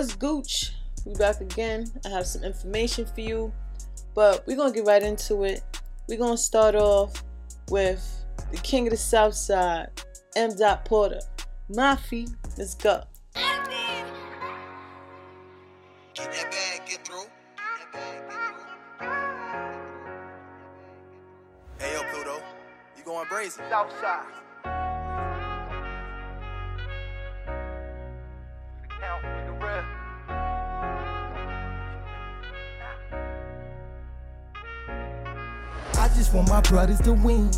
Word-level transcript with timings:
what's 0.00 0.16
Gooch? 0.16 0.72
We 1.04 1.12
back 1.12 1.42
again. 1.42 1.84
I 2.06 2.08
have 2.08 2.26
some 2.26 2.42
information 2.42 3.04
for 3.04 3.20
you, 3.20 3.52
but 4.14 4.46
we're 4.46 4.56
gonna 4.56 4.72
get 4.72 4.86
right 4.86 5.02
into 5.02 5.44
it. 5.44 5.62
We're 6.08 6.16
gonna 6.16 6.38
start 6.38 6.74
off 6.74 7.22
with 7.68 8.02
the 8.50 8.56
king 8.56 8.86
of 8.86 8.92
the 8.92 8.96
South 8.96 9.34
Side, 9.34 9.90
M. 10.34 10.56
Dot 10.56 10.86
Porter. 10.86 11.20
Mafi, 11.70 12.34
let's 12.56 12.74
go. 12.76 13.02
Get 16.14 16.32
that 16.32 16.50
bag, 16.50 16.86
get 16.88 17.06
through. 17.06 17.26
Hey 21.78 21.92
yo, 21.92 22.02
Pluto, 22.10 22.42
you 22.96 23.04
going 23.04 23.28
brazen? 23.28 23.64
Southside. 23.68 24.24
Just 36.20 36.34
want 36.34 36.50
my 36.50 36.60
brothers 36.60 37.00
to 37.00 37.14
win. 37.14 37.50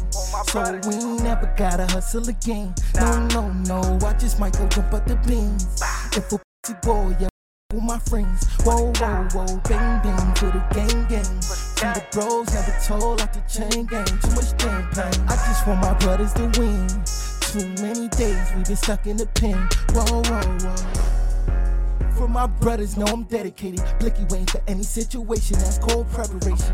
So 0.47 0.63
we 0.87 0.95
ain't 0.95 1.25
never 1.25 1.53
gotta 1.57 1.85
hustle 1.87 2.29
again. 2.29 2.73
No, 2.95 3.27
no, 3.35 3.49
no. 3.67 3.99
I 4.07 4.13
just 4.13 4.39
might 4.39 4.57
go 4.57 4.69
jump 4.69 4.95
up 4.95 5.05
the 5.05 5.17
beans. 5.27 5.83
If 6.17 6.33
a 6.33 6.39
pussy 6.63 6.79
boy, 6.81 7.17
yeah. 7.19 7.29
With 7.73 7.83
my 7.83 7.99
friends, 7.99 8.47
whoa, 8.63 8.93
whoa, 9.01 9.27
whoa, 9.35 9.61
bang, 9.69 10.01
bang, 10.05 10.35
for 10.37 10.47
the 10.47 10.63
gang, 10.71 11.07
gang. 11.09 11.35
And 11.83 11.97
the 11.97 12.05
bros 12.13 12.55
never 12.55 12.79
told 12.87 13.19
like 13.19 13.33
the 13.33 13.43
chain 13.51 13.85
gang. 13.87 14.07
Too 14.07 14.31
much 14.31 14.55
champagne. 14.63 15.27
I 15.27 15.35
just 15.35 15.67
want 15.67 15.81
my 15.81 15.95
brothers 15.95 16.33
to 16.35 16.45
win. 16.61 16.87
Too 17.41 17.83
many 17.83 18.07
days 18.11 18.47
we 18.55 18.63
been 18.63 18.77
stuck 18.77 19.09
in 19.09 19.17
the 19.17 19.27
pen. 19.27 19.59
Whoa, 19.93 20.23
whoa, 20.23 20.41
whoa. 20.63 21.22
For 22.23 22.29
my 22.29 22.47
brothers, 22.47 22.97
know 22.97 23.07
I'm 23.07 23.25
dedicated. 23.25 23.83
Blicky 23.99 24.23
waiting 24.31 24.47
for 24.47 24.63
any 24.69 24.85
situation 24.85 25.59
that's 25.59 25.79
called 25.79 26.09
preparation. 26.13 26.73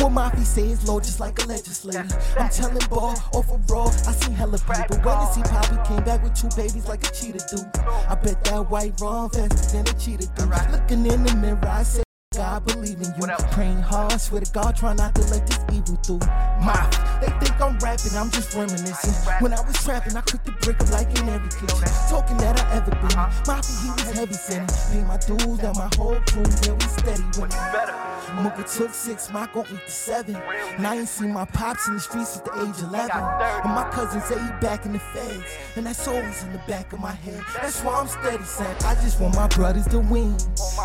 What 0.00 0.10
Mafia 0.10 0.44
say 0.44 0.66
is 0.66 0.88
low, 0.88 0.98
just 0.98 1.20
like 1.20 1.40
a 1.40 1.46
legislator. 1.46 2.08
I'm 2.36 2.50
telling 2.50 2.84
ball, 2.88 3.14
overall, 3.32 3.86
I 3.86 4.10
seen 4.10 4.34
hella 4.34 4.58
people. 4.58 4.96
When 4.96 5.16
to 5.16 5.32
see 5.32 5.42
Poppy 5.42 5.88
came 5.88 6.02
back 6.02 6.24
with 6.24 6.34
two 6.34 6.48
babies 6.56 6.88
like 6.88 7.06
a 7.06 7.12
cheetah 7.12 7.46
do. 7.54 7.62
I 8.08 8.16
bet 8.16 8.42
that 8.46 8.68
white 8.68 9.00
run 9.00 9.30
faster 9.30 9.76
than 9.76 9.86
a 9.86 9.96
cheetah 9.96 10.26
do. 10.34 10.46
Looking 10.72 11.06
in 11.06 11.22
the 11.22 11.36
mirror, 11.36 11.60
I 11.68 11.84
say. 11.84 12.02
God 12.36 12.64
believe 12.64 13.00
in 13.00 13.06
you. 13.06 13.12
When 13.18 13.30
praying 13.50 13.82
hard, 13.82 14.20
swear 14.20 14.40
to 14.40 14.52
God, 14.52 14.76
try 14.76 14.94
not 14.94 15.16
to 15.16 15.22
let 15.22 15.44
this 15.48 15.58
evil 15.72 15.96
through. 15.96 16.20
My, 16.62 16.78
they 17.20 17.26
think 17.44 17.60
I'm 17.60 17.76
rapping, 17.78 18.16
I'm 18.16 18.30
just 18.30 18.54
reminiscing. 18.54 19.32
When 19.40 19.52
I 19.52 19.60
was 19.62 19.74
trapping, 19.82 20.16
I 20.16 20.20
cooked 20.20 20.44
the 20.44 20.52
brick 20.62 20.80
up 20.80 20.92
like 20.92 21.10
in 21.18 21.28
every 21.28 21.50
kitchen. 21.50 21.88
Talking 22.08 22.36
that 22.36 22.60
I 22.60 22.76
ever 22.76 22.92
been. 22.92 23.16
Mafia, 23.18 23.82
he 23.82 23.90
was 23.90 24.12
heavy 24.12 24.34
sinning. 24.34 24.68
Pay 24.92 25.02
my 25.02 25.16
dues, 25.16 25.58
and 25.58 25.76
my 25.76 25.90
whole 25.96 26.20
crew, 26.30 26.46
yeah, 26.62 26.72
we 26.72 26.86
steady 26.86 27.24
winning. 27.34 27.58
Better. 27.74 28.19
Mooka 28.42 28.64
took 28.76 28.94
six, 28.94 29.30
my 29.32 29.48
gon' 29.52 29.66
eat 29.72 29.84
the 29.84 29.90
seven. 29.90 30.36
And 30.36 30.86
I 30.86 30.96
ain't 30.96 31.08
seen 31.08 31.32
my 31.32 31.44
pops 31.44 31.88
in 31.88 31.94
the 31.94 32.00
streets 32.00 32.30
since 32.30 32.42
the 32.42 32.52
age 32.62 32.82
11. 32.82 33.10
And 33.12 33.74
my 33.74 33.88
cousins 33.90 34.24
say 34.24 34.34
he 34.40 34.50
back 34.60 34.86
in 34.86 34.92
the 34.92 34.98
feds. 34.98 35.44
And 35.76 35.86
that's 35.86 36.06
always 36.06 36.42
in 36.44 36.52
the 36.52 36.62
back 36.68 36.92
of 36.92 37.00
my 37.00 37.12
head. 37.12 37.42
That's 37.54 37.80
why 37.82 37.98
I'm 38.00 38.06
steady 38.06 38.44
saying, 38.44 38.76
I 38.84 38.94
just 38.96 39.20
want 39.20 39.34
my 39.34 39.48
brothers 39.48 39.86
to 39.88 40.00
win. 40.00 40.38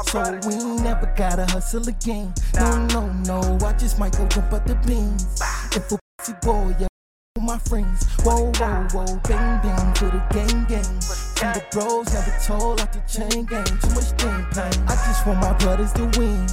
So 0.05 0.39
we 0.47 0.55
ain't 0.55 0.81
never 0.83 1.11
gotta 1.16 1.45
hustle 1.45 1.88
again. 1.88 2.33
No, 2.55 2.86
no, 2.88 3.11
no, 3.11 3.66
I 3.66 3.73
just 3.73 3.99
might 3.99 4.17
go 4.17 4.27
jump 4.27 4.53
up 4.53 4.66
the 4.66 4.75
beans. 4.88 5.42
If 5.75 5.92
a 5.92 5.99
pussy 6.17 6.33
boy, 6.42 6.75
yeah. 6.80 6.88
with 7.36 7.44
My 7.44 7.58
friends, 7.59 8.05
whoa, 8.23 8.52
whoa, 8.58 8.88
whoa, 8.93 9.20
bang, 9.27 9.61
bang, 9.61 9.93
for 9.95 10.05
the 10.05 10.23
gang, 10.32 10.65
gang. 10.65 10.99
And 11.43 11.54
the 11.55 11.64
bros 11.71 12.14
never 12.14 12.38
told 12.43 12.80
like 12.80 12.93
the 12.93 13.02
chain 13.11 13.45
gang. 13.45 13.65
Too 13.65 13.89
much 13.89 14.20
champagne. 14.20 14.88
I 14.88 14.95
just 15.08 15.27
want 15.27 15.39
my 15.42 15.54
brothers 15.58 15.92
to 15.93 16.05
win. 16.17 16.48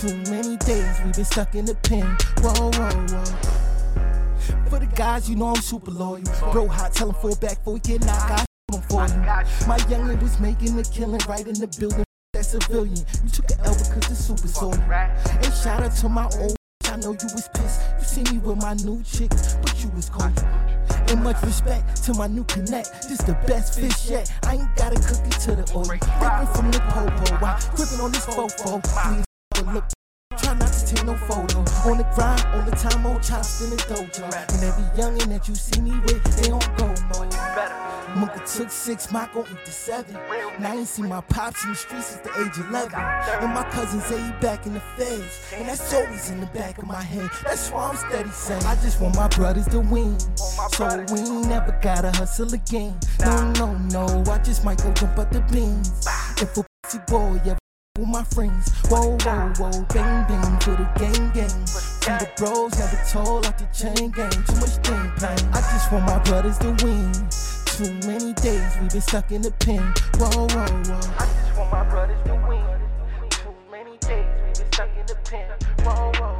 Too 0.00 0.16
many 0.30 0.56
days 0.58 1.00
we've 1.02 1.14
been 1.14 1.24
stuck 1.24 1.54
in 1.54 1.64
the 1.64 1.74
pen. 1.76 2.04
Whoa, 2.42 2.52
whoa, 2.52 2.90
whoa. 3.08 4.68
For 4.68 4.78
the 4.78 4.86
guys, 4.94 5.30
you 5.30 5.36
know 5.36 5.46
I'm 5.46 5.62
super 5.62 5.90
loyal. 5.90 6.22
Bro, 6.52 6.68
hot, 6.68 6.92
tell 6.92 7.08
him 7.08 7.14
fall 7.14 7.36
back 7.36 7.58
before 7.58 7.74
we 7.74 7.80
get 7.80 8.04
knocked 8.04 8.30
out. 8.30 8.46
I'm 8.72 8.82
for 8.82 9.06
you. 9.06 9.20
My 9.66 9.78
youngin' 9.88 10.20
was 10.20 10.38
making 10.40 10.78
a 10.78 10.82
killing 10.82 11.20
right 11.28 11.46
in 11.46 11.54
the 11.54 11.68
building. 11.78 12.04
That 12.32 12.44
civilian, 12.44 12.96
you 12.96 13.30
took 13.30 13.50
an 13.52 13.60
L 13.64 13.72
because 13.72 14.08
the 14.08 14.14
super 14.14 14.48
soul. 14.48 14.74
And 14.74 15.54
shout 15.54 15.82
out 15.82 15.94
to 15.96 16.08
my 16.08 16.28
old. 16.38 16.56
I 16.84 16.96
know 16.96 17.12
you 17.12 17.28
was 17.32 17.48
pissed. 17.54 17.80
You 17.98 18.04
see 18.04 18.34
me 18.34 18.38
with 18.38 18.60
my 18.60 18.74
new 18.74 19.02
chick, 19.04 19.30
but 19.30 19.82
you 19.82 19.88
was 19.90 20.10
cold. 20.10 20.32
And 21.08 21.22
much 21.22 21.40
respect 21.42 22.02
to 22.04 22.14
my 22.14 22.26
new 22.26 22.44
connect. 22.44 23.08
This 23.08 23.18
the 23.18 23.34
best 23.46 23.78
fish 23.78 24.10
yet. 24.10 24.30
I 24.42 24.56
ain't 24.56 24.76
gotta 24.76 24.96
cook 24.96 25.24
it 25.26 25.40
to 25.42 25.56
the 25.56 25.72
oil. 25.74 25.84
Ripping 25.84 26.54
from 26.54 26.70
the 26.70 26.80
popo. 26.80 27.36
Why 27.36 27.60
gripping 27.74 28.00
on 28.00 28.12
this 28.12 28.26
fofo? 28.26 29.24
Look. 29.72 29.84
Try 30.38 30.54
not 30.54 30.72
to 30.72 30.86
take 30.86 31.04
no 31.06 31.16
photo. 31.16 31.58
On 31.88 31.96
the 31.98 32.06
grind, 32.14 32.44
all 32.52 32.62
the 32.62 32.76
time, 32.76 33.06
old 33.06 33.22
chops 33.22 33.62
in 33.62 33.70
the 33.70 33.76
dojo. 33.76 34.24
And 34.24 34.64
every 34.64 34.84
youngin' 35.00 35.28
that 35.28 35.48
you 35.48 35.54
see 35.54 35.80
me 35.80 35.92
with, 36.00 36.24
they 36.36 36.48
don't 36.48 36.76
go. 36.76 36.92
Better. 37.54 37.74
Mooka 38.14 38.56
took 38.56 38.70
six, 38.70 39.10
my 39.10 39.28
gon' 39.32 39.44
eat 39.50 39.64
the 39.64 39.70
seven. 39.70 40.16
And 40.56 40.66
I 40.66 40.76
ain't 40.76 40.88
seen 40.88 41.08
my 41.08 41.20
pops 41.20 41.64
in 41.64 41.70
the 41.70 41.76
streets 41.76 42.06
since 42.06 42.20
the 42.22 42.30
age 42.40 42.58
of 42.58 42.68
11. 42.68 42.94
And 42.94 43.54
my 43.54 43.64
cousins 43.70 44.04
say 44.04 44.20
he 44.20 44.32
back 44.40 44.66
in 44.66 44.74
the 44.74 44.80
feds. 44.96 45.52
And 45.54 45.68
that's 45.68 45.92
always 45.92 46.30
in 46.30 46.40
the 46.40 46.46
back 46.46 46.78
of 46.78 46.86
my 46.86 47.02
head. 47.02 47.30
That's 47.44 47.70
why 47.70 47.88
I'm 47.88 47.96
steady 47.96 48.30
saying, 48.30 48.64
I 48.64 48.74
just 48.76 49.00
want 49.00 49.16
my 49.16 49.28
brothers 49.28 49.66
to 49.68 49.80
win. 49.80 50.18
So 50.72 51.04
we 51.12 51.20
ain't 51.20 51.48
never 51.48 51.78
gotta 51.82 52.10
hustle 52.12 52.52
again. 52.54 52.98
No, 53.20 53.52
no, 53.52 53.74
no, 53.74 54.24
I 54.30 54.38
just 54.38 54.64
might 54.64 54.82
go 54.82 54.92
jump 54.92 55.18
up 55.18 55.30
the 55.30 55.40
beans. 55.52 56.06
If 56.40 56.56
a 56.56 56.64
pussy 56.82 56.98
boy 57.06 57.40
ever 57.44 57.58
with 57.98 58.08
my 58.08 58.24
friends, 58.24 58.72
whoa, 58.88 59.16
whoa, 59.22 59.52
whoa, 59.56 59.86
bang, 59.94 60.26
bang, 60.26 60.58
for 60.58 60.70
the 60.70 60.88
gang, 60.98 61.30
gang. 61.30 61.54
And 62.10 62.20
the 62.20 62.28
bros 62.36 62.76
never 62.76 63.00
told 63.08 63.44
like 63.44 63.56
the 63.56 63.66
chain 63.66 64.10
gang. 64.10 64.30
Too 64.30 64.56
much 64.56 64.84
champagne. 64.84 65.48
I 65.52 65.60
just 65.70 65.92
want 65.92 66.04
my 66.04 66.18
brothers 66.24 66.58
to 66.58 66.74
win. 66.82 67.12
Too 67.66 67.94
many 68.08 68.32
days 68.34 68.76
we've 68.80 68.90
been 68.90 69.00
stuck 69.00 69.30
in 69.30 69.42
the 69.42 69.52
pen. 69.52 69.94
Whoa, 70.18 70.28
whoa, 70.28 70.66
whoa. 70.66 71.00
I 71.18 71.26
just 71.26 71.56
want 71.56 71.70
my 71.70 71.84
brothers 71.84 72.20
to 72.24 72.34
win. 72.48 73.30
Too 73.30 73.54
many 73.70 73.96
days 73.98 74.26
we've 74.44 74.54
been 74.54 74.72
stuck 74.72 74.90
in 74.98 75.06
the 75.06 75.16
pen. 75.22 75.50
Whoa, 75.84 76.10
whoa, 76.18 76.33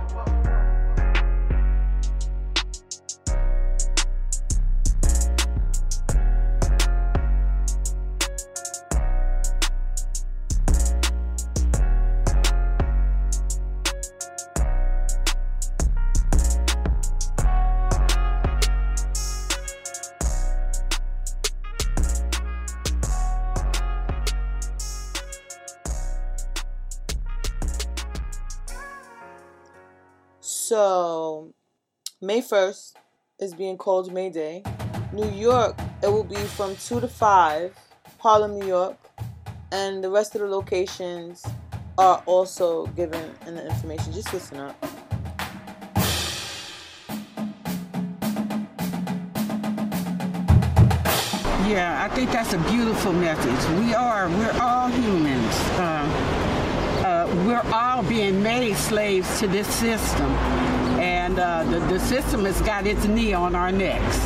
So, 30.74 31.54
May 32.20 32.42
1st 32.42 32.94
is 33.38 33.54
being 33.54 33.76
called 33.76 34.12
May 34.12 34.28
Day. 34.28 34.64
New 35.12 35.30
York, 35.30 35.78
it 36.02 36.08
will 36.08 36.24
be 36.24 36.34
from 36.34 36.74
2 36.74 36.98
to 36.98 37.06
5, 37.06 37.78
Harlem, 38.18 38.58
New 38.58 38.66
York. 38.66 38.98
And 39.70 40.02
the 40.02 40.10
rest 40.10 40.34
of 40.34 40.40
the 40.40 40.48
locations 40.48 41.46
are 41.96 42.20
also 42.26 42.86
given 42.86 43.24
in 43.46 43.54
the 43.54 43.64
information. 43.70 44.12
Just 44.12 44.34
listen 44.34 44.58
up. 44.58 44.74
Yeah, 51.70 52.04
I 52.04 52.12
think 52.16 52.32
that's 52.32 52.52
a 52.52 52.58
beautiful 52.68 53.12
message. 53.12 53.78
We 53.78 53.94
are, 53.94 54.28
we're 54.28 54.58
all 54.60 54.88
humans. 54.88 55.54
Uh, 55.78 56.34
uh, 57.04 57.44
we're 57.46 57.72
all 57.72 58.02
being 58.02 58.42
made 58.42 58.74
slaves 58.74 59.38
to 59.38 59.46
this 59.46 59.68
system. 59.68 60.53
And 61.24 61.38
uh, 61.38 61.64
the, 61.64 61.78
the 61.86 61.98
system 62.00 62.44
has 62.44 62.60
got 62.60 62.86
its 62.86 63.06
knee 63.06 63.32
on 63.32 63.54
our 63.54 63.72
necks. 63.72 64.18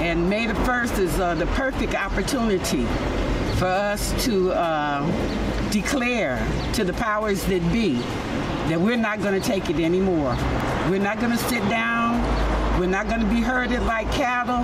And 0.00 0.30
May 0.30 0.46
the 0.46 0.52
1st 0.52 0.98
is 1.00 1.18
uh, 1.18 1.34
the 1.34 1.46
perfect 1.46 1.96
opportunity 1.96 2.84
for 3.56 3.66
us 3.66 4.12
to 4.24 4.52
uh, 4.52 5.70
declare 5.70 6.38
to 6.74 6.84
the 6.84 6.92
powers 6.92 7.44
that 7.46 7.72
be 7.72 7.94
that 8.68 8.80
we're 8.80 8.96
not 8.96 9.20
going 9.20 9.34
to 9.34 9.44
take 9.44 9.68
it 9.68 9.80
anymore. 9.80 10.36
We're 10.88 11.00
not 11.00 11.18
going 11.18 11.32
to 11.32 11.44
sit 11.44 11.68
down. 11.68 12.22
We're 12.78 12.86
not 12.86 13.08
going 13.08 13.22
to 13.22 13.26
be 13.26 13.40
herded 13.40 13.82
like 13.82 14.08
cattle. 14.12 14.62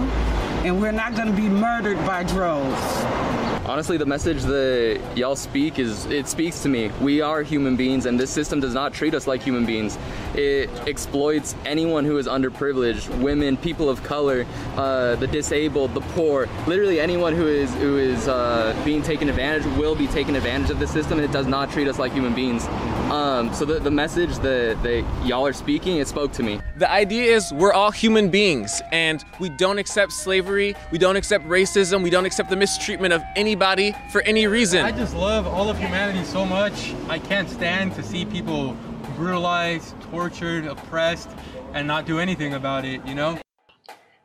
And 0.64 0.80
we're 0.80 0.92
not 0.92 1.16
going 1.16 1.26
to 1.26 1.36
be 1.36 1.48
murdered 1.48 1.98
by 2.06 2.22
droves. 2.22 3.23
Honestly, 3.66 3.96
the 3.96 4.04
message 4.04 4.42
that 4.42 5.00
y'all 5.16 5.34
speak 5.34 5.78
is 5.78 6.04
it 6.06 6.28
speaks 6.28 6.62
to 6.62 6.68
me. 6.68 6.90
We 7.00 7.22
are 7.22 7.42
human 7.42 7.76
beings, 7.76 8.04
and 8.04 8.20
this 8.20 8.30
system 8.30 8.60
does 8.60 8.74
not 8.74 8.92
treat 8.92 9.14
us 9.14 9.26
like 9.26 9.42
human 9.42 9.64
beings. 9.64 9.96
It 10.34 10.68
exploits 10.86 11.54
anyone 11.64 12.04
who 12.04 12.18
is 12.18 12.26
underprivileged, 12.26 13.08
women, 13.22 13.56
people 13.56 13.88
of 13.88 14.02
color, 14.02 14.44
uh, 14.76 15.16
the 15.16 15.26
disabled, 15.26 15.94
the 15.94 16.02
poor. 16.02 16.46
Literally 16.66 17.00
anyone 17.00 17.34
who 17.34 17.46
is 17.46 17.72
who 17.76 17.96
is 17.96 18.28
uh, 18.28 18.78
being 18.84 19.02
taken 19.02 19.30
advantage 19.30 19.64
will 19.78 19.94
be 19.94 20.08
taken 20.08 20.36
advantage 20.36 20.68
of 20.68 20.78
the 20.78 20.86
system, 20.86 21.18
and 21.18 21.24
it 21.24 21.32
does 21.32 21.46
not 21.46 21.70
treat 21.70 21.88
us 21.88 21.98
like 21.98 22.12
human 22.12 22.34
beings. 22.34 22.66
Um, 23.10 23.52
so 23.52 23.64
the, 23.66 23.78
the 23.78 23.90
message 23.90 24.36
that, 24.38 24.82
that 24.82 25.04
y'all 25.26 25.46
are 25.46 25.52
speaking, 25.52 25.98
it 25.98 26.08
spoke 26.08 26.32
to 26.32 26.42
me. 26.42 26.60
The 26.78 26.90
idea 26.90 27.34
is 27.34 27.52
we're 27.52 27.72
all 27.72 27.90
human 27.90 28.30
beings, 28.30 28.80
and 28.92 29.22
we 29.38 29.50
don't 29.50 29.78
accept 29.78 30.12
slavery, 30.12 30.74
we 30.90 30.96
don't 30.96 31.16
accept 31.16 31.46
racism, 31.46 32.02
we 32.02 32.08
don't 32.08 32.24
accept 32.24 32.48
the 32.48 32.56
mistreatment 32.56 33.12
of 33.12 33.22
anybody 33.36 33.94
for 34.10 34.22
any 34.22 34.46
reason. 34.46 34.84
I 34.84 34.90
just 34.90 35.14
love 35.14 35.46
all 35.46 35.68
of 35.68 35.78
humanity 35.78 36.24
so 36.24 36.46
much. 36.46 36.94
I 37.08 37.18
can't 37.18 37.48
stand 37.48 37.94
to 37.94 38.02
see 38.02 38.24
people 38.24 38.74
brutalized, 39.16 39.94
tortured, 40.10 40.66
oppressed, 40.66 41.30
and 41.74 41.86
not 41.86 42.06
do 42.06 42.18
anything 42.18 42.54
about 42.54 42.84
it, 42.84 43.04
you 43.06 43.14
know? 43.14 43.38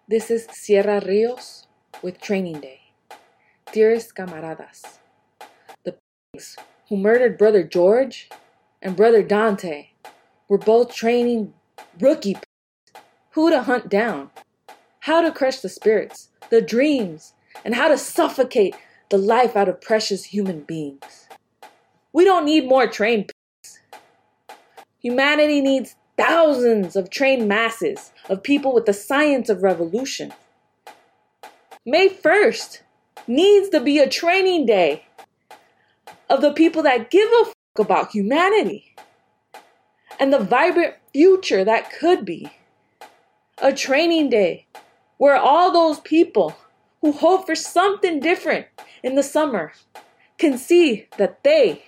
This 0.08 0.32
is 0.32 0.48
Sierra 0.52 1.02
Rios 1.06 1.68
with 2.02 2.20
Training 2.22 2.62
Day. 2.62 2.80
Dearest 3.74 4.16
camaradas, 4.16 5.00
the 5.84 5.96
pigs 6.34 6.56
who 6.88 6.98
murdered 6.98 7.38
Brother 7.38 7.64
George 7.64 8.30
and 8.82 8.96
Brother 8.96 9.24
Dante 9.24 9.90
were 10.48 10.58
both 10.58 10.94
training 10.94 11.54
rookie 12.00 12.38
who 13.32 13.50
to 13.50 13.64
hunt 13.64 13.90
down, 13.90 14.32
how 15.02 15.22
to 15.22 15.32
crush 15.32 15.60
the 15.60 15.70
spirits, 15.70 16.30
the 16.50 16.62
dreams, 16.62 17.34
and 17.64 17.76
how 17.76 17.88
to 17.88 17.98
suffocate 17.98 18.76
the 19.10 19.18
life 19.18 19.56
out 19.56 19.70
of 19.70 19.82
precious 19.82 20.26
human 20.26 20.62
beings. 20.62 21.28
We 22.14 22.26
don't 22.26 22.46
need 22.46 22.68
more 22.68 22.88
trained. 22.88 23.32
Humanity 25.02 25.62
needs 25.62 25.96
thousands 26.18 26.96
of 26.96 27.10
trained 27.10 27.48
masses 27.48 28.12
of 28.28 28.44
people 28.44 28.74
with 28.74 28.86
the 28.86 28.94
science 28.94 29.50
of 29.50 29.64
revolution. 29.64 30.34
May 31.86 32.10
1st 32.10 32.82
needs 33.28 33.70
to 33.70 33.80
be 33.80 34.00
a 34.00 34.10
training 34.10 34.66
day 34.66 35.06
of 36.30 36.42
the 36.42 36.52
people 36.52 36.84
that 36.84 37.10
give 37.10 37.30
a 37.30 37.54
about 37.80 38.12
humanity 38.12 38.96
and 40.20 40.34
the 40.34 40.40
vibrant 40.40 40.96
future 41.14 41.64
that 41.64 41.92
could 41.92 42.26
be. 42.26 42.52
A 43.62 43.74
training 43.74 44.30
day 44.30 44.68
where 45.18 45.36
all 45.36 45.72
those 45.72 46.00
people 46.00 46.56
who 47.02 47.12
hope 47.12 47.46
for 47.46 47.56
something 47.56 48.20
different 48.20 48.68
in 49.04 49.16
the 49.16 49.24
summer 49.24 49.74
can 50.38 50.58
see 50.58 51.08
that 51.18 51.44
they 51.44 51.84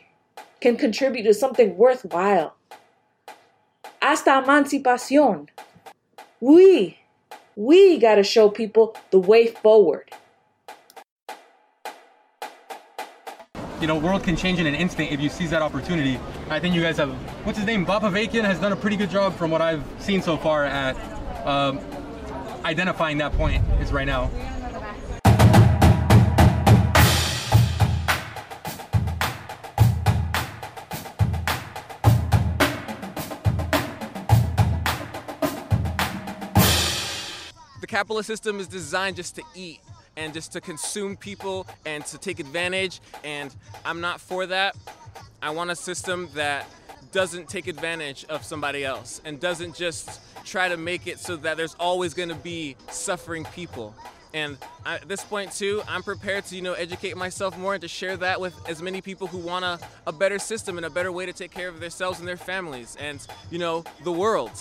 can 0.60 0.78
contribute 0.78 1.24
to 1.24 1.34
something 1.34 1.78
worthwhile. 1.78 2.56
Hasta 4.02 4.32
emancipación. 4.32 5.48
We, 6.40 7.00
we 7.56 7.98
gotta 7.98 8.24
show 8.24 8.50
people 8.50 8.96
the 9.12 9.20
way 9.20 9.48
forward. 9.48 10.12
You 13.82 13.88
know, 13.88 13.98
world 13.98 14.24
can 14.24 14.36
change 14.36 14.60
in 14.60 14.68
an 14.68 14.76
instant 14.76 15.12
if 15.12 15.20
you 15.20 15.28
seize 15.28 15.50
that 15.50 15.64
opportunity. 15.64 16.20
I 16.52 16.60
think 16.60 16.76
you 16.76 16.84
guys 16.84 16.98
have, 16.98 17.10
what's 17.44 17.58
his 17.58 17.66
name? 17.66 17.84
Bob 17.84 18.04
Avakian 18.04 18.44
has 18.44 18.60
done 18.60 18.72
a 18.72 18.76
pretty 18.76 18.96
good 18.96 19.10
job 19.10 19.36
from 19.36 19.50
what 19.50 19.60
I've 19.60 19.84
seen 19.98 20.22
so 20.22 20.38
far 20.38 20.66
at 20.66 20.96
um, 21.48 21.80
identifying 22.64 23.18
that 23.18 23.34
point 23.34 23.64
is 23.80 23.92
right 23.92 24.06
now. 24.06 24.30
The 37.82 37.88
capitalist 37.88 38.28
system 38.28 38.60
is 38.60 38.68
designed 38.68 39.16
just 39.16 39.36
to 39.38 39.44
eat 39.56 39.80
and 40.18 40.34
just 40.34 40.52
to 40.54 40.62
consume 40.62 41.16
people 41.16 41.68
and 41.86 42.06
to 42.08 42.18
take 42.18 42.40
advantage, 42.40 43.02
and 43.24 43.56
I'm 43.86 44.02
not 44.02 44.20
for 44.22 44.46
that. 44.46 44.76
I 45.42 45.50
want 45.52 45.72
a 45.72 45.76
system 45.76 46.30
that 46.36 46.68
doesn't 47.12 47.50
take 47.50 47.68
advantage 47.68 48.26
of 48.30 48.44
somebody 48.44 48.86
else 48.86 49.22
and 49.26 49.40
doesn't 49.40 49.76
just 49.76 50.22
try 50.46 50.70
to 50.70 50.78
make 50.78 51.08
it 51.08 51.20
so 51.20 51.36
that 51.38 51.58
there's 51.58 51.76
always 51.80 52.14
going 52.14 52.30
to 52.30 52.36
be 52.36 52.76
suffering 52.90 53.46
people. 53.54 53.94
And 54.34 54.58
at 54.86 55.08
this 55.08 55.24
point 55.24 55.52
too, 55.52 55.82
I'm 55.88 56.04
prepared 56.04 56.46
to 56.46 56.56
you 56.56 56.62
know 56.62 56.74
educate 56.74 57.18
myself 57.18 57.58
more 57.58 57.74
and 57.74 57.82
to 57.82 57.88
share 57.88 58.18
that 58.18 58.40
with 58.40 58.56
as 58.68 58.82
many 58.82 59.02
people 59.02 59.28
who 59.28 59.38
want 59.38 59.66
a, 59.66 59.80
a 60.08 60.12
better 60.12 60.40
system 60.40 60.78
and 60.78 60.86
a 60.86 60.90
better 60.90 61.12
way 61.12 61.26
to 61.26 61.34
take 61.34 61.52
care 61.52 61.68
of 61.68 61.80
themselves 61.80 62.20
and 62.20 62.28
their 62.28 62.38
families 62.38 62.98
and 63.00 63.26
you 63.50 63.60
know 63.60 63.84
the 64.04 64.12
world, 64.12 64.52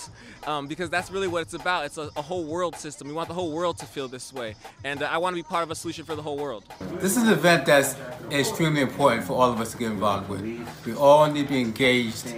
um, 0.45 0.67
because 0.67 0.89
that's 0.89 1.09
really 1.11 1.27
what 1.27 1.41
it's 1.41 1.53
about. 1.53 1.85
It's 1.85 1.97
a, 1.97 2.09
a, 2.15 2.21
whole 2.21 2.43
world 2.43 2.75
system. 2.75 3.07
We 3.07 3.13
want 3.13 3.29
the 3.29 3.33
whole 3.33 3.51
world 3.51 3.77
to 3.79 3.85
feel 3.85 4.07
this 4.07 4.33
way, 4.33 4.55
and 4.83 5.01
uh, 5.01 5.09
I 5.09 5.17
want 5.17 5.35
to 5.35 5.41
be 5.41 5.47
part 5.47 5.63
of 5.63 5.71
a 5.71 5.75
solution 5.75 6.05
for 6.05 6.15
the 6.15 6.21
whole 6.21 6.37
world. 6.37 6.65
This 6.99 7.17
is 7.17 7.23
an 7.23 7.29
event 7.29 7.65
that's 7.65 7.95
extremely 8.31 8.81
important 8.81 9.23
for 9.23 9.33
all 9.33 9.51
of 9.51 9.59
us 9.59 9.71
to 9.71 9.77
get 9.77 9.91
involved 9.91 10.29
with. 10.29 10.41
We 10.85 10.93
all 10.93 11.29
need 11.31 11.43
to 11.43 11.49
be 11.49 11.61
engaged, 11.61 12.33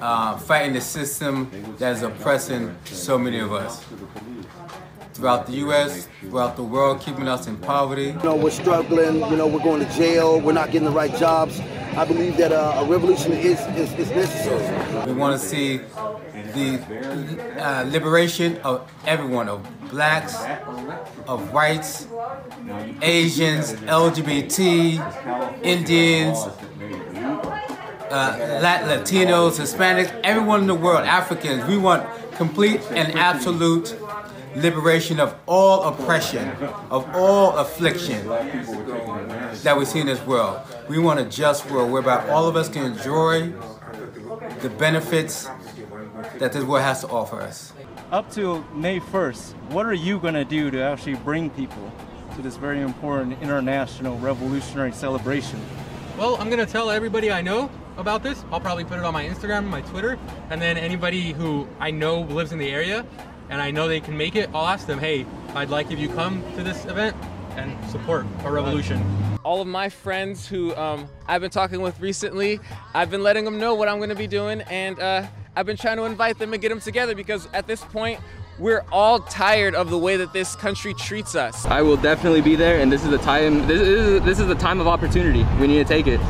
uh, 0.00 0.36
fighting 0.38 0.74
the 0.74 0.80
system 0.80 1.50
that 1.78 1.96
is 1.96 2.02
oppressing 2.02 2.76
so 2.84 3.18
many 3.18 3.38
of 3.38 3.52
us 3.52 3.84
throughout 5.16 5.46
the 5.46 5.52
U.S., 5.54 6.08
throughout 6.20 6.56
the 6.56 6.62
world, 6.62 7.00
keeping 7.00 7.26
us 7.28 7.46
in 7.46 7.56
poverty. 7.56 8.06
You 8.06 8.22
know, 8.22 8.36
we're 8.36 8.50
struggling. 8.50 9.20
You 9.30 9.36
know, 9.36 9.46
we're 9.46 9.62
going 9.62 9.84
to 9.84 9.92
jail. 9.94 10.40
We're 10.40 10.52
not 10.52 10.70
getting 10.70 10.88
the 10.88 10.94
right 10.94 11.14
jobs. 11.16 11.60
I 11.96 12.04
believe 12.04 12.36
that 12.36 12.52
uh, 12.52 12.82
a 12.82 12.84
revolution 12.84 13.32
is, 13.32 13.60
is, 13.76 13.92
is 13.94 14.10
necessary. 14.10 15.06
We 15.06 15.14
want 15.14 15.40
to 15.40 15.46
see 15.46 15.78
the 15.78 17.56
uh, 17.58 17.84
liberation 17.88 18.58
of 18.58 18.90
everyone, 19.06 19.48
of 19.48 19.66
blacks, 19.90 20.36
of 21.26 21.52
whites, 21.52 22.06
Asians, 23.00 23.72
LGBT, 23.72 25.62
Indians, 25.64 26.38
uh, 28.10 28.36
Latinos, 28.60 29.58
Hispanics, 29.58 30.18
everyone 30.22 30.60
in 30.62 30.66
the 30.66 30.74
world, 30.74 31.06
Africans. 31.06 31.66
We 31.66 31.78
want 31.78 32.06
complete 32.36 32.80
and 32.90 33.18
absolute 33.18 33.96
liberation 34.56 35.20
of 35.20 35.38
all 35.46 35.84
oppression, 35.84 36.48
of 36.90 37.06
all 37.14 37.58
affliction 37.58 38.26
that 38.26 39.76
we 39.76 39.84
see 39.84 40.00
in 40.00 40.06
this 40.06 40.24
world. 40.26 40.60
We 40.88 40.98
want 40.98 41.20
a 41.20 41.24
just 41.24 41.70
world 41.70 41.90
whereby 41.90 42.28
all 42.30 42.48
of 42.48 42.56
us 42.56 42.68
can 42.68 42.84
enjoy 42.84 43.52
the 44.60 44.70
benefits 44.70 45.48
that 46.38 46.52
this 46.52 46.64
world 46.64 46.82
has 46.82 47.02
to 47.02 47.08
offer 47.08 47.40
us. 47.40 47.72
Up 48.12 48.30
to 48.32 48.64
May 48.72 49.00
1st, 49.00 49.52
what 49.72 49.84
are 49.84 49.94
you 49.94 50.18
going 50.18 50.34
to 50.34 50.44
do 50.44 50.70
to 50.70 50.80
actually 50.80 51.16
bring 51.16 51.50
people 51.50 51.92
to 52.34 52.42
this 52.42 52.56
very 52.56 52.80
important 52.80 53.40
international 53.42 54.18
revolutionary 54.18 54.92
celebration? 54.92 55.60
Well, 56.16 56.36
I'm 56.36 56.48
going 56.48 56.64
to 56.64 56.70
tell 56.70 56.90
everybody 56.90 57.30
I 57.30 57.42
know 57.42 57.70
about 57.98 58.22
this. 58.22 58.42
I'll 58.50 58.60
probably 58.60 58.84
put 58.84 58.98
it 58.98 59.04
on 59.04 59.12
my 59.12 59.24
Instagram, 59.24 59.66
my 59.66 59.82
Twitter, 59.82 60.18
and 60.48 60.62
then 60.62 60.78
anybody 60.78 61.32
who 61.32 61.66
I 61.78 61.90
know 61.90 62.20
lives 62.20 62.52
in 62.52 62.58
the 62.58 62.70
area 62.70 63.04
and 63.50 63.60
I 63.60 63.70
know 63.70 63.88
they 63.88 64.00
can 64.00 64.16
make 64.16 64.36
it, 64.36 64.50
I'll 64.54 64.66
ask 64.66 64.86
them, 64.86 64.98
hey, 64.98 65.26
I'd 65.54 65.70
like 65.70 65.90
if 65.90 65.98
you 65.98 66.08
come 66.08 66.42
to 66.56 66.62
this 66.62 66.84
event 66.86 67.16
and 67.56 67.72
support 67.90 68.26
our 68.44 68.52
revolution. 68.52 69.04
All 69.44 69.60
of 69.60 69.68
my 69.68 69.88
friends 69.88 70.46
who 70.46 70.74
um, 70.76 71.08
I've 71.26 71.40
been 71.40 71.50
talking 71.50 71.80
with 71.80 72.00
recently, 72.00 72.60
I've 72.94 73.10
been 73.10 73.22
letting 73.22 73.44
them 73.44 73.58
know 73.58 73.74
what 73.74 73.88
I'm 73.88 73.98
going 73.98 74.10
to 74.10 74.16
be 74.16 74.26
doing, 74.26 74.60
and 74.62 74.98
uh, 74.98 75.26
I've 75.54 75.66
been 75.66 75.76
trying 75.76 75.96
to 75.96 76.04
invite 76.04 76.38
them 76.38 76.52
and 76.52 76.60
get 76.60 76.68
them 76.68 76.80
together 76.80 77.14
because 77.14 77.48
at 77.52 77.66
this 77.66 77.82
point, 77.82 78.20
we're 78.58 78.84
all 78.90 79.20
tired 79.20 79.74
of 79.74 79.90
the 79.90 79.98
way 79.98 80.16
that 80.16 80.32
this 80.32 80.56
country 80.56 80.94
treats 80.94 81.34
us. 81.34 81.66
I 81.66 81.82
will 81.82 81.96
definitely 81.96 82.40
be 82.40 82.56
there, 82.56 82.80
and 82.80 82.90
this 82.90 83.04
is 83.04 83.10
the 83.10 83.18
time. 83.18 83.66
This 83.66 83.80
is 83.80 84.22
this 84.22 84.38
is 84.40 84.46
the 84.46 84.54
time 84.54 84.80
of 84.80 84.86
opportunity. 84.86 85.46
We 85.60 85.66
need 85.66 85.76
to 85.76 85.84
take 85.84 86.06
it. 86.06 86.20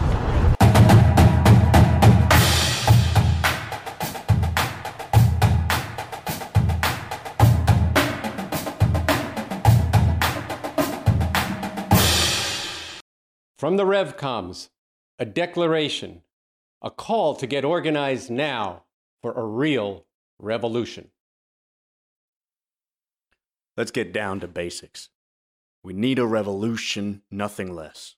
From 13.59 13.79
the 13.79 13.85
RevComs, 13.85 14.69
a 15.19 15.25
declaration, 15.25 16.23
a 16.83 16.91
call 16.91 17.35
to 17.37 17.47
get 17.47 17.65
organized 17.65 18.31
now 18.31 18.85
for 19.23 19.33
a 19.33 19.45
real 19.45 20.05
revolution. 20.39 21.09
Let's 23.75 23.91
get 23.91 24.13
down 24.13 24.41
to 24.41 24.49
basics. 24.49 25.09
We 25.83 25.95
need 25.95 26.19
a 26.19 26.27
revolution, 26.27 27.23
nothing 27.31 27.75
less. 27.75 28.17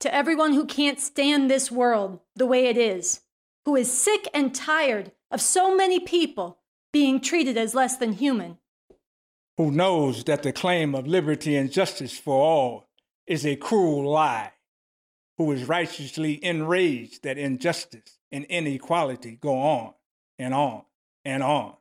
To 0.00 0.14
everyone 0.14 0.52
who 0.52 0.66
can't 0.66 1.00
stand 1.00 1.50
this 1.50 1.70
world 1.70 2.20
the 2.36 2.46
way 2.46 2.66
it 2.66 2.76
is, 2.76 3.22
who 3.64 3.74
is 3.74 3.90
sick 3.90 4.28
and 4.34 4.54
tired 4.54 5.12
of 5.30 5.40
so 5.40 5.74
many 5.74 5.98
people 5.98 6.58
being 6.92 7.20
treated 7.20 7.56
as 7.56 7.74
less 7.74 7.96
than 7.96 8.14
human, 8.14 8.58
who 9.62 9.70
knows 9.70 10.24
that 10.24 10.42
the 10.42 10.52
claim 10.52 10.92
of 10.92 11.06
liberty 11.06 11.54
and 11.54 11.70
justice 11.70 12.18
for 12.18 12.34
all 12.34 12.88
is 13.28 13.46
a 13.46 13.54
cruel 13.54 14.10
lie, 14.10 14.50
who 15.38 15.52
is 15.52 15.68
righteously 15.68 16.44
enraged 16.44 17.22
that 17.22 17.38
injustice 17.38 18.18
and 18.32 18.44
inequality 18.46 19.38
go 19.40 19.56
on 19.56 19.94
and 20.36 20.52
on 20.52 20.82
and 21.24 21.44
on, 21.44 21.76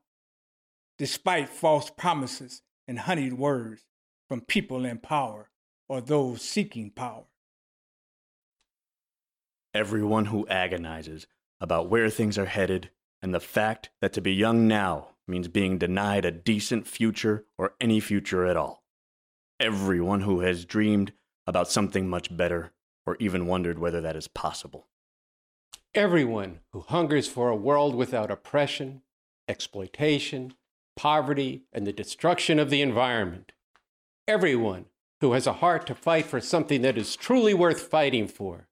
despite 0.99 1.49
false 1.49 1.89
promises 1.89 2.61
and 2.87 2.99
honeyed 2.99 3.33
words 3.33 3.81
from 4.27 4.41
people 4.41 4.85
in 4.85 4.99
power 4.99 5.49
or 5.89 6.01
those 6.01 6.43
seeking 6.43 6.91
power. 6.91 7.23
Everyone 9.73 10.25
who 10.25 10.47
agonizes 10.49 11.25
about 11.59 11.89
where 11.89 12.11
things 12.11 12.37
are 12.37 12.45
headed 12.45 12.91
and 13.23 13.33
the 13.33 13.39
fact 13.39 13.89
that 14.01 14.13
to 14.13 14.21
be 14.21 14.33
young 14.33 14.67
now 14.67 15.10
means 15.27 15.47
being 15.47 15.77
denied 15.77 16.25
a 16.25 16.31
decent 16.31 16.87
future 16.87 17.45
or 17.57 17.73
any 17.79 17.99
future 17.99 18.45
at 18.45 18.57
all. 18.57 18.83
Everyone 19.59 20.21
who 20.21 20.41
has 20.41 20.65
dreamed 20.65 21.13
about 21.47 21.69
something 21.69 22.07
much 22.07 22.35
better 22.35 22.71
or 23.05 23.17
even 23.19 23.47
wondered 23.47 23.79
whether 23.79 24.01
that 24.01 24.15
is 24.15 24.27
possible. 24.27 24.87
Everyone 25.93 26.59
who 26.71 26.81
hungers 26.81 27.27
for 27.27 27.49
a 27.49 27.55
world 27.55 27.95
without 27.95 28.31
oppression, 28.31 29.01
exploitation, 29.47 30.53
poverty, 30.95 31.63
and 31.73 31.85
the 31.85 31.93
destruction 31.93 32.59
of 32.59 32.69
the 32.69 32.81
environment. 32.81 33.51
Everyone 34.27 34.85
who 35.19 35.33
has 35.33 35.45
a 35.45 35.53
heart 35.53 35.85
to 35.87 35.95
fight 35.95 36.25
for 36.25 36.39
something 36.39 36.81
that 36.81 36.97
is 36.97 37.15
truly 37.15 37.53
worth 37.53 37.81
fighting 37.81 38.27
for. 38.27 38.67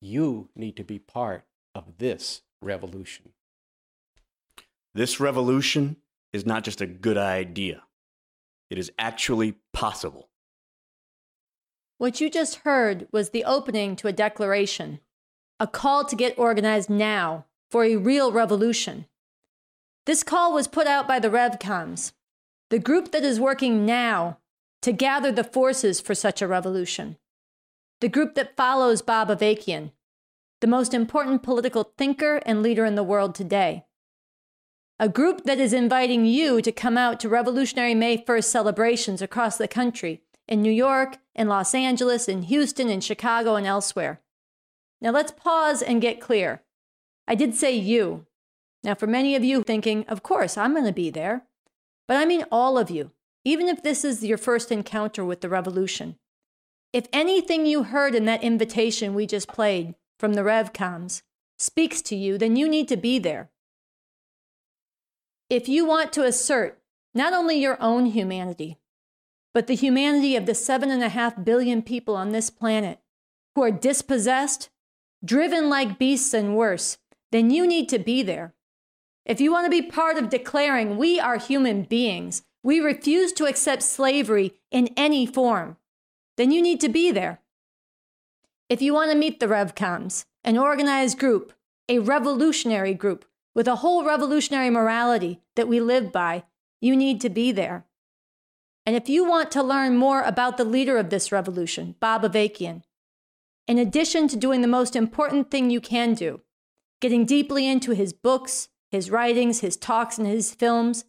You 0.00 0.48
need 0.54 0.76
to 0.76 0.84
be 0.84 0.98
part 0.98 1.44
of 1.74 1.98
this 1.98 2.42
revolution. 2.60 3.30
This 4.94 5.18
revolution 5.20 5.96
is 6.34 6.44
not 6.44 6.64
just 6.64 6.82
a 6.82 6.86
good 6.86 7.16
idea, 7.16 7.84
it 8.68 8.78
is 8.78 8.92
actually 8.98 9.54
possible. 9.72 10.28
What 11.96 12.20
you 12.20 12.28
just 12.28 12.56
heard 12.56 13.08
was 13.10 13.30
the 13.30 13.44
opening 13.44 13.96
to 13.96 14.08
a 14.08 14.12
declaration, 14.12 15.00
a 15.58 15.66
call 15.66 16.04
to 16.04 16.16
get 16.16 16.38
organized 16.38 16.90
now 16.90 17.46
for 17.70 17.84
a 17.84 17.96
real 17.96 18.32
revolution. 18.32 19.06
This 20.04 20.22
call 20.22 20.52
was 20.52 20.68
put 20.68 20.86
out 20.86 21.08
by 21.08 21.18
the 21.18 21.30
RevComs, 21.30 22.12
the 22.68 22.78
group 22.78 23.12
that 23.12 23.22
is 23.22 23.40
working 23.40 23.86
now 23.86 24.38
to 24.82 24.92
gather 24.92 25.32
the 25.32 25.44
forces 25.44 26.00
for 26.02 26.14
such 26.14 26.42
a 26.42 26.48
revolution, 26.48 27.16
the 28.00 28.08
group 28.08 28.34
that 28.34 28.56
follows 28.56 29.00
Bob 29.00 29.28
Avakian, 29.28 29.92
the 30.60 30.66
most 30.66 30.92
important 30.92 31.42
political 31.42 31.92
thinker 31.96 32.42
and 32.44 32.62
leader 32.62 32.84
in 32.84 32.94
the 32.94 33.02
world 33.02 33.34
today. 33.34 33.86
A 34.98 35.08
group 35.08 35.44
that 35.44 35.58
is 35.58 35.72
inviting 35.72 36.26
you 36.26 36.62
to 36.62 36.70
come 36.70 36.96
out 36.96 37.18
to 37.20 37.28
Revolutionary 37.28 37.94
May 37.94 38.18
1st 38.18 38.44
celebrations 38.44 39.22
across 39.22 39.56
the 39.56 39.66
country 39.66 40.22
in 40.46 40.62
New 40.62 40.70
York, 40.70 41.18
in 41.34 41.48
Los 41.48 41.74
Angeles, 41.74 42.28
in 42.28 42.42
Houston, 42.42 42.88
in 42.88 43.00
Chicago, 43.00 43.56
and 43.56 43.66
elsewhere. 43.66 44.20
Now 45.00 45.10
let's 45.10 45.32
pause 45.32 45.82
and 45.82 46.00
get 46.00 46.20
clear. 46.20 46.62
I 47.26 47.34
did 47.34 47.54
say 47.54 47.74
you. 47.74 48.26
Now, 48.84 48.94
for 48.94 49.06
many 49.06 49.34
of 49.34 49.44
you 49.44 49.62
thinking, 49.62 50.04
of 50.08 50.22
course, 50.22 50.56
I'm 50.56 50.72
going 50.72 50.84
to 50.84 50.92
be 50.92 51.10
there. 51.10 51.44
But 52.06 52.16
I 52.16 52.24
mean 52.24 52.44
all 52.50 52.78
of 52.78 52.90
you, 52.90 53.12
even 53.44 53.68
if 53.68 53.82
this 53.82 54.04
is 54.04 54.24
your 54.24 54.38
first 54.38 54.70
encounter 54.70 55.24
with 55.24 55.40
the 55.40 55.48
revolution. 55.48 56.16
If 56.92 57.06
anything 57.12 57.64
you 57.64 57.84
heard 57.84 58.14
in 58.14 58.26
that 58.26 58.42
invitation 58.42 59.14
we 59.14 59.26
just 59.26 59.48
played 59.48 59.94
from 60.18 60.34
the 60.34 60.42
RevComs 60.42 61.22
speaks 61.58 62.02
to 62.02 62.16
you, 62.16 62.36
then 62.36 62.56
you 62.56 62.68
need 62.68 62.88
to 62.88 62.96
be 62.96 63.18
there. 63.18 63.50
If 65.52 65.68
you 65.68 65.84
want 65.84 66.14
to 66.14 66.24
assert 66.24 66.80
not 67.12 67.34
only 67.34 67.58
your 67.58 67.76
own 67.78 68.06
humanity, 68.06 68.78
but 69.52 69.66
the 69.66 69.74
humanity 69.74 70.34
of 70.34 70.46
the 70.46 70.54
seven 70.54 70.90
and 70.90 71.02
a 71.02 71.10
half 71.10 71.44
billion 71.44 71.82
people 71.82 72.16
on 72.16 72.32
this 72.32 72.48
planet 72.48 73.00
who 73.54 73.62
are 73.62 73.70
dispossessed, 73.70 74.70
driven 75.22 75.68
like 75.68 75.98
beasts, 75.98 76.32
and 76.32 76.56
worse, 76.56 76.96
then 77.32 77.50
you 77.50 77.66
need 77.66 77.90
to 77.90 77.98
be 77.98 78.22
there. 78.22 78.54
If 79.26 79.42
you 79.42 79.52
want 79.52 79.66
to 79.66 79.70
be 79.70 79.82
part 79.82 80.16
of 80.16 80.30
declaring 80.30 80.96
we 80.96 81.20
are 81.20 81.36
human 81.36 81.82
beings, 81.82 82.44
we 82.62 82.80
refuse 82.80 83.30
to 83.34 83.44
accept 83.44 83.82
slavery 83.82 84.54
in 84.70 84.88
any 84.96 85.26
form, 85.26 85.76
then 86.38 86.50
you 86.50 86.62
need 86.62 86.80
to 86.80 86.88
be 86.88 87.10
there. 87.10 87.42
If 88.70 88.80
you 88.80 88.94
want 88.94 89.10
to 89.10 89.18
meet 89.18 89.38
the 89.38 89.48
RevComs, 89.48 90.24
an 90.44 90.56
organized 90.56 91.18
group, 91.18 91.52
a 91.90 91.98
revolutionary 91.98 92.94
group 92.94 93.26
with 93.54 93.68
a 93.68 93.76
whole 93.76 94.04
revolutionary 94.04 94.70
morality 94.70 95.40
that 95.56 95.68
we 95.68 95.80
live 95.80 96.12
by, 96.12 96.44
you 96.80 96.96
need 96.96 97.20
to 97.20 97.30
be 97.30 97.52
there. 97.52 97.84
And 98.84 98.96
if 98.96 99.08
you 99.08 99.24
want 99.24 99.50
to 99.52 99.62
learn 99.62 99.96
more 99.96 100.22
about 100.22 100.56
the 100.56 100.64
leader 100.64 100.98
of 100.98 101.10
this 101.10 101.30
revolution, 101.30 101.94
Bob 102.00 102.22
Avakian, 102.22 102.82
in 103.68 103.78
addition 103.78 104.26
to 104.28 104.36
doing 104.36 104.60
the 104.60 104.68
most 104.68 104.96
important 104.96 105.50
thing 105.50 105.70
you 105.70 105.80
can 105.80 106.14
do, 106.14 106.40
getting 107.00 107.24
deeply 107.24 107.68
into 107.68 107.92
his 107.92 108.12
books, 108.12 108.68
his 108.90 109.10
writings, 109.10 109.60
his 109.60 109.76
talks, 109.76 110.18
and 110.18 110.26
his 110.26 110.52
films, 110.52 111.04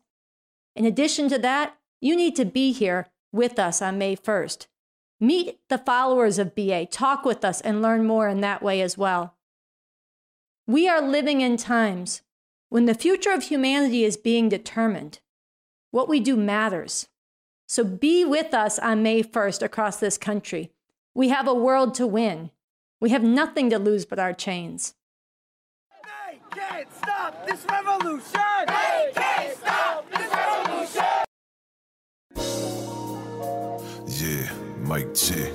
in 0.75 0.85
addition 0.85 1.29
to 1.29 1.39
that, 1.39 1.77
you 1.99 2.15
need 2.15 2.35
to 2.35 2.45
be 2.45 2.71
here 2.71 3.07
with 3.31 3.57
us 3.57 3.81
on 3.81 3.97
May 3.97 4.15
1st. 4.15 4.67
Meet 5.19 5.59
the 5.69 5.77
followers 5.77 6.37
of 6.37 6.55
BA, 6.55 6.85
talk 6.87 7.25
with 7.25 7.43
us, 7.45 7.61
and 7.61 7.81
learn 7.81 8.05
more 8.05 8.27
in 8.27 8.41
that 8.41 8.61
way 8.61 8.81
as 8.81 8.97
well. 8.97 9.35
We 10.67 10.87
are 10.87 11.01
living 11.01 11.41
in 11.41 11.57
times 11.57 12.21
when 12.73 12.85
the 12.85 12.95
future 12.95 13.29
of 13.29 13.43
humanity 13.43 14.03
is 14.03 14.17
being 14.17 14.49
determined. 14.49 15.19
What 15.91 16.09
we 16.09 16.19
do 16.19 16.35
matters. 16.35 17.07
So 17.67 17.83
be 17.83 18.25
with 18.25 18.51
us 18.51 18.79
on 18.79 19.03
May 19.03 19.21
1st 19.21 19.61
across 19.61 19.97
this 19.97 20.17
country. 20.17 20.71
We 21.13 21.29
have 21.29 21.47
a 21.47 21.53
world 21.53 21.93
to 21.93 22.07
win. 22.07 22.49
We 22.99 23.11
have 23.11 23.21
nothing 23.21 23.69
to 23.69 23.77
lose 23.77 24.05
but 24.05 24.17
our 24.17 24.33
chains. 24.33 24.95
They 26.03 26.39
can't 26.49 26.87
stop 26.95 27.45
this 27.45 27.63
revolution! 27.69 28.41
They 28.65 29.11
can't 29.13 29.55
stop 29.55 30.09
this 30.09 30.33
revolution! 30.33 31.25
Yeah, 34.07 34.51
Mike 34.79 35.13
check. 35.13 35.53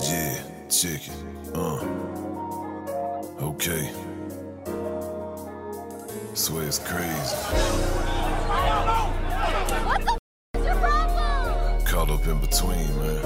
Yeah, 0.00 0.40
check 0.70 1.08
it. 1.08 1.56
Uh. 1.56 1.84
Okay. 3.42 3.90
Swear 6.36 6.64
it's 6.64 6.78
crazy. 6.78 7.34
Caught 11.86 12.10
up 12.10 12.26
in 12.26 12.38
between, 12.42 12.98
man. 12.98 13.22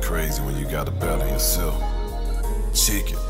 Crazy 0.00 0.40
when 0.42 0.56
you 0.56 0.64
gotta 0.64 0.90
battle 0.90 1.28
yourself. 1.28 1.78
Check 2.74 3.12
it. 3.12 3.27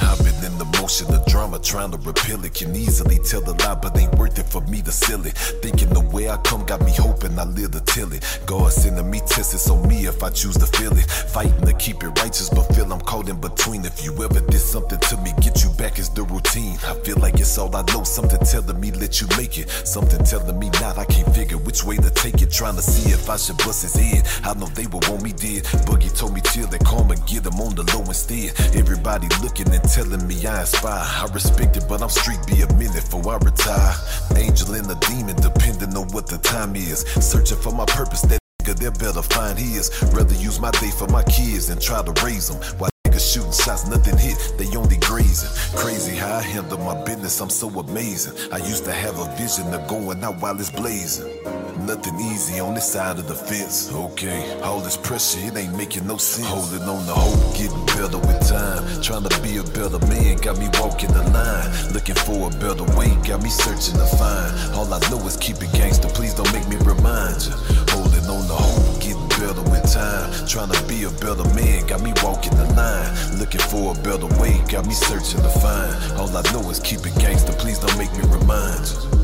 I've 0.00 0.18
been 0.18 0.34
in 0.44 0.58
the 0.58 0.64
motion 0.80 1.12
of 1.14 1.24
drama, 1.26 1.58
trying 1.58 1.90
to 1.92 1.98
repel 1.98 2.44
it. 2.44 2.54
Can 2.54 2.74
easily 2.74 3.18
tell 3.18 3.40
the 3.40 3.54
lie, 3.64 3.74
but 3.74 3.96
ain't 3.96 4.14
worth 4.16 4.38
it 4.38 4.46
for 4.46 4.60
me 4.62 4.82
to 4.82 4.92
sell 4.92 5.24
it. 5.26 5.36
Thinking 5.62 5.90
the 5.90 6.00
way 6.00 6.28
I 6.28 6.36
come 6.38 6.64
got 6.64 6.80
me 6.84 6.92
hoping 6.92 7.38
I 7.38 7.44
live 7.44 7.72
to 7.72 7.80
tell 7.80 8.12
it. 8.12 8.22
God 8.46 8.72
sending 8.72 9.10
me 9.10 9.20
tests, 9.20 9.70
on 9.70 9.86
me 9.88 10.06
if 10.06 10.22
I 10.22 10.30
choose 10.30 10.56
to 10.58 10.66
feel 10.66 10.92
it. 10.96 11.10
Fighting 11.10 11.66
to 11.66 11.72
keep 11.74 12.02
it 12.02 12.12
righteous, 12.20 12.50
but 12.50 12.64
feel 12.74 12.92
I'm 12.92 13.00
caught 13.00 13.28
in 13.28 13.40
between. 13.40 13.84
If 13.84 14.04
you 14.04 14.12
ever 14.22 14.40
did 14.40 14.60
something 14.60 14.98
to 14.98 15.16
me, 15.18 15.32
get 15.40 15.62
you 15.62 15.70
back 15.70 15.98
is 15.98 16.10
the 16.10 16.22
routine. 16.22 16.76
I 16.84 16.94
feel 17.04 17.18
like 17.18 17.40
it's 17.40 17.56
all 17.58 17.74
I 17.74 17.82
know. 17.92 18.04
Something 18.04 18.40
telling 18.40 18.80
me 18.80 18.90
let 18.92 19.20
you 19.20 19.28
make 19.36 19.58
it. 19.58 19.70
Something 19.70 20.24
telling 20.24 20.58
me 20.58 20.70
not. 20.80 20.98
I 20.98 21.04
can't 21.04 21.32
figure 21.34 21.58
which 21.58 21.84
way 21.84 21.96
to 21.96 22.10
take 22.10 22.42
it. 22.42 22.50
Trying 22.50 22.76
to 22.76 22.82
see 22.82 23.10
if 23.12 23.28
I 23.30 23.36
should 23.36 23.58
bust 23.58 23.82
his 23.82 23.94
head. 23.94 24.26
I 24.44 24.54
know 24.54 24.66
they 24.66 24.86
would 24.86 25.06
want 25.08 25.22
me 25.22 25.32
dead. 25.32 25.64
Boogie 25.86 26.14
told 26.16 26.34
me 26.34 26.40
chill 26.40 26.66
that 26.68 26.84
calm 26.84 27.10
and 27.10 27.24
get 27.26 27.46
him 27.46 27.60
on 27.60 27.74
the 27.74 27.84
low 27.94 28.04
instead. 28.04 28.52
Everybody 28.74 29.28
looking 29.42 29.72
and 29.72 29.83
telling 29.88 30.26
me 30.26 30.46
I 30.46 30.60
inspire. 30.60 31.04
I 31.04 31.26
respect 31.32 31.76
it, 31.76 31.84
but 31.88 32.02
I'm 32.02 32.08
street 32.08 32.40
be 32.46 32.62
a 32.62 32.72
minute 32.74 33.04
before 33.10 33.34
I 33.34 33.36
retire. 33.38 33.94
Angel 34.36 34.74
and 34.74 34.90
a 34.90 34.94
demon, 35.06 35.36
depending 35.36 35.96
on 35.96 36.08
what 36.08 36.26
the 36.26 36.38
time 36.38 36.76
is. 36.76 37.00
Searching 37.20 37.58
for 37.58 37.72
my 37.72 37.84
purpose, 37.86 38.22
that 38.22 38.38
nigga 38.62 38.78
there 38.78 38.90
better 38.92 39.22
find 39.22 39.58
his. 39.58 39.90
Rather 40.12 40.34
use 40.34 40.60
my 40.60 40.70
day 40.72 40.90
for 40.90 41.08
my 41.08 41.22
kids 41.24 41.68
than 41.68 41.78
try 41.78 42.02
to 42.02 42.12
raise 42.24 42.48
them. 42.48 42.60
While 42.78 42.90
shooting 43.34 43.52
shots, 43.52 43.88
nothing 43.88 44.16
hit, 44.16 44.36
they 44.58 44.66
only 44.76 44.96
grazing. 44.98 45.50
Crazy 45.76 46.14
how 46.14 46.36
I 46.36 46.42
handle 46.42 46.78
my 46.78 47.02
business, 47.04 47.40
I'm 47.40 47.50
so 47.50 47.68
amazing. 47.68 48.34
I 48.52 48.58
used 48.58 48.84
to 48.84 48.92
have 48.92 49.18
a 49.18 49.26
vision 49.36 49.72
of 49.74 49.88
going 49.88 50.22
out 50.22 50.40
while 50.40 50.58
it's 50.58 50.70
blazing. 50.70 51.63
Nothing 51.84 52.18
easy 52.18 52.60
on 52.60 52.74
this 52.74 52.90
side 52.90 53.18
of 53.18 53.28
the 53.28 53.34
fence. 53.34 53.92
Okay, 53.92 54.58
all 54.62 54.80
this 54.80 54.96
pressure, 54.96 55.38
it 55.40 55.54
ain't 55.54 55.76
making 55.76 56.06
no 56.06 56.16
sense. 56.16 56.48
Holding 56.48 56.88
on 56.88 57.04
the 57.04 57.12
hope, 57.12 57.54
getting 57.54 57.84
better 57.92 58.16
with 58.16 58.40
time. 58.48 58.80
Trying 59.02 59.28
to 59.28 59.42
be 59.42 59.58
a 59.58 59.62
better 59.62 60.00
man, 60.08 60.36
got 60.38 60.56
me 60.56 60.68
walking 60.80 61.12
the 61.12 61.22
line. 61.28 61.68
Looking 61.92 62.14
for 62.14 62.48
a 62.48 62.50
better 62.56 62.88
way, 62.96 63.12
got 63.28 63.42
me 63.42 63.50
searching 63.50 64.00
to 64.00 64.06
find. 64.16 64.74
All 64.74 64.88
I 64.88 64.98
know 65.10 65.20
is 65.28 65.36
keep 65.36 65.60
it 65.60 65.72
gangster, 65.72 66.08
please 66.08 66.32
don't 66.32 66.50
make 66.54 66.66
me 66.68 66.76
remind 66.88 67.44
you. 67.44 67.52
Holding 67.92 68.24
on 68.32 68.48
the 68.48 68.56
hope, 68.56 69.00
getting 69.04 69.28
better 69.36 69.60
with 69.68 69.84
time. 69.92 70.32
Trying 70.48 70.72
to 70.72 70.80
be 70.88 71.04
a 71.04 71.12
better 71.20 71.44
man, 71.52 71.86
got 71.86 72.00
me 72.00 72.14
walking 72.24 72.56
the 72.56 72.64
line. 72.72 73.12
Looking 73.38 73.60
for 73.60 73.92
a 73.92 73.96
better 74.00 74.28
way, 74.40 74.56
got 74.72 74.86
me 74.86 74.94
searching 74.94 75.42
to 75.44 75.52
find. 75.60 75.92
All 76.16 76.32
I 76.32 76.40
know 76.48 76.64
is 76.70 76.80
keep 76.80 77.04
it 77.04 77.14
gangster, 77.20 77.52
please 77.52 77.78
don't 77.78 77.96
make 77.98 78.12
me 78.16 78.24
remind 78.32 78.88
you. 78.88 79.23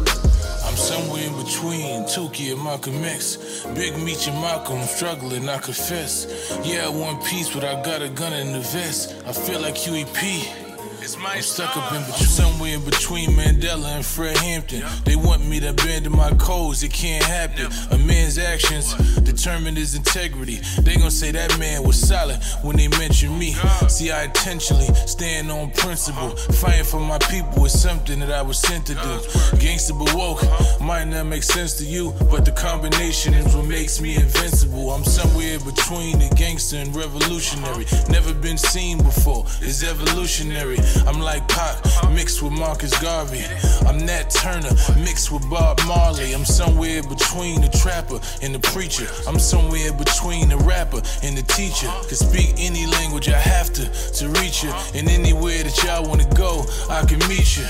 I'm 1.01 1.07
somewhere 1.07 1.27
in 1.27 1.45
between 1.45 2.03
Tookie 2.05 2.53
and 2.53 2.63
Malcolm 2.63 3.03
X. 3.05 3.65
Big 3.75 3.97
Meech 3.99 4.27
and 4.27 4.37
Malcolm 4.41 4.83
struggling, 4.83 5.49
I 5.49 5.59
confess. 5.59 6.27
Yeah, 6.63 6.89
one 6.89 7.17
piece, 7.23 7.53
but 7.55 7.65
I 7.65 7.83
got 7.83 8.03
a 8.03 8.09
gun 8.11 8.33
in 8.35 8.53
the 8.53 8.61
vest. 8.61 9.15
I 9.27 9.33
feel 9.33 9.61
like 9.61 9.77
Huey 9.77 10.05
P. 10.15 10.70
I'm 11.19 11.43
stuck 11.43 11.77
up 11.77 11.93
in 11.93 12.03
between, 12.03 12.29
somewhere 12.29 12.75
in 12.75 12.85
between 12.85 13.31
Mandela 13.31 13.97
and 13.97 14.05
Fred 14.05 14.37
Hampton. 14.37 14.85
They 15.05 15.17
want 15.17 15.45
me 15.45 15.59
to 15.61 15.71
abandon 15.71 16.13
my 16.13 16.31
codes, 16.35 16.83
it 16.83 16.93
can't 16.93 17.25
happen. 17.25 17.67
A 17.91 17.99
man's 17.99 18.39
actions 18.39 18.95
determine 19.21 19.77
his 19.77 19.95
integrity. 19.95 20.61
They 20.83 20.97
gon' 20.97 21.11
say 21.11 21.33
that 21.33 21.59
man 21.59 21.83
was 21.83 21.99
solid 21.99 22.41
when 22.63 22.77
they 22.77 22.89
mention 22.89 23.37
me. 23.39 23.55
See, 23.89 24.11
I 24.11 24.25
intentionally 24.25 24.87
stand 25.07 25.51
on 25.51 25.71
principle. 25.73 26.31
Fighting 26.61 26.85
for 26.85 27.01
my 27.01 27.19
people 27.19 27.65
is 27.65 27.81
something 27.81 28.21
that 28.21 28.31
I 28.31 28.43
was 28.43 28.59
sent 28.59 28.87
to 28.87 28.95
do. 28.95 29.15
Gangsta 29.59 29.99
but 29.99 30.15
woke 30.15 30.43
might 30.81 31.07
not 31.07 31.27
make 31.27 31.43
sense 31.43 31.75
to 31.79 31.85
you, 31.85 32.15
but 32.31 32.45
the 32.45 32.53
combination 32.53 33.35
is 33.35 33.55
what 33.57 33.67
makes 33.67 34.01
me 34.01 34.15
invincible. 34.17 34.91
I'm 34.91 35.05
somewhere 35.05 35.59
between 35.59 36.19
the 36.19 36.33
gangster 36.37 36.77
and 36.77 36.95
revolutionary. 36.95 37.87
Never 38.09 38.33
been 38.33 38.59
seen 38.59 38.99
before, 38.99 39.45
it's 39.61 39.83
evolutionary. 39.83 40.79
I'm 41.07 41.21
like 41.21 41.47
Pac 41.49 41.77
mixed 42.11 42.43
with 42.43 42.53
Marcus 42.53 42.97
Garvey. 43.01 43.45
I'm 43.87 44.05
Nat 44.05 44.31
Turner 44.31 44.71
mixed 44.99 45.31
with 45.31 45.49
Bob 45.49 45.81
Marley. 45.87 46.33
I'm 46.33 46.45
somewhere 46.45 47.03
between 47.03 47.61
the 47.61 47.69
trapper 47.69 48.21
and 48.43 48.55
the 48.55 48.59
preacher. 48.59 49.07
I'm 49.27 49.39
somewhere 49.39 49.93
between 49.93 50.49
the 50.49 50.57
rapper 50.59 51.01
and 51.23 51.37
the 51.37 51.43
teacher. 51.43 51.89
Can 52.09 52.17
speak 52.17 52.55
any 52.59 52.87
language 52.87 53.29
I 53.29 53.39
have 53.39 53.73
to 53.75 53.85
to 54.19 54.29
reach 54.41 54.63
you. 54.63 54.73
And 54.95 55.09
anywhere 55.09 55.63
that 55.63 55.83
y'all 55.83 56.07
wanna 56.09 56.29
go, 56.35 56.65
I 56.89 57.05
can 57.05 57.19
meet 57.29 57.57
you. 57.57 57.67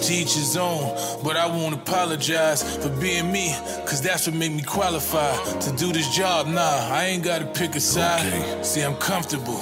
Teach 0.00 0.34
his 0.34 0.56
own, 0.56 0.96
but 1.22 1.36
I 1.36 1.46
won't 1.46 1.74
apologize 1.74 2.62
for 2.78 2.90
being 3.00 3.30
me, 3.30 3.54
cause 3.86 4.00
that's 4.00 4.26
what 4.26 4.36
made 4.36 4.52
me 4.52 4.62
qualify 4.62 5.36
to 5.60 5.72
do 5.76 5.92
this 5.92 6.08
job. 6.14 6.46
Nah, 6.46 6.88
I 6.90 7.04
ain't 7.06 7.24
gotta 7.24 7.46
pick 7.46 7.74
a 7.76 7.80
side. 7.80 8.64
See, 8.64 8.82
I'm 8.82 8.96
comfortable. 8.96 9.60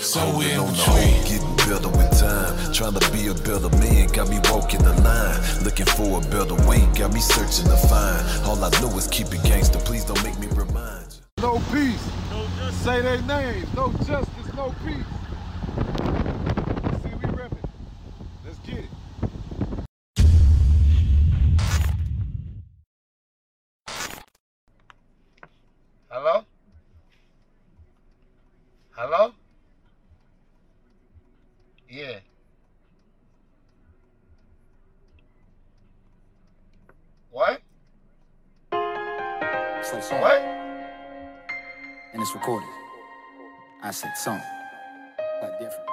Somewhere 0.00 0.58
in 0.58 0.66
between. 0.72 1.51
Getting 1.72 1.92
with 1.92 2.18
time. 2.18 2.72
Trying 2.72 2.94
to 2.94 3.12
be 3.12 3.28
a 3.28 3.34
better 3.34 3.70
man, 3.78 4.08
got 4.08 4.28
me 4.28 4.38
walking 4.50 4.82
the 4.82 4.92
line. 5.02 5.40
Looking 5.64 5.86
for 5.86 6.18
a 6.18 6.24
better 6.28 6.56
way, 6.68 6.80
got 6.98 7.12
me 7.12 7.20
searching 7.20 7.66
to 7.66 7.76
find. 7.88 8.22
All 8.46 8.62
I 8.62 8.70
know 8.80 8.96
is 8.96 9.06
keep 9.08 9.28
it 9.32 9.42
gangster. 9.42 9.78
Please 9.78 10.04
don't 10.04 10.22
make 10.22 10.38
me 10.38 10.48
remind 10.48 11.06
you. 11.12 11.42
No 11.42 11.58
peace. 11.72 12.04
No. 12.30 12.46
Say 12.84 13.00
their 13.00 13.22
names. 13.22 13.68
No 13.74 13.92
justice, 14.04 14.54
no 14.54 14.74
peace. 14.84 15.21
And 42.32 42.40
it's 42.40 42.46
recorded. 42.46 42.68
I 43.82 43.90
said 43.90 44.16
song. 44.16 44.40
Quite 45.40 45.58
different. 45.58 45.88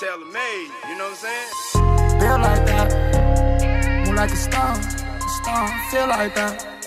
Tailor 0.00 0.24
made, 0.32 0.70
you 0.88 0.96
know 0.96 1.04
what 1.04 1.10
I'm 1.10 1.16
saying? 1.16 2.20
Feel 2.20 2.38
like 2.38 2.66
that. 2.66 4.06
Move 4.06 4.16
like 4.16 4.30
a 4.30 4.36
star. 4.36 4.78
A 4.78 5.28
star. 5.28 5.90
Feel 5.90 6.08
like 6.08 6.34
that. 6.34 6.77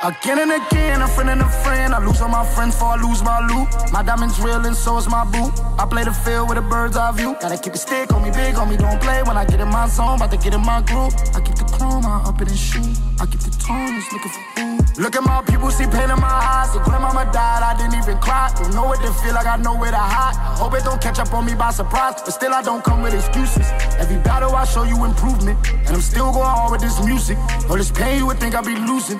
Again 0.00 0.38
and 0.38 0.52
again, 0.52 1.02
a 1.02 1.08
friend 1.08 1.28
and 1.28 1.40
a 1.40 1.48
friend. 1.48 1.92
I 1.92 1.98
lose 1.98 2.20
all 2.20 2.28
my 2.28 2.46
friends 2.46 2.76
before 2.76 2.94
I 2.94 3.02
lose 3.02 3.20
my 3.24 3.40
loot. 3.50 3.66
My 3.92 4.04
diamonds 4.04 4.38
real 4.38 4.64
and 4.64 4.76
so 4.76 4.96
is 4.96 5.08
my 5.08 5.24
boot. 5.24 5.50
I 5.76 5.86
play 5.86 6.04
the 6.04 6.12
field 6.12 6.48
with 6.48 6.56
a 6.56 6.62
bird's 6.62 6.96
eye 6.96 7.10
view. 7.10 7.34
Gotta 7.40 7.58
keep 7.58 7.74
it 7.74 7.78
stick 7.78 8.12
on 8.12 8.22
me, 8.22 8.30
big 8.30 8.54
on 8.54 8.70
me, 8.70 8.76
don't 8.76 9.00
play. 9.02 9.24
When 9.24 9.36
I 9.36 9.44
get 9.44 9.58
in 9.58 9.66
my 9.66 9.88
zone, 9.88 10.14
about 10.14 10.30
to 10.30 10.36
get 10.36 10.54
in 10.54 10.60
my 10.60 10.82
groove. 10.82 11.12
I 11.34 11.40
keep 11.40 11.56
the 11.56 11.64
chrome, 11.64 12.06
I 12.06 12.22
up 12.22 12.40
it 12.40 12.46
and 12.46 12.56
shoot. 12.56 12.86
I 13.18 13.26
keep 13.26 13.40
the 13.40 13.50
tones, 13.58 14.04
looking 14.12 14.30
for 14.30 14.44
food. 14.54 14.98
Look 15.02 15.16
at 15.16 15.24
my 15.24 15.42
people, 15.42 15.68
see 15.72 15.86
pain 15.86 16.10
in 16.10 16.20
my 16.22 16.30
eyes. 16.30 16.72
The 16.72 16.78
grandmama 16.78 17.26
died, 17.32 17.66
I 17.66 17.74
didn't 17.76 17.98
even 17.98 18.18
cry. 18.18 18.54
Don't 18.54 18.74
know 18.74 18.84
what 18.84 19.02
to 19.02 19.12
feel 19.18 19.34
like, 19.34 19.46
I 19.46 19.56
know 19.56 19.74
where 19.74 19.90
to 19.90 19.98
hide. 19.98 20.36
Hope 20.58 20.74
it 20.74 20.84
don't 20.84 21.02
catch 21.02 21.18
up 21.18 21.34
on 21.34 21.44
me 21.44 21.54
by 21.54 21.72
surprise. 21.72 22.22
But 22.22 22.30
still, 22.30 22.54
I 22.54 22.62
don't 22.62 22.84
come 22.84 23.02
with 23.02 23.14
excuses. 23.14 23.66
Every 23.98 24.18
battle, 24.18 24.54
I 24.54 24.64
show 24.64 24.84
you 24.84 25.04
improvement. 25.04 25.58
And 25.74 25.90
I'm 25.90 26.00
still 26.00 26.30
going 26.30 26.46
hard 26.46 26.70
with 26.70 26.82
this 26.82 27.04
music. 27.04 27.36
All 27.68 27.76
this 27.76 27.90
pain, 27.90 28.18
you 28.18 28.26
would 28.26 28.38
think 28.38 28.54
I'd 28.54 28.64
be 28.64 28.76
losing. 28.76 29.18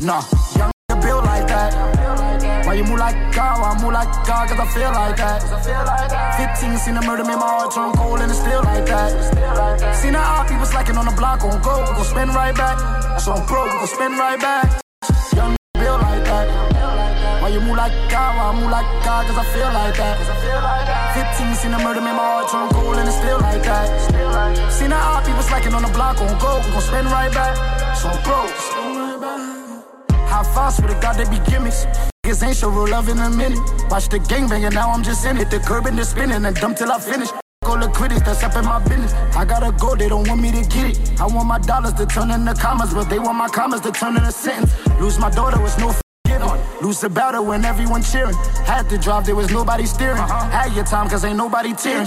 Nah, 0.00 0.22
young 0.54 0.70
built 1.02 1.24
like 1.24 1.48
that. 1.48 1.74
Why 2.64 2.74
you 2.74 2.84
move 2.84 3.00
like 3.02 3.18
God? 3.34 3.58
I 3.58 3.82
move 3.82 3.92
like 3.92 4.06
God? 4.22 4.46
Cause 4.46 4.60
I 4.60 4.66
feel 4.70 4.94
like 4.94 5.16
that. 5.18 5.42
15, 6.54 6.78
seen 6.78 6.96
a 6.96 7.02
murder, 7.02 7.24
made 7.24 7.34
my 7.34 7.42
heart 7.42 7.74
turn 7.74 7.90
cold, 7.98 8.20
and 8.20 8.30
it's 8.30 8.38
still 8.38 8.62
like 8.62 8.86
that. 8.86 9.10
Seen 9.96 10.14
odd 10.14 10.46
people 10.46 10.66
slacking 10.66 10.96
on 10.96 11.04
the 11.04 11.16
block, 11.18 11.42
on 11.42 11.58
go, 11.66 11.82
we 11.82 11.98
gon' 11.98 12.04
spin 12.04 12.28
right 12.30 12.54
back. 12.54 12.78
So 13.18 13.32
I'm 13.32 13.44
broke, 13.50 13.74
we 13.74 13.78
gon' 13.82 13.88
spin 13.90 14.12
right 14.14 14.38
back. 14.38 14.70
Young 15.34 15.56
built 15.74 16.00
like 16.00 16.22
that. 16.30 16.46
Why 17.42 17.48
you 17.48 17.60
move 17.60 17.74
like 17.74 17.90
God? 18.06 18.38
Why 18.38 18.54
I 18.54 18.54
move 18.54 18.70
like 18.70 18.86
God? 19.02 19.26
Cause 19.26 19.38
I 19.42 19.46
feel 19.50 19.66
like 19.74 19.96
that. 19.98 20.14
15, 21.34 21.54
seen 21.58 21.74
a 21.74 21.78
murder, 21.82 22.00
made 22.00 22.14
my 22.14 22.22
heart 22.22 22.46
turn 22.54 22.70
cold, 22.70 23.02
and 23.02 23.08
it's 23.08 23.18
still 23.18 23.40
like 23.42 23.66
that. 23.66 23.90
Seen 24.70 24.90
the 24.90 24.96
odd 24.96 25.26
people 25.26 25.42
slacking 25.42 25.74
on 25.74 25.82
the 25.82 25.90
block, 25.90 26.22
on 26.22 26.30
go, 26.38 26.62
we 26.62 26.70
gon' 26.70 26.86
spin 26.86 27.06
right 27.10 27.34
back. 27.34 27.58
So 27.98 28.06
I'm 28.06 28.22
broke. 28.22 28.77
How 30.28 30.42
fast 30.42 30.82
with 30.82 30.96
a 30.96 31.00
god 31.00 31.16
they 31.16 31.24
be 31.24 31.42
gimmicks? 31.50 31.86
Niggas 32.24 32.46
ain't 32.46 32.56
sure 32.56 32.70
real 32.70 32.88
love 32.88 33.08
in 33.08 33.18
a 33.18 33.30
minute. 33.30 33.58
Watch 33.90 34.08
the 34.08 34.18
gang 34.18 34.48
banging, 34.48 34.74
now 34.74 34.90
I'm 34.90 35.02
just 35.02 35.24
in 35.24 35.38
it. 35.38 35.50
The 35.50 35.58
curb 35.58 35.86
and 35.86 35.98
the 35.98 36.04
spinning 36.04 36.44
and 36.44 36.54
dumb 36.56 36.74
till 36.74 36.92
I 36.92 37.00
finish. 37.00 37.30
Go 37.64 37.74
look 37.74 37.94
critics, 37.94 38.22
that's 38.22 38.42
up 38.42 38.54
in 38.54 38.64
my 38.64 38.78
business. 38.84 39.12
I 39.34 39.44
gotta 39.44 39.72
go, 39.72 39.94
they 39.94 40.08
don't 40.08 40.28
want 40.28 40.40
me 40.40 40.52
to 40.52 40.62
get 40.68 40.98
it. 40.98 41.20
I 41.20 41.26
want 41.26 41.48
my 41.48 41.58
dollars 41.58 41.94
to 41.94 42.06
turn 42.06 42.30
into 42.30 42.54
commas, 42.54 42.92
but 42.92 43.08
they 43.08 43.18
want 43.18 43.36
my 43.36 43.48
commas 43.48 43.80
to 43.80 43.90
turn 43.90 44.16
into 44.16 44.32
sentence. 44.32 44.72
Lose 45.00 45.18
my 45.18 45.30
daughter 45.30 45.60
was 45.60 45.76
no 45.78 45.92
forgiving. 45.92 46.48
Lose 46.82 47.00
the 47.00 47.08
battle 47.08 47.44
when 47.44 47.64
everyone 47.64 48.02
cheering. 48.02 48.36
Had 48.66 48.88
to 48.90 48.98
drive, 48.98 49.26
there 49.26 49.34
was 49.34 49.50
nobody 49.50 49.86
steering. 49.86 50.18
Uh-huh. 50.18 50.50
Had 50.50 50.74
your 50.74 50.84
time, 50.84 51.08
cause 51.08 51.24
ain't 51.24 51.36
nobody 51.36 51.72
tearing. 51.74 52.06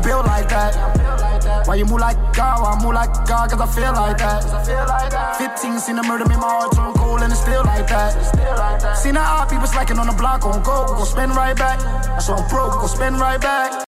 Young 0.00 0.08
built 0.08 0.26
like 0.26 0.48
that. 0.48 1.66
Why 1.66 1.74
you 1.76 1.84
move 1.84 2.00
like 2.00 2.16
God? 2.32 2.62
Why 2.62 2.72
I 2.72 2.82
move 2.82 2.94
like 2.94 3.12
God? 3.28 3.50
Cause 3.50 3.60
I 3.60 3.66
feel 3.66 3.92
like 3.92 4.16
that. 4.18 5.36
15, 5.36 5.78
seen 5.78 5.96
the 5.96 6.02
murder, 6.02 6.24
made 6.24 6.40
my 6.40 6.48
heart 6.48 6.72
turn 6.72 6.92
cold, 6.94 7.20
and 7.20 7.32
it's 7.32 7.40
still 7.40 7.64
like 7.64 7.86
that. 7.88 8.96
Seen 8.96 9.14
the 9.14 9.20
odd 9.20 9.48
people 9.50 9.66
slacking 9.66 9.98
on 9.98 10.06
the 10.06 10.16
block, 10.16 10.44
on 10.44 10.62
go, 10.62 10.86
we 10.88 10.96
gon' 10.96 11.06
spin 11.06 11.30
right 11.30 11.56
back. 11.56 11.80
So 12.20 12.34
I'm 12.34 12.48
broke, 12.48 12.72
we 12.72 12.78
gon' 12.80 12.88
spin 12.88 13.14
right 13.18 13.40
back. 13.40 13.84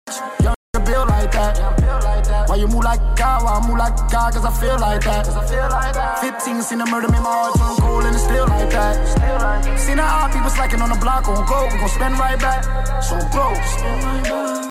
Young 0.43 0.55
built 0.85 1.09
like 1.09 1.33
that. 1.33 1.59
Why 2.49 2.57
you 2.57 2.69
move 2.69 2.85
like 2.85 3.01
God? 3.17 3.43
Why 3.43 3.59
I 3.59 3.67
move 3.67 3.79
like 3.79 3.97
God? 4.11 4.35
Cause 4.35 4.45
I 4.45 4.53
feel 4.61 4.79
like 4.79 5.03
that. 5.03 5.27
15, 6.21 6.63
seen 6.63 6.79
the 6.79 6.87
murder, 6.87 7.09
made 7.09 7.23
my 7.23 7.35
heart 7.35 7.59
turn 7.59 7.77
cold, 7.83 8.05
and 8.05 8.15
it's 8.15 8.25
still 8.25 8.47
like 8.47 8.71
that. 8.71 8.95
Seen 9.79 9.97
the 9.97 10.05
odd 10.05 10.31
people 10.33 10.51
slacking 10.51 10.81
on 10.83 10.91
the 10.91 11.01
block, 11.03 11.27
on 11.27 11.43
go, 11.47 11.67
we 11.73 11.79
gon' 11.79 11.89
spin 11.89 12.13
right 12.15 12.39
back. 12.39 12.63
So 13.03 13.17
I'm 13.17 13.31
broke, 13.31 13.59
spin 13.65 14.05
right 14.07 14.23
back. 14.23 14.66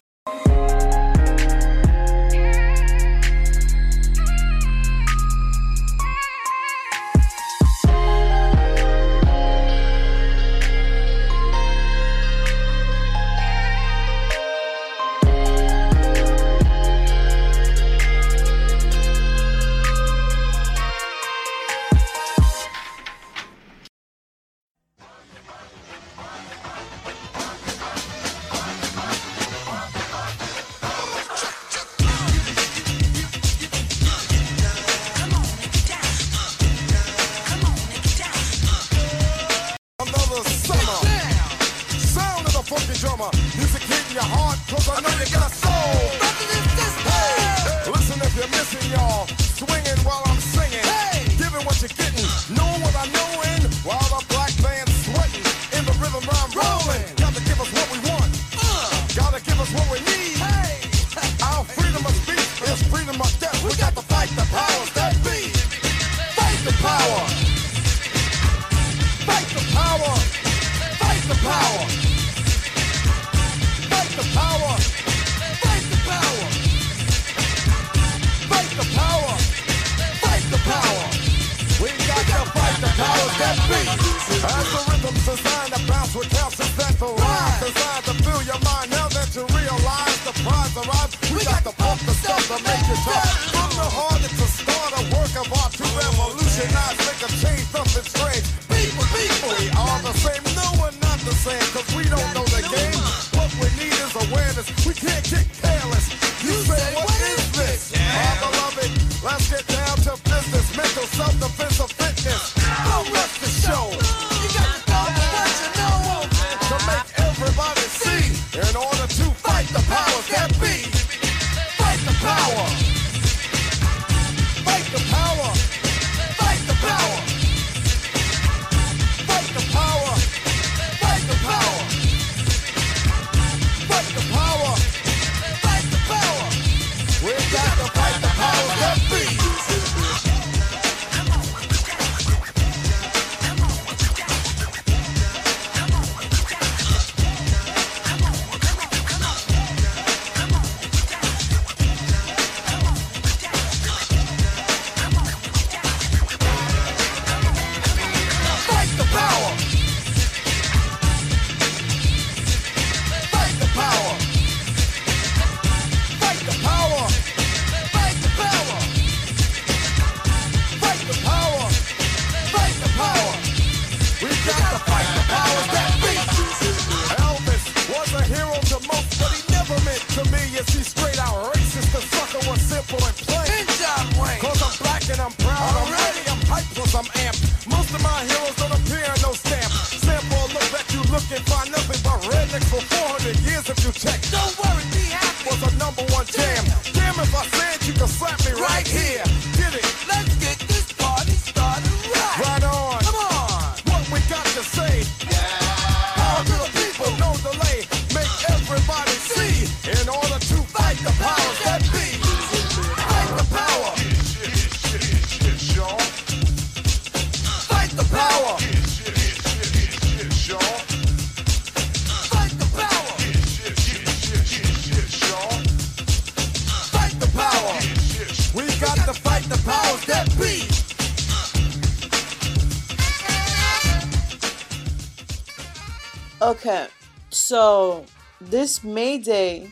So 237.46 238.04
this 238.42 238.84
May 238.84 239.20
Day, 239.20 239.70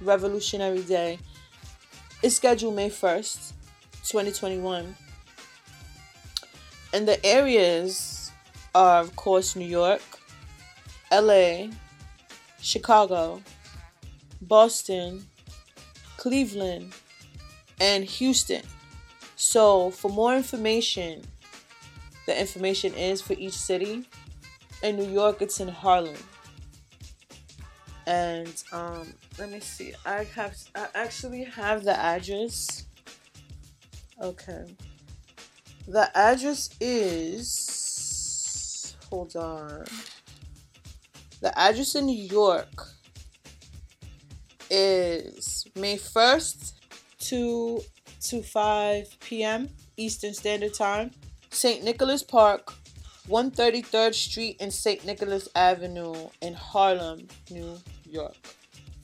Revolutionary 0.00 0.82
Day, 0.82 1.18
is 2.22 2.36
scheduled 2.36 2.76
May 2.76 2.90
1st, 2.90 3.54
2021. 4.04 4.94
And 6.94 7.08
the 7.08 7.24
areas 7.26 8.30
are, 8.72 9.00
of 9.00 9.16
course, 9.16 9.56
New 9.56 9.66
York, 9.66 10.00
LA, 11.10 11.70
Chicago, 12.62 13.42
Boston, 14.40 15.26
Cleveland, 16.18 16.92
and 17.80 18.04
Houston. 18.04 18.62
So, 19.34 19.90
for 19.90 20.08
more 20.08 20.36
information, 20.36 21.22
the 22.26 22.40
information 22.40 22.94
is 22.94 23.20
for 23.20 23.32
each 23.32 23.54
city. 23.54 24.06
In 24.84 24.96
New 24.96 25.10
York, 25.10 25.42
it's 25.42 25.58
in 25.58 25.66
Harlem. 25.66 26.14
And 28.06 28.62
um, 28.72 29.12
let 29.38 29.50
me 29.50 29.60
see. 29.60 29.94
I 30.04 30.24
have 30.34 30.56
I 30.74 30.86
actually 30.94 31.44
have 31.44 31.84
the 31.84 31.98
address. 31.98 32.86
Okay. 34.22 34.64
The 35.88 36.16
address 36.16 36.70
is 36.80 38.96
hold 39.10 39.36
on. 39.36 39.84
The 41.40 41.56
address 41.58 41.94
in 41.94 42.06
New 42.06 42.22
York 42.22 42.88
is 44.70 45.66
May 45.74 45.96
1st 45.96 46.72
to 47.28 47.80
to 48.22 48.42
5 48.42 49.20
p.m. 49.20 49.68
Eastern 49.96 50.34
Standard 50.34 50.74
Time. 50.74 51.10
St. 51.50 51.84
Nicholas 51.84 52.22
Park, 52.22 52.74
133rd 53.28 54.14
Street 54.14 54.56
and 54.60 54.72
St. 54.72 55.04
Nicholas 55.06 55.48
Avenue 55.54 56.28
in 56.42 56.54
Harlem, 56.54 57.26
New 57.50 57.78
York. 58.10 58.34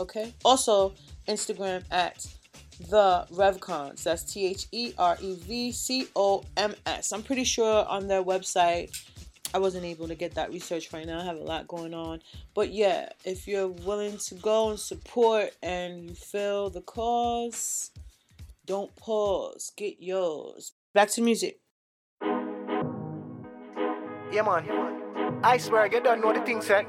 Okay? 0.00 0.34
Also, 0.44 0.94
Instagram 1.28 1.84
at 1.90 2.26
the 2.90 3.26
RevComs. 3.32 4.02
That's 4.02 4.24
T 4.24 4.46
H 4.46 4.66
E 4.72 4.92
R 4.98 5.16
E 5.20 5.36
V 5.36 5.72
C 5.72 6.08
O 6.14 6.44
M 6.56 6.74
S. 6.86 7.12
I'm 7.12 7.22
pretty 7.22 7.44
sure 7.44 7.86
on 7.86 8.08
their 8.08 8.22
website. 8.22 8.90
I 9.54 9.58
wasn't 9.58 9.84
able 9.84 10.08
to 10.08 10.16
get 10.16 10.34
that 10.34 10.52
research 10.52 10.92
right 10.92 11.06
now. 11.06 11.20
I 11.20 11.24
have 11.24 11.36
a 11.36 11.44
lot 11.44 11.68
going 11.68 11.94
on. 11.94 12.20
But 12.54 12.72
yeah, 12.72 13.10
if 13.24 13.46
you're 13.46 13.68
willing 13.68 14.18
to 14.18 14.34
go 14.34 14.70
and 14.70 14.80
support 14.80 15.54
and 15.62 16.10
you 16.10 16.14
feel 16.16 16.70
the 16.70 16.80
cause, 16.80 17.92
don't 18.66 18.92
pause. 18.96 19.70
Get 19.76 20.02
yours. 20.02 20.72
Back 20.92 21.08
to 21.10 21.22
music. 21.22 21.60
Yeah, 24.32 24.42
man. 24.42 25.40
I 25.44 25.58
swear, 25.58 25.86
you 25.86 26.00
don't 26.00 26.20
know 26.20 26.32
the 26.32 26.40
thing, 26.40 26.60
said. 26.60 26.86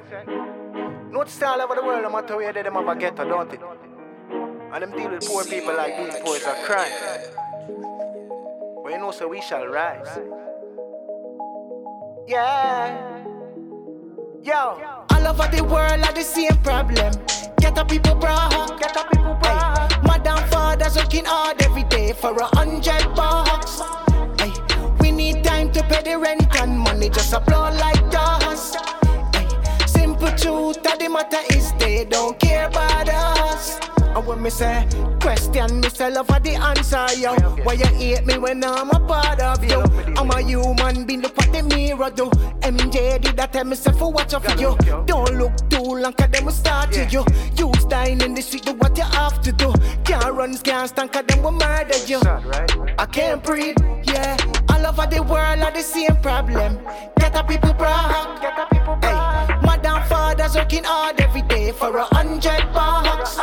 Notice 1.12 1.44
all 1.44 1.62
over 1.62 1.76
the 1.76 1.84
world, 1.84 2.02
no 2.02 2.10
matter 2.10 2.36
where 2.36 2.52
they 2.52 2.64
them 2.64 2.74
have 2.74 2.88
a 2.88 2.96
don't 2.96 3.54
it? 3.54 3.60
And 4.74 4.82
them 4.82 4.92
deal 4.92 5.12
with 5.12 5.24
poor 5.28 5.44
people 5.44 5.76
like 5.76 5.96
these 5.98 6.16
poor 6.24 6.40
are 6.50 6.66
crime. 6.66 6.92
But 8.84 8.92
you 8.92 8.98
know, 8.98 9.12
so 9.12 9.28
we 9.28 9.42
shall 9.42 9.68
rise. 9.68 10.18
Yeah. 12.28 13.24
Yo. 14.42 14.82
All 15.12 15.28
over 15.28 15.48
the 15.56 15.64
world 15.64 16.04
are 16.04 16.14
the 16.14 16.24
same 16.24 16.58
problem. 16.64 17.14
Get 17.60 17.78
up 17.78 17.88
people 17.88 18.16
bra, 18.16 18.50
get 18.80 18.98
up 18.98 19.12
people 19.12 19.36
bra. 19.36 19.88
Madam 20.04 20.38
fathers 20.50 20.96
working 20.96 21.26
hard 21.26 21.62
every 21.62 21.84
day 21.84 22.14
for 22.14 22.32
a 22.36 22.46
hundred 22.58 23.14
bucks. 23.16 23.80
We 25.00 25.12
need 25.12 25.44
time 25.44 25.72
to 25.74 25.84
pay 25.84 26.02
the 26.02 26.18
rent 26.18 26.48
and 26.60 26.80
money 26.80 27.10
just 27.10 27.32
applaud 27.32 27.76
like 27.76 28.10
dust. 28.10 28.78
Simple 29.86 30.32
truth 30.32 30.78
of 30.78 30.98
the 30.98 31.10
matter 31.10 31.42
is 31.56 31.74
they 31.74 32.06
don't 32.06 32.40
care 32.40 32.68
about 32.68 33.08
us. 33.08 33.80
And 34.16 34.26
when 34.26 34.42
me 34.42 34.50
say 34.50 34.88
question, 35.20 35.82
me 35.82 35.90
say 35.90 36.10
love 36.10 36.28
for 36.28 36.40
the 36.40 36.56
answer, 36.56 37.06
yo. 37.20 37.36
Why 37.64 37.74
you 37.74 37.86
hate 37.86 38.26
me 38.26 38.38
when 38.38 38.64
I'm 38.64 38.90
a 38.90 39.00
part 39.00 39.42
of 39.42 39.64
you? 39.64 39.82
I'm 40.16 40.32
a 40.32 40.42
human 40.42 41.06
being, 41.06 41.22
look 41.22 41.36
what 41.38 41.52
the 41.52 41.64
mirror 41.64 42.10
do. 42.10 42.30
MJ 42.62 43.22
did 43.22 43.36
that 43.36 43.52
tell 43.52 43.66
me 43.66 43.76
say 43.76 43.92
for 43.92 44.12
watch 44.12 44.34
out 44.34 44.46
for 44.46 44.58
you. 44.58 44.78
Don't 45.06 45.36
look 45.36 45.70
too 45.70 45.82
long, 45.82 46.14
cause 46.14 46.30
them 46.30 46.46
will 46.46 46.54
start 46.54 46.94
to 46.94 47.06
you. 47.06 47.26
You 47.58 47.72
dying 47.90 48.22
in 48.22 48.34
the 48.34 48.42
street, 48.42 48.64
do 48.66 48.74
what 48.74 48.98
you 48.98 49.04
have 49.04 49.42
to 49.42 49.52
do. 49.52 49.74
Can't 50.06 50.34
run, 50.34 50.58
can't 50.60 50.90
stand, 50.90 51.12
cause 51.12 51.26
them 51.28 51.44
will 51.44 51.52
murder 51.52 51.98
you. 52.06 52.20
I 52.98 53.06
can't 53.12 53.44
breathe, 53.44 53.78
yeah. 54.04 54.38
All 54.70 54.86
over 54.88 55.08
the 55.08 55.22
world 55.24 55.60
are 55.60 55.72
the 55.72 55.82
same 55.82 56.16
problem. 56.22 56.80
Get 57.20 57.36
a 57.36 57.44
people 57.44 57.74
broke. 57.74 57.92
Hey, 59.04 59.45
madam 59.62 60.04
fathers 60.04 60.56
working 60.56 60.84
hard 60.84 61.20
every 61.20 61.42
day 61.44 61.72
for 61.72 61.96
a 61.98 62.06
hundred 62.16 62.64
bucks. 62.74 63.40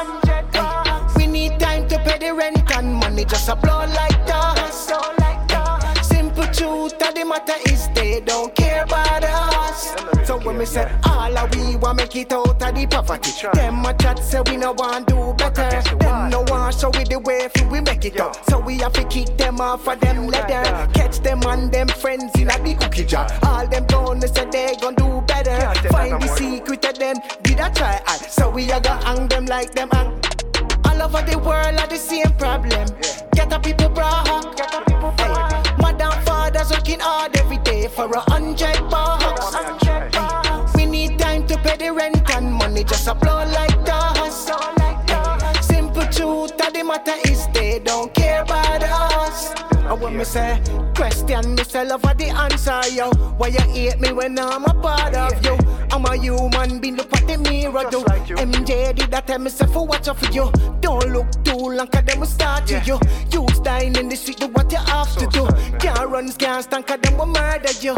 We 1.16 1.26
need 1.26 1.58
time 1.60 1.88
to 1.88 1.98
pay 1.98 2.18
the 2.18 2.34
rent 2.34 2.70
and 2.76 2.94
money 2.94 3.24
just 3.24 3.48
a 3.48 3.56
blow 3.56 3.86
like 3.86 4.26
dust. 4.26 5.21
Truth 6.52 7.02
of 7.02 7.14
the 7.14 7.24
matter 7.24 7.54
is 7.72 7.88
they 7.94 8.20
don't 8.20 8.54
care 8.54 8.84
about 8.84 9.24
us. 9.24 9.94
So 10.26 10.38
when 10.38 10.58
we 10.58 10.66
say 10.66 10.90
all 11.04 11.38
of 11.38 11.54
we 11.56 11.76
want 11.76 11.98
make 11.98 12.14
it 12.14 12.32
out 12.32 12.62
of 12.62 12.74
the 12.74 12.86
poverty, 12.86 13.30
them 13.54 13.84
a 13.84 13.94
chat 13.94 14.18
say 14.18 14.42
we 14.46 14.56
no 14.56 14.72
want 14.72 15.06
do 15.06 15.34
better. 15.34 15.96
Them 15.98 16.30
no 16.30 16.44
want 16.48 16.78
show 16.78 16.90
we 16.90 17.04
the 17.04 17.18
way 17.18 17.48
for 17.54 17.66
we 17.68 17.80
make 17.80 18.04
it 18.04 18.20
up. 18.20 18.36
So 18.48 18.60
we 18.60 18.78
have 18.78 18.92
to 18.92 19.04
kick 19.04 19.36
them 19.38 19.60
off 19.60 19.88
of 19.88 19.98
them 20.00 20.26
leather. 20.26 20.88
Catch 20.92 21.20
them 21.20 21.42
and 21.46 21.72
them 21.72 21.88
friends 21.88 22.32
in 22.38 22.50
a 22.50 22.58
the 22.58 22.74
cookie 22.74 23.04
jar. 23.04 23.26
All 23.42 23.66
them 23.66 23.86
gonna 23.86 24.28
say 24.28 24.44
they 24.50 24.76
gon' 24.80 24.94
do 24.94 25.22
better. 25.26 25.58
Find 25.88 26.20
the 26.20 26.28
secret 26.36 26.84
of 26.84 26.98
them, 26.98 27.16
did 27.42 27.60
I 27.60 27.70
try? 27.70 28.00
So 28.28 28.50
we 28.50 28.70
a 28.70 28.80
go 28.80 28.90
hang 28.90 29.26
them 29.28 29.46
like 29.46 29.74
them 29.74 29.88
hang. 29.90 30.20
All 30.84 31.02
over 31.02 31.22
the 31.22 31.38
world 31.38 31.80
are 31.80 31.86
the 31.86 31.96
same 31.96 32.30
problem. 32.36 32.86
Get 33.34 33.52
a 33.52 33.58
people 33.58 33.88
brought 33.88 34.28
hey, 34.28 35.62
Madam 35.78 36.12
fathers 36.52 36.70
working 36.70 37.00
hard 37.00 37.36
every 37.36 37.58
day 37.58 37.88
for 37.88 38.10
a 38.10 38.20
hundred 38.30 38.78
bucks. 38.90 39.56
We 40.74 40.86
need 40.86 41.18
time 41.18 41.46
to 41.46 41.56
pay 41.58 41.76
the 41.76 41.92
rent 41.92 42.30
and 42.34 42.52
money 42.52 42.84
just 42.84 43.08
a 43.08 43.14
blow 43.14 43.44
like 43.46 43.84
dust. 43.84 44.50
Simple 45.62 46.06
truth 46.06 46.52
of 46.52 46.72
the 46.72 46.82
matter 46.84 47.14
is 47.30 47.46
they 47.52 47.78
don't 47.78 48.12
care 48.14 48.42
about 48.42 48.82
us. 48.82 49.71
And 49.92 50.00
when 50.00 50.16
me 50.16 50.24
say 50.24 50.58
question, 50.96 51.54
love 51.54 52.00
for 52.00 52.14
the 52.14 52.32
answer, 52.34 52.80
yo. 52.94 53.10
Why 53.36 53.48
you 53.48 53.60
hate 53.60 54.00
me 54.00 54.10
when 54.10 54.38
I'm 54.38 54.64
a 54.64 54.72
part 54.80 55.14
of 55.14 55.44
you? 55.44 55.58
I'm 55.90 56.06
a 56.06 56.16
human 56.16 56.78
being, 56.80 56.96
look 56.96 57.12
what 57.12 57.26
the 57.26 57.36
mirror 57.36 57.84
do. 57.90 57.98
Like 57.98 58.26
MJ 58.26 58.94
did 58.94 59.10
that 59.10 59.26
tell 59.26 59.38
myself 59.38 59.70
for 59.70 59.86
watch 59.86 60.08
out 60.08 60.18
for 60.18 60.32
you. 60.32 60.50
Don't 60.80 61.12
look 61.12 61.30
too 61.44 61.56
long, 61.56 61.88
cause 61.88 62.04
them 62.04 62.20
will 62.20 62.26
start 62.26 62.66
to 62.68 62.82
you. 62.86 62.98
You 63.32 63.46
dying 63.62 63.94
in 63.96 64.08
the 64.08 64.16
street, 64.16 64.38
do 64.38 64.46
what 64.46 64.72
you 64.72 64.78
have 64.78 65.14
to 65.18 65.26
do. 65.26 65.46
Can't 65.78 66.08
run, 66.08 66.32
can't 66.32 66.64
stand, 66.64 66.86
cause 66.86 66.98
them 67.02 67.18
will 67.18 67.26
murder 67.26 67.72
you. 67.82 67.94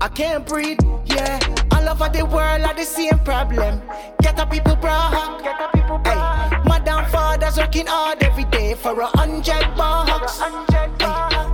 I 0.00 0.08
can't 0.08 0.46
breathe, 0.46 0.78
yeah. 1.04 1.38
All 1.72 1.86
over 1.86 2.08
the 2.08 2.24
world 2.24 2.62
are 2.62 2.72
the 2.72 2.84
same 2.84 3.18
problem. 3.18 3.82
Get 4.22 4.38
a 4.40 4.46
people 4.46 4.76
broke. 4.76 6.59
Madam 6.70 7.04
fathers 7.10 7.56
working 7.58 7.86
hard 7.86 8.22
every 8.22 8.44
day 8.44 8.74
for 8.74 8.94
a 9.00 9.06
hundred 9.18 9.66
bucks. 9.76 10.40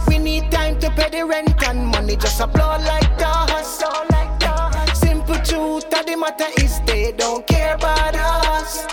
We 0.07 0.19
need 0.19 0.51
time 0.53 0.79
to 0.81 0.91
pay 0.91 1.09
the 1.09 1.25
rent 1.25 1.63
and 1.67 1.87
money 1.87 2.17
just 2.17 2.39
a 2.41 2.47
blow 2.47 2.77
like 2.91 3.11
dust. 3.19 3.83
Simple 4.93 5.37
truth 5.37 5.87
of 5.99 6.05
the 6.05 6.17
matter 6.21 6.51
is 6.63 6.81
they 6.87 7.13
don't 7.13 7.47
care 7.47 7.77
about 7.77 8.15
us. 8.15 8.87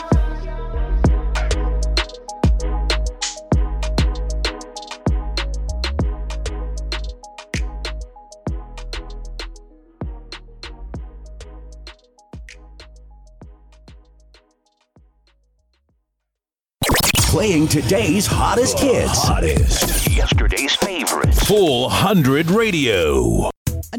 Playing 17.33 17.67
today's 17.67 18.27
hottest 18.27 18.77
hits. 18.77 19.23
Hottest. 19.23 20.07
Yesterday's 20.07 20.75
favorite. 20.75 21.33
Full 21.33 21.85
100 21.85 22.51
Radio. 22.51 23.49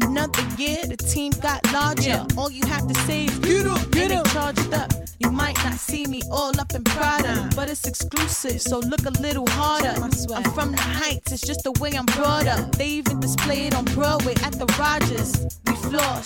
Another 0.01 0.41
year, 0.57 0.77
the 0.85 0.95
team 0.95 1.33
got 1.41 1.61
larger. 1.73 2.25
All 2.37 2.49
you 2.49 2.65
have 2.67 2.87
to 2.87 2.95
say 3.01 3.25
is 3.25 3.37
get 3.39 3.67
up, 3.67 3.91
get 3.91 4.13
up. 4.13 4.24
Charged 4.35 4.73
up. 4.73 4.91
You 5.19 5.31
might 5.31 5.55
not 5.63 5.75
see 5.75 6.05
me 6.05 6.21
all 6.29 6.59
up 6.59 6.73
in 6.73 6.83
Prada, 6.83 7.49
but 7.55 7.69
it's 7.69 7.87
exclusive, 7.87 8.61
so 8.61 8.79
look 8.79 9.05
a 9.05 9.21
little 9.21 9.47
harder. 9.51 9.93
I'm 9.97 10.43
from 10.51 10.73
the 10.73 10.81
heights, 10.81 11.31
it's 11.31 11.41
just 11.41 11.63
the 11.63 11.71
way 11.79 11.91
I'm 11.95 12.05
brought 12.05 12.45
up. 12.45 12.75
They 12.75 12.87
even 12.99 13.21
display 13.21 13.67
it 13.67 13.75
on 13.75 13.85
Broadway 13.85 14.33
at 14.43 14.51
the 14.59 14.65
Rodgers. 14.77 15.31
We 15.65 15.75
floor, 15.87 16.21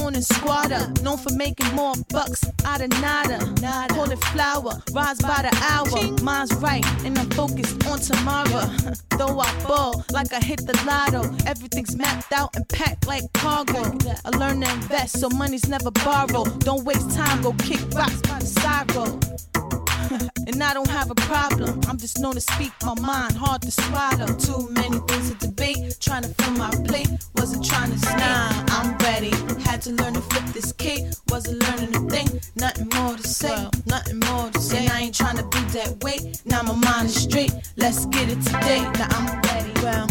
own 0.00 0.14
and 0.14 0.24
squatter. 0.24 0.90
Known 1.02 1.18
for 1.18 1.32
making 1.34 1.74
more 1.74 1.94
bucks 2.08 2.42
out 2.64 2.80
of 2.80 2.88
nada. 3.02 3.38
Call 3.94 4.10
it 4.10 4.22
flower, 4.32 4.80
rise 4.92 5.18
by 5.18 5.42
the 5.42 5.54
hour. 5.70 6.22
Mine's 6.22 6.54
right, 6.54 6.84
and 7.04 7.18
I'm 7.18 7.28
focused 7.30 7.86
on 7.86 7.98
tomorrow. 7.98 8.70
Though 9.18 9.40
I 9.40 9.50
ball 9.66 10.04
like 10.10 10.32
I 10.32 10.40
hit 10.40 10.66
the 10.66 10.76
lotto, 10.86 11.22
everything's 11.46 11.96
mapped 11.96 12.32
out 12.32 12.54
and 12.56 12.68
packed 12.68 13.06
like 13.06 13.24
cargo. 13.34 13.82
I 14.24 14.30
learn 14.36 14.60
to 14.60 14.70
invest, 14.70 15.20
so 15.20 15.28
money's 15.30 15.68
never 15.68 15.90
borrowed. 15.90 16.60
Don't 16.60 16.84
waste 16.84 17.10
time, 17.16 17.25
go 17.42 17.52
kick 17.54 17.80
rocks 17.94 18.20
by 18.22 18.38
the 18.38 18.46
side 18.46 18.94
road. 18.94 19.26
and 20.46 20.62
I 20.62 20.74
don't 20.74 20.90
have 20.90 21.10
a 21.10 21.14
problem. 21.14 21.80
I'm 21.88 21.98
just 21.98 22.18
known 22.18 22.34
to 22.34 22.40
speak 22.40 22.72
my 22.82 22.94
mind, 23.00 23.34
hard 23.36 23.62
to 23.62 23.70
swallow. 23.70 24.26
Too 24.36 24.68
many 24.70 24.98
things 25.08 25.30
to 25.30 25.36
debate, 25.46 25.96
trying 26.00 26.22
to 26.22 26.28
fill 26.28 26.52
my 26.52 26.70
plate. 26.86 27.08
Wasn't 27.36 27.64
trying 27.64 27.92
to 27.92 27.98
snake. 27.98 28.22
I'm 28.76 28.96
ready. 28.98 29.32
Had 29.62 29.82
to 29.82 29.92
learn 29.92 30.14
to 30.14 30.20
flip 30.20 30.44
this 30.54 30.72
cake. 30.72 31.04
Wasn't 31.28 31.62
learning 31.62 31.96
a 31.96 32.10
thing. 32.10 32.40
Nothing 32.56 32.88
more 32.94 33.16
to 33.16 33.28
say. 33.28 33.68
nothing 33.86 34.20
more 34.20 34.50
to 34.50 34.60
say. 34.60 34.78
And 34.78 34.90
I 34.90 35.00
ain't 35.00 35.14
trying 35.14 35.36
to 35.36 35.44
be 35.44 35.60
that 35.78 36.02
way. 36.02 36.32
Now 36.44 36.62
my 36.62 36.74
mind 36.74 37.08
is 37.08 37.22
straight. 37.22 37.52
Let's 37.76 38.06
get 38.06 38.28
it 38.28 38.40
today. 38.42 38.82
Now 38.98 39.08
I'm 39.10 39.40
ready. 39.42 39.72
Well, 39.82 40.06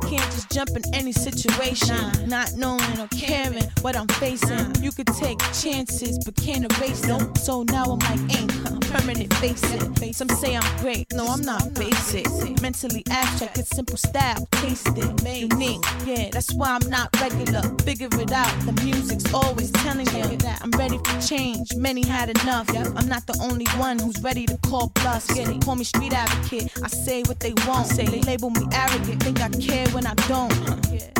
can't 0.00 0.30
just 0.32 0.50
jump 0.50 0.70
in 0.70 0.82
any 0.94 1.12
situation, 1.12 2.28
not 2.28 2.52
knowing 2.56 2.98
or 2.98 3.08
caring 3.08 3.64
what 3.82 3.96
I'm 3.96 4.08
facing. 4.08 4.74
You 4.82 4.92
could 4.92 5.06
take 5.08 5.38
chances, 5.52 6.18
but 6.24 6.34
can't 6.36 6.70
erase 6.78 7.00
them. 7.00 7.34
So 7.36 7.62
now 7.64 7.84
I'm 7.84 7.98
like, 7.98 8.38
ain't 8.38 8.80
permanent 8.90 9.32
face 9.34 9.62
it. 9.72 10.14
Some 10.14 10.28
say 10.28 10.56
I'm 10.56 10.80
great, 10.80 11.06
no, 11.12 11.26
I'm 11.26 11.42
not 11.42 11.74
basic. 11.74 12.26
Mentally 12.60 13.04
abstract, 13.10 13.58
it's 13.58 13.70
simple 13.70 13.96
style, 13.96 14.46
taste 14.52 14.88
it, 14.96 15.40
unique. 15.40 15.84
Yeah, 16.04 16.30
that's 16.32 16.52
why 16.52 16.78
I'm 16.80 16.90
not 16.90 17.08
regular. 17.20 17.62
Figure 17.84 18.08
it 18.20 18.32
out, 18.32 18.52
the 18.66 18.72
music's 18.84 19.32
always 19.32 19.70
telling 19.70 20.06
you 20.06 20.36
that 20.38 20.60
I'm 20.62 20.70
ready 20.72 20.98
for 20.98 21.20
change. 21.20 21.74
Many 21.76 22.04
had 22.04 22.30
enough. 22.30 22.68
I'm 22.96 23.08
not 23.08 23.26
the 23.26 23.38
only 23.42 23.66
one 23.76 23.98
who's 23.98 24.20
ready 24.22 24.46
to 24.46 24.56
call 24.58 24.88
bluffs. 24.88 25.28
Call 25.64 25.76
me 25.76 25.84
street 25.84 26.12
advocate. 26.12 26.72
I 26.82 26.88
say 26.88 27.22
what 27.22 27.40
they 27.40 27.54
want. 27.66 27.86
Say 27.86 28.06
they 28.06 28.20
label 28.22 28.50
me 28.50 28.66
arrogant, 28.72 29.22
think 29.22 29.40
I 29.40 29.48
care 29.50 29.86
when 29.92 30.06
I 30.06 30.14
don't. 30.28 30.52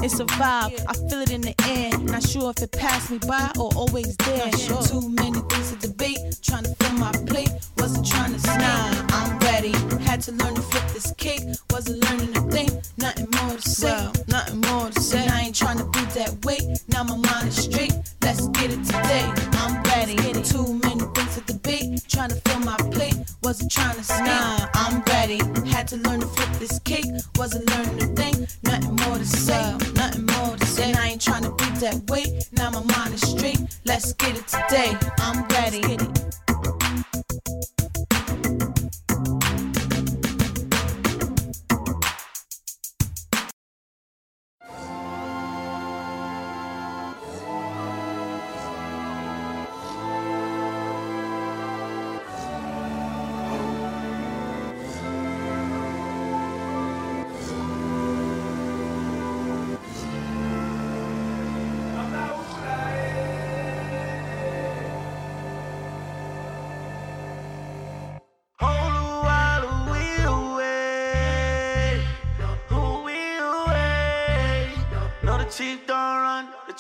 It's 0.02 0.18
a 0.18 0.24
vibe, 0.24 0.80
I 0.88 0.94
feel 1.09 1.20
it 1.20 1.30
in 1.30 1.42
the 1.42 1.54
air. 1.68 1.96
Not 1.98 2.22
sure 2.22 2.50
if 2.50 2.62
it 2.62 2.72
passed 2.72 3.11
me 3.11 3.18
by 3.18 3.50
or 3.59 3.70
always 3.74 4.16
there. 4.18 4.50
Too 4.50 5.09
many 5.11 5.40
things 5.40 5.72
to 5.72 5.76
debate, 5.88 6.18
trying 6.42 6.64
to 6.64 6.74
fill 6.76 6.94
my 6.94 7.12
plate. 7.26 7.50
Wasn't 7.76 8.06
trying 8.06 8.33
to 8.33 8.38
snide, 8.38 8.94
I'm 9.11 9.38
ready. 9.40 9.72
Had 10.04 10.20
to 10.22 10.33
learn 10.33 10.54
to 10.54 10.62
flip 10.62 10.87
this 10.92 11.12
cake. 11.16 11.42
Wasn't 11.70 12.02
learning 12.04 12.37
a 12.37 12.40
thing, 12.50 12.70
nothing 12.96 13.28
more 13.42 13.56
to 13.56 13.68
say. 13.68 14.11
nothing 14.28 14.61
more 14.62 14.90
to 14.90 15.00
say. 15.00 15.22
And 15.22 15.30
I 15.30 15.40
ain't 15.42 15.56
trying 15.56 15.78
to 15.78 15.85
be 15.85 16.00
that 16.18 16.44
way. 16.44 16.59
Now 16.88 17.02
my 17.04 17.16
mind 17.16 17.48
is 17.48 17.56
straight. 17.56 17.92
Let's 18.22 18.48
get 18.48 18.70
it 18.72 18.85
today. 18.85 19.30
I'm 19.52 19.83
ready. 19.83 20.16
Too 20.42 20.74
many 20.83 21.04
things 21.14 21.35
to 21.37 21.40
debate, 21.52 22.02
trying 22.09 22.30
to 22.30 22.37
fill 22.37 22.61
my 22.61 22.76
plate. 22.76 23.09
Wasn't 23.50 23.72
trying 23.72 23.96
to 23.96 24.04
snide, 24.04 24.68
I'm 24.74 25.02
ready. 25.08 25.38
Had 25.68 25.88
to 25.88 25.96
learn 25.96 26.20
to 26.20 26.26
flip 26.28 26.50
this 26.60 26.78
cake. 26.78 27.06
Wasn't 27.34 27.68
learning 27.68 28.00
a 28.00 28.14
thing, 28.14 28.46
nothing 28.62 28.94
more 28.94 29.18
to 29.18 29.26
say. 29.26 29.76
Nothing 29.94 30.26
more 30.26 30.56
to 30.56 30.66
say. 30.66 30.90
And 30.90 30.96
I 30.96 31.08
ain't 31.08 31.20
trying 31.20 31.42
to 31.42 31.50
be 31.50 31.64
that 31.80 32.08
way. 32.08 32.42
Now 32.52 32.70
my 32.70 32.84
mind 32.84 33.14
is 33.14 33.28
straight. 33.28 33.58
Let's 33.84 34.12
get 34.12 34.36
it 34.38 34.46
today. 34.46 34.96
I'm 35.18 35.48
ready. 35.48 35.98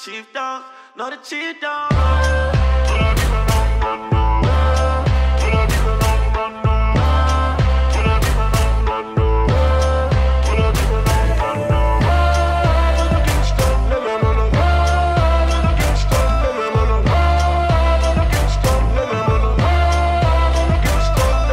Chief 0.04 0.32
don't, 0.32 0.64
no, 0.96 1.10
the 1.10 1.16
chief 1.16 1.60
don't. 1.60 1.90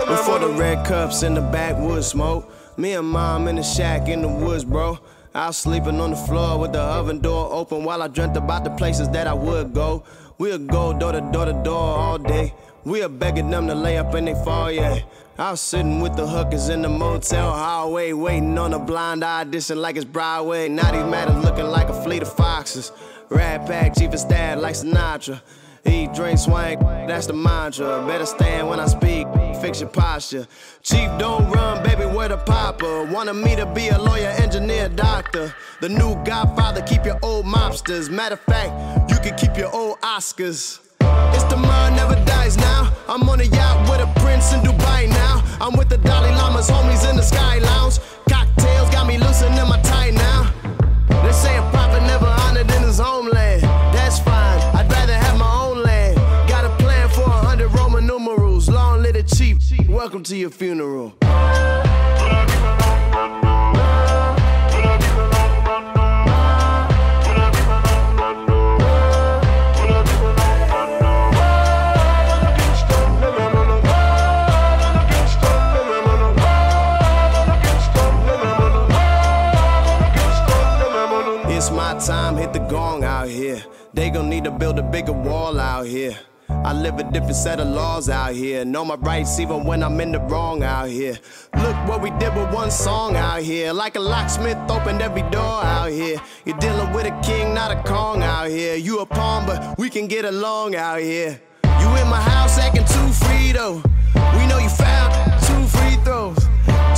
Before 0.08 0.40
the 0.40 0.56
red 0.58 0.86
cups 0.86 1.24
in 1.24 1.34
the 1.34 1.42
backwoods 1.42 2.08
smoke, 2.08 2.50
me 2.78 2.94
and 2.94 3.08
mom 3.08 3.50
in 3.50 3.58
the 3.58 3.64
shack 3.64 4.08
in 4.08 4.22
the 4.22 4.30
woods, 4.30 4.64
bro. 4.64 5.00
I 5.38 5.46
was 5.46 5.58
sleeping 5.58 6.02
on 6.02 6.10
the 6.10 6.16
floor 6.16 6.58
with 6.58 6.74
the 6.74 6.80
oven 6.80 7.20
door 7.20 7.54
open 7.54 7.84
while 7.84 8.02
I 8.02 8.08
dreamt 8.08 8.36
about 8.36 8.64
the 8.64 8.72
places 8.72 9.08
that 9.10 9.28
I 9.28 9.36
would 9.36 9.72
go. 9.72 10.04
We'll 10.40 10.58
go 10.58 10.98
door 10.98 11.12
to 11.12 11.22
door 11.22 11.46
to 11.46 11.54
door 11.54 11.78
all 11.78 12.18
day. 12.18 12.56
We're 12.84 13.08
begging 13.08 13.52
them 13.52 13.68
to 13.68 13.76
lay 13.76 14.00
up 14.00 14.16
in 14.16 14.26
they 14.26 14.34
fall, 14.34 14.72
yeah. 14.72 15.02
I 15.38 15.52
was 15.52 15.62
sitting 15.62 16.00
with 16.00 16.16
the 16.16 16.26
hookers 16.26 16.70
in 16.70 16.82
the 16.82 16.90
motel 16.90 17.52
hallway, 17.52 18.14
waiting 18.14 18.58
on 18.58 18.74
a 18.74 18.80
blind 18.80 19.24
audition 19.24 19.80
like 19.80 19.96
it's 19.96 20.06
Broadway. 20.06 20.70
Now 20.70 20.92
these 20.92 21.04
matters 21.04 21.38
looking 21.46 21.68
like 21.68 21.90
a 21.90 22.02
fleet 22.02 22.24
of 22.24 22.34
foxes. 22.34 22.92
Rat 23.30 23.68
pack, 23.68 23.96
chief 23.96 24.14
of 24.14 24.20
staff 24.20 24.60
like 24.60 24.74
Sinatra. 24.74 25.40
Eat, 25.88 26.14
drink, 26.14 26.38
swing, 26.40 26.80
that's 27.08 27.28
the 27.28 27.34
mantra. 27.34 28.06
Better 28.06 28.26
stand 28.26 28.68
when 28.70 28.80
I 28.80 28.88
speak, 28.88 29.28
fix 29.62 29.80
your 29.80 29.90
posture. 29.90 30.48
Chief, 30.84 31.10
don't 31.18 31.50
run, 31.50 31.84
baby, 31.84 32.06
where 32.06 32.28
the 32.28 32.38
papa? 32.38 33.08
Wanted 33.12 33.36
me 33.36 33.56
to 33.56 33.66
be 33.66 33.88
a 33.90 33.98
lawyer, 33.98 34.34
engineer, 34.40 34.90
doctor. 34.90 35.54
The 35.82 35.90
new 35.90 36.16
godfather, 36.24 36.82
keep 36.82 37.06
your 37.06 37.20
old 37.24 37.46
mobsters. 37.46 38.10
Matter 38.10 38.34
of 38.34 38.42
fact, 38.42 39.10
you 39.10 39.18
can 39.18 39.38
keep 39.38 39.58
your 39.58 39.74
old 39.74 40.00
Oscars. 40.02 40.80
It's 41.34 41.44
the 41.46 41.58
mind 41.58 41.96
never 41.96 42.16
dies 42.26 42.58
now. 42.58 42.94
I'm 43.08 43.28
on 43.30 43.40
a 43.40 43.46
yacht 43.46 43.90
with 43.90 44.02
a 44.02 44.20
prince 44.20 44.54
in 44.54 44.60
Dubai 44.62 45.08
now. 45.10 45.44
I'm 45.62 45.78
with 45.78 45.90
the 45.90 45.98
Dalai 45.98 46.32
Lama's 46.32 46.70
homies 46.70 47.10
in 47.10 47.16
the 47.16 47.24
Sky 47.24 47.60
Lounge. 47.60 48.00
Cocktails 48.30 48.90
got 48.90 49.08
me 49.08 49.18
loosening 49.18 49.68
my 49.70 49.80
tie 49.82 50.12
now. 50.12 50.52
They 51.24 51.32
say 51.32 51.58
a 51.58 51.62
prophet 51.72 52.02
never 52.04 52.26
honored 52.26 52.70
in 52.72 52.84
his 52.84 53.00
homeland. 53.00 53.47
Welcome 59.98 60.22
to 60.26 60.38
your 60.38 60.52
funeral. 60.52 61.16
It's 81.50 81.72
my 81.72 81.98
time, 81.98 82.38
hit 82.38 82.54
the 82.54 82.60
gong 82.70 83.04
out 83.04 83.28
here. 83.28 83.66
They 83.96 84.12
gon' 84.12 84.30
need 84.30 84.44
to 84.44 84.52
build 84.52 84.78
a 84.78 84.84
bigger 84.84 85.12
wall. 85.12 85.47
I 86.68 86.74
live 86.74 87.00
a 87.00 87.04
different 87.10 87.38
set 87.38 87.62
of 87.62 87.68
laws 87.70 88.10
out 88.10 88.34
here. 88.34 88.66
Know 88.66 88.84
my 88.84 88.96
rights 88.96 89.40
even 89.40 89.64
when 89.64 89.82
I'm 89.82 90.02
in 90.02 90.12
the 90.12 90.20
wrong 90.20 90.64
out 90.64 90.90
here. 90.90 91.18
Look 91.64 91.78
what 91.88 92.02
we 92.02 92.10
did 92.20 92.36
with 92.36 92.54
one 92.54 92.72
song 92.72 93.16
out 93.16 93.42
here. 93.42 93.72
Like 93.72 93.96
a 93.96 94.02
locksmith 94.02 94.58
opened 94.70 95.02
every 95.02 95.22
door 95.32 95.64
out 95.64 95.92
here. 95.92 96.18
You're 96.44 96.58
dealing 96.58 96.92
with 96.92 97.06
a 97.06 97.18
king, 97.22 97.54
not 97.54 97.72
a 97.72 97.82
Kong 97.84 98.22
out 98.22 98.50
here. 98.50 98.76
You 98.76 99.00
a 99.00 99.06
pawn, 99.06 99.46
but 99.46 99.80
we 99.80 99.90
can 99.90 100.08
get 100.08 100.26
along 100.26 100.76
out 100.76 101.00
here. 101.00 101.40
You 101.64 101.88
in 102.02 102.08
my 102.10 102.20
house 102.20 102.58
acting 102.58 102.84
too 102.84 103.14
free 103.14 103.54
though. 103.54 103.82
We 104.36 104.46
know 104.48 104.58
you 104.58 104.68
found 104.68 105.14
two 105.48 105.64
free 105.78 105.96
throws. 106.04 106.38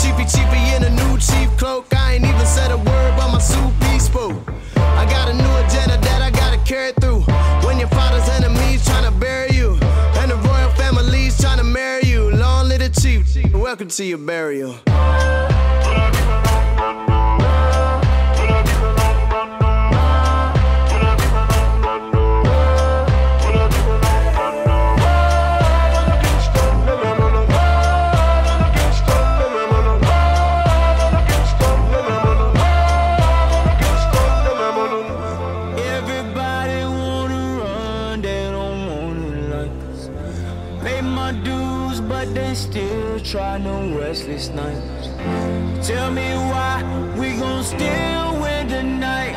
Cheapy 0.01 0.25
cheapy 0.25 0.63
in 0.73 0.83
a 0.83 0.89
new 0.89 1.19
cheap 1.19 1.47
cloak. 1.59 1.93
I 1.93 2.13
ain't 2.13 2.25
even 2.25 2.47
said 2.47 2.71
a 2.71 2.77
word 2.77 3.13
but 3.17 3.31
my 3.31 3.37
soup 3.37 3.71
spoke. 3.99 4.58
I 4.97 5.05
got 5.09 5.29
a 5.29 5.33
new 5.33 5.53
agenda 5.63 5.97
that 6.07 6.21
I 6.21 6.31
gotta 6.31 6.57
carry 6.65 6.93
through. 6.93 7.21
When 7.65 7.79
your 7.79 7.89
father's 7.89 8.27
enemies 8.29 8.85
trying 8.85 9.05
to 9.11 9.17
bury 9.19 9.51
you, 9.51 9.77
and 10.19 10.31
the 10.31 10.37
royal 10.47 10.71
family's 10.71 11.39
trying 11.39 11.57
to 11.57 11.63
marry 11.63 12.05
you. 12.05 12.31
Long 12.31 12.67
live 12.67 12.79
the 12.79 12.89
chief. 12.89 13.53
Welcome 13.53 13.89
to 13.89 14.03
your 14.03 14.17
burial. 14.17 14.75
Gon' 47.39 47.63
still 47.63 48.41
win 48.41 48.67
tonight. 48.67 49.35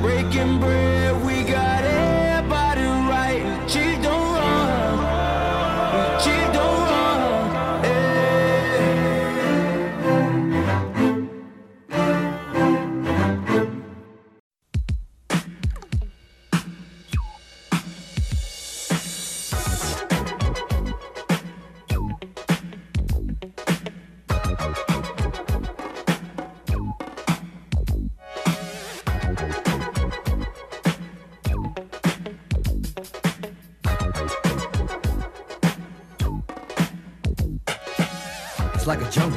Breaking 0.00 0.60
bread, 0.60 1.05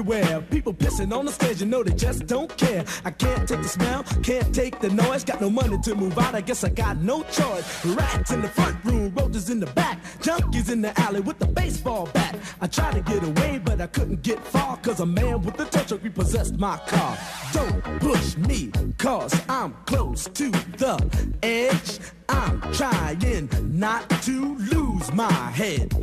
Everywhere. 0.00 0.40
People 0.50 0.72
pissing 0.72 1.14
on 1.16 1.26
the 1.26 1.32
stage, 1.32 1.60
you 1.60 1.66
know 1.66 1.82
they 1.82 1.94
just 1.94 2.26
don't 2.26 2.54
care. 2.56 2.84
I 3.04 3.10
can't 3.10 3.46
take 3.46 3.62
the 3.62 3.68
smell, 3.68 4.02
can't 4.22 4.54
take 4.54 4.80
the 4.80 4.88
noise. 4.88 5.24
Got 5.24 5.40
no 5.40 5.50
money 5.50 5.78
to 5.82 5.94
move 5.94 6.18
out, 6.18 6.34
I 6.34 6.40
guess 6.40 6.64
I 6.64 6.70
got 6.70 6.98
no 6.98 7.22
choice. 7.24 7.84
Rats 7.84 8.30
in 8.30 8.40
the 8.40 8.48
front 8.48 8.82
room, 8.84 9.12
roaches 9.14 9.50
in 9.50 9.60
the 9.60 9.66
back, 9.66 10.02
junkies 10.20 10.70
in 10.70 10.80
the 10.80 10.98
alley 11.00 11.20
with 11.20 11.38
the 11.38 11.46
baseball 11.46 12.08
bat. 12.14 12.29
I 12.60 12.66
tried 12.66 12.94
to 12.94 13.00
get 13.00 13.22
away, 13.22 13.60
but 13.62 13.80
I 13.80 13.86
couldn't 13.86 14.22
get 14.22 14.38
far, 14.40 14.76
cause 14.78 15.00
a 15.00 15.06
man 15.06 15.42
with 15.42 15.58
a 15.60 15.64
tow 15.64 15.82
truck 15.84 16.02
repossessed 16.02 16.58
my 16.58 16.76
car. 16.86 17.16
Don't 17.52 17.82
push 18.00 18.36
me, 18.36 18.70
cause 18.98 19.34
I'm 19.48 19.74
close 19.86 20.24
to 20.24 20.50
the 20.50 21.34
edge. 21.42 21.98
I'm 22.28 22.60
trying 22.72 23.48
not 23.80 24.08
to 24.22 24.56
lose 24.56 25.12
my 25.12 25.32
head. 25.32 25.92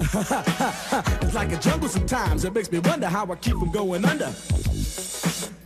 it's 1.22 1.34
like 1.34 1.52
a 1.52 1.58
jungle 1.58 1.88
sometimes. 1.88 2.44
It 2.44 2.54
makes 2.54 2.72
me 2.72 2.80
wonder 2.80 3.08
how 3.08 3.32
I 3.32 3.36
keep 3.36 3.54
from 3.54 3.72
going 3.72 4.04
under. 4.04 4.34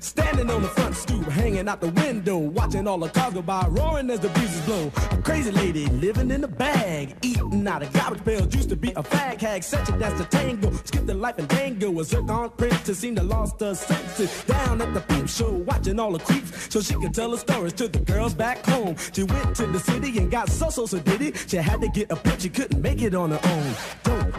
Standing 0.01 0.49
on 0.49 0.63
the 0.63 0.67
front 0.67 0.95
stoop, 0.95 1.23
hanging 1.25 1.69
out 1.69 1.79
the 1.79 1.89
window, 1.89 2.35
watching 2.35 2.87
all 2.87 2.97
the 2.97 3.07
cars 3.09 3.35
go 3.35 3.41
by, 3.43 3.67
roaring 3.67 4.09
as 4.09 4.19
the 4.19 4.29
breezes 4.29 4.61
blow. 4.65 4.91
A 5.11 5.17
crazy 5.17 5.51
lady 5.51 5.85
living 5.85 6.31
in 6.31 6.43
a 6.43 6.47
bag, 6.47 7.15
eating 7.21 7.67
out 7.67 7.83
of 7.83 7.93
garbage 7.93 8.25
pails. 8.25 8.53
Used 8.55 8.69
to 8.69 8.75
be 8.75 8.89
a 8.93 9.03
fag 9.03 9.39
hag, 9.39 9.63
such 9.63 9.87
a 9.89 9.91
that's 9.91 10.17
the 10.17 10.25
tango. 10.25 10.71
Skipped 10.85 11.05
the 11.05 11.13
life 11.13 11.37
and 11.37 11.47
dango. 11.49 11.99
A 11.99 12.03
zircon 12.03 12.49
princess 12.57 12.97
seemed 12.97 13.17
to 13.17 13.23
lost 13.23 13.59
her 13.59 13.75
senses. 13.75 14.43
Down 14.45 14.81
at 14.81 14.91
the 14.95 15.01
peep 15.01 15.29
show, 15.29 15.51
watching 15.51 15.99
all 15.99 16.13
the 16.13 16.19
creeps, 16.19 16.73
so 16.73 16.81
she 16.81 16.95
could 16.95 17.13
tell 17.13 17.29
her 17.29 17.37
stories 17.37 17.73
to 17.73 17.87
the 17.87 17.99
girls 17.99 18.33
back 18.33 18.65
home. 18.65 18.95
She 19.13 19.21
went 19.21 19.55
to 19.57 19.67
the 19.67 19.79
city 19.79 20.17
and 20.17 20.31
got 20.31 20.49
so 20.49 20.71
so 20.71 20.87
so 20.87 20.97
did 20.97 21.21
it. 21.21 21.45
She 21.47 21.57
had 21.57 21.79
to 21.79 21.89
get 21.89 22.11
a 22.11 22.15
pimp, 22.15 22.39
she 22.39 22.49
couldn't 22.49 22.81
make 22.81 23.03
it 23.03 23.13
on 23.13 23.29
her 23.29 23.41
own. 23.43 23.75
Don't 24.01 24.20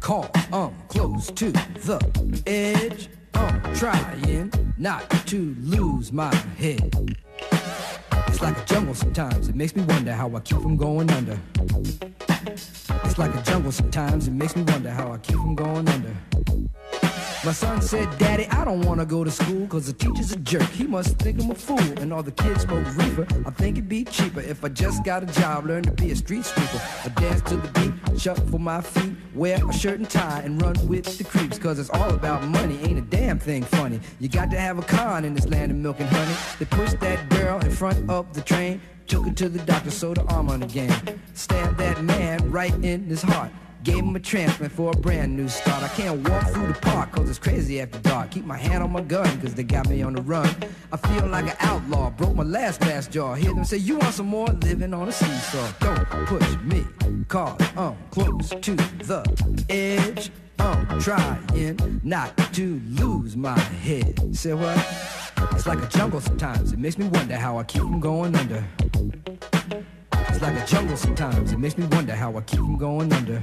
call, 0.00 0.30
I'm 0.52 0.74
close 0.88 1.30
to 1.32 1.50
the 1.50 2.42
edge. 2.46 3.08
I'm 3.34 3.60
trying 3.74 4.52
not 4.78 5.08
to 5.28 5.56
lose 5.60 6.12
my 6.12 6.34
head. 6.58 7.16
It's 8.34 8.42
like 8.42 8.58
a 8.58 8.64
jungle 8.64 8.96
sometimes, 8.96 9.48
it 9.48 9.54
makes 9.54 9.76
me 9.76 9.84
wonder 9.84 10.12
how 10.12 10.34
I 10.34 10.40
keep 10.40 10.60
from 10.60 10.76
going 10.76 11.08
under. 11.12 11.38
It's 12.48 13.16
like 13.16 13.32
a 13.32 13.42
jungle 13.42 13.70
sometimes, 13.70 14.26
it 14.26 14.32
makes 14.32 14.56
me 14.56 14.62
wonder 14.62 14.90
how 14.90 15.12
I 15.12 15.18
keep 15.18 15.36
from 15.36 15.54
going 15.54 15.88
under. 15.88 16.16
My 17.44 17.52
son 17.52 17.82
said, 17.82 18.08
Daddy, 18.18 18.46
I 18.48 18.64
don't 18.64 18.80
wanna 18.80 19.04
go 19.04 19.22
to 19.22 19.30
school 19.30 19.66
cause 19.66 19.86
the 19.86 19.92
teacher's 19.92 20.32
a 20.32 20.36
jerk. 20.36 20.62
He 20.70 20.84
must 20.84 21.18
think 21.18 21.42
I'm 21.42 21.50
a 21.50 21.54
fool 21.54 21.78
and 22.00 22.10
all 22.10 22.22
the 22.22 22.32
kids 22.32 22.62
smoke 22.62 22.86
reefer. 22.96 23.26
I 23.46 23.50
think 23.50 23.76
it'd 23.76 23.88
be 23.88 24.02
cheaper 24.02 24.40
if 24.40 24.64
I 24.64 24.68
just 24.70 25.04
got 25.04 25.22
a 25.22 25.26
job, 25.26 25.66
learn 25.66 25.82
to 25.82 25.90
be 25.90 26.10
a 26.10 26.16
street 26.16 26.46
sweeper. 26.46 26.80
I 27.04 27.08
dance 27.20 27.42
to 27.42 27.56
the 27.56 27.68
beat, 27.68 28.18
shuffle 28.18 28.58
my 28.58 28.80
feet, 28.80 29.12
wear 29.34 29.60
a 29.62 29.72
shirt 29.74 29.98
and 29.98 30.08
tie 30.08 30.40
and 30.40 30.60
run 30.62 30.74
with 30.88 31.18
the 31.18 31.24
creeps 31.24 31.58
cause 31.58 31.78
it's 31.78 31.90
all 31.90 32.14
about 32.14 32.42
money, 32.44 32.78
ain't 32.82 32.98
a 32.98 33.02
damn 33.02 33.38
thing 33.38 33.62
funny. 33.62 34.00
You 34.20 34.30
got 34.30 34.50
to 34.50 34.58
have 34.58 34.78
a 34.78 34.82
con 34.82 35.26
in 35.26 35.34
this 35.34 35.46
land 35.46 35.70
of 35.70 35.76
milk 35.76 36.00
and 36.00 36.08
honey. 36.08 36.34
They 36.58 36.64
push 36.64 36.94
that 36.94 37.28
girl 37.28 37.58
in 37.60 37.70
front 37.70 38.08
of 38.08 38.23
the 38.32 38.40
train, 38.40 38.80
took 39.06 39.26
her 39.26 39.32
to 39.32 39.48
the 39.48 39.58
doctor, 39.60 39.90
sewed 39.90 40.18
her 40.18 40.30
arm 40.30 40.48
on 40.48 40.62
again. 40.62 41.20
Stabbed 41.34 41.78
that 41.78 42.02
man 42.02 42.50
right 42.50 42.74
in 42.84 43.04
his 43.04 43.22
heart. 43.22 43.50
Gave 43.82 43.98
him 43.98 44.16
a 44.16 44.20
transplant 44.20 44.72
for 44.72 44.92
a 44.92 44.96
brand 44.96 45.36
new 45.36 45.46
start. 45.46 45.82
I 45.82 45.88
can't 45.88 46.26
walk 46.26 46.48
through 46.48 46.68
the 46.68 46.78
park 46.80 47.12
cause 47.12 47.28
it's 47.28 47.38
crazy 47.38 47.82
after 47.82 47.98
dark. 47.98 48.30
Keep 48.30 48.46
my 48.46 48.56
hand 48.56 48.82
on 48.82 48.90
my 48.90 49.02
gun 49.02 49.40
cause 49.42 49.54
they 49.54 49.62
got 49.62 49.90
me 49.90 50.00
on 50.02 50.14
the 50.14 50.22
run. 50.22 50.48
I 50.90 50.96
feel 50.96 51.26
like 51.26 51.44
an 51.44 51.56
outlaw, 51.60 52.08
broke 52.08 52.34
my 52.34 52.44
last 52.44 52.80
glass 52.80 53.06
jaw. 53.06 53.34
Hear 53.34 53.52
them 53.52 53.64
say, 53.64 53.76
You 53.76 53.98
want 53.98 54.14
some 54.14 54.28
more? 54.28 54.46
Living 54.46 54.94
on 54.94 55.08
a 55.08 55.12
seesaw. 55.12 55.70
Don't 55.80 56.06
push 56.26 56.56
me, 56.62 56.86
cause 57.28 57.60
I'm 57.76 57.96
close 58.10 58.48
to 58.48 58.74
the 58.74 59.64
edge. 59.68 60.30
I'm 60.58 61.00
trying 61.00 62.00
not 62.02 62.36
to 62.54 62.80
lose 62.88 63.36
my 63.36 63.58
head. 63.58 64.36
Say 64.36 64.54
what? 64.54 64.76
It's 65.52 65.66
like 65.66 65.82
a 65.82 65.88
jungle 65.88 66.20
sometimes. 66.20 66.72
It 66.72 66.78
makes 66.78 66.98
me 66.98 67.08
wonder 67.08 67.36
how 67.36 67.58
I 67.58 67.64
keep 67.64 67.82
from 67.82 68.00
going 68.00 68.34
under. 68.34 68.64
It's 70.28 70.42
like 70.42 70.56
a 70.56 70.66
jungle 70.66 70.96
sometimes. 70.96 71.52
It 71.52 71.58
makes 71.58 71.78
me 71.78 71.86
wonder 71.86 72.14
how 72.14 72.36
I 72.36 72.40
keep 72.42 72.60
from 72.60 72.76
going 72.76 73.12
under. 73.12 73.42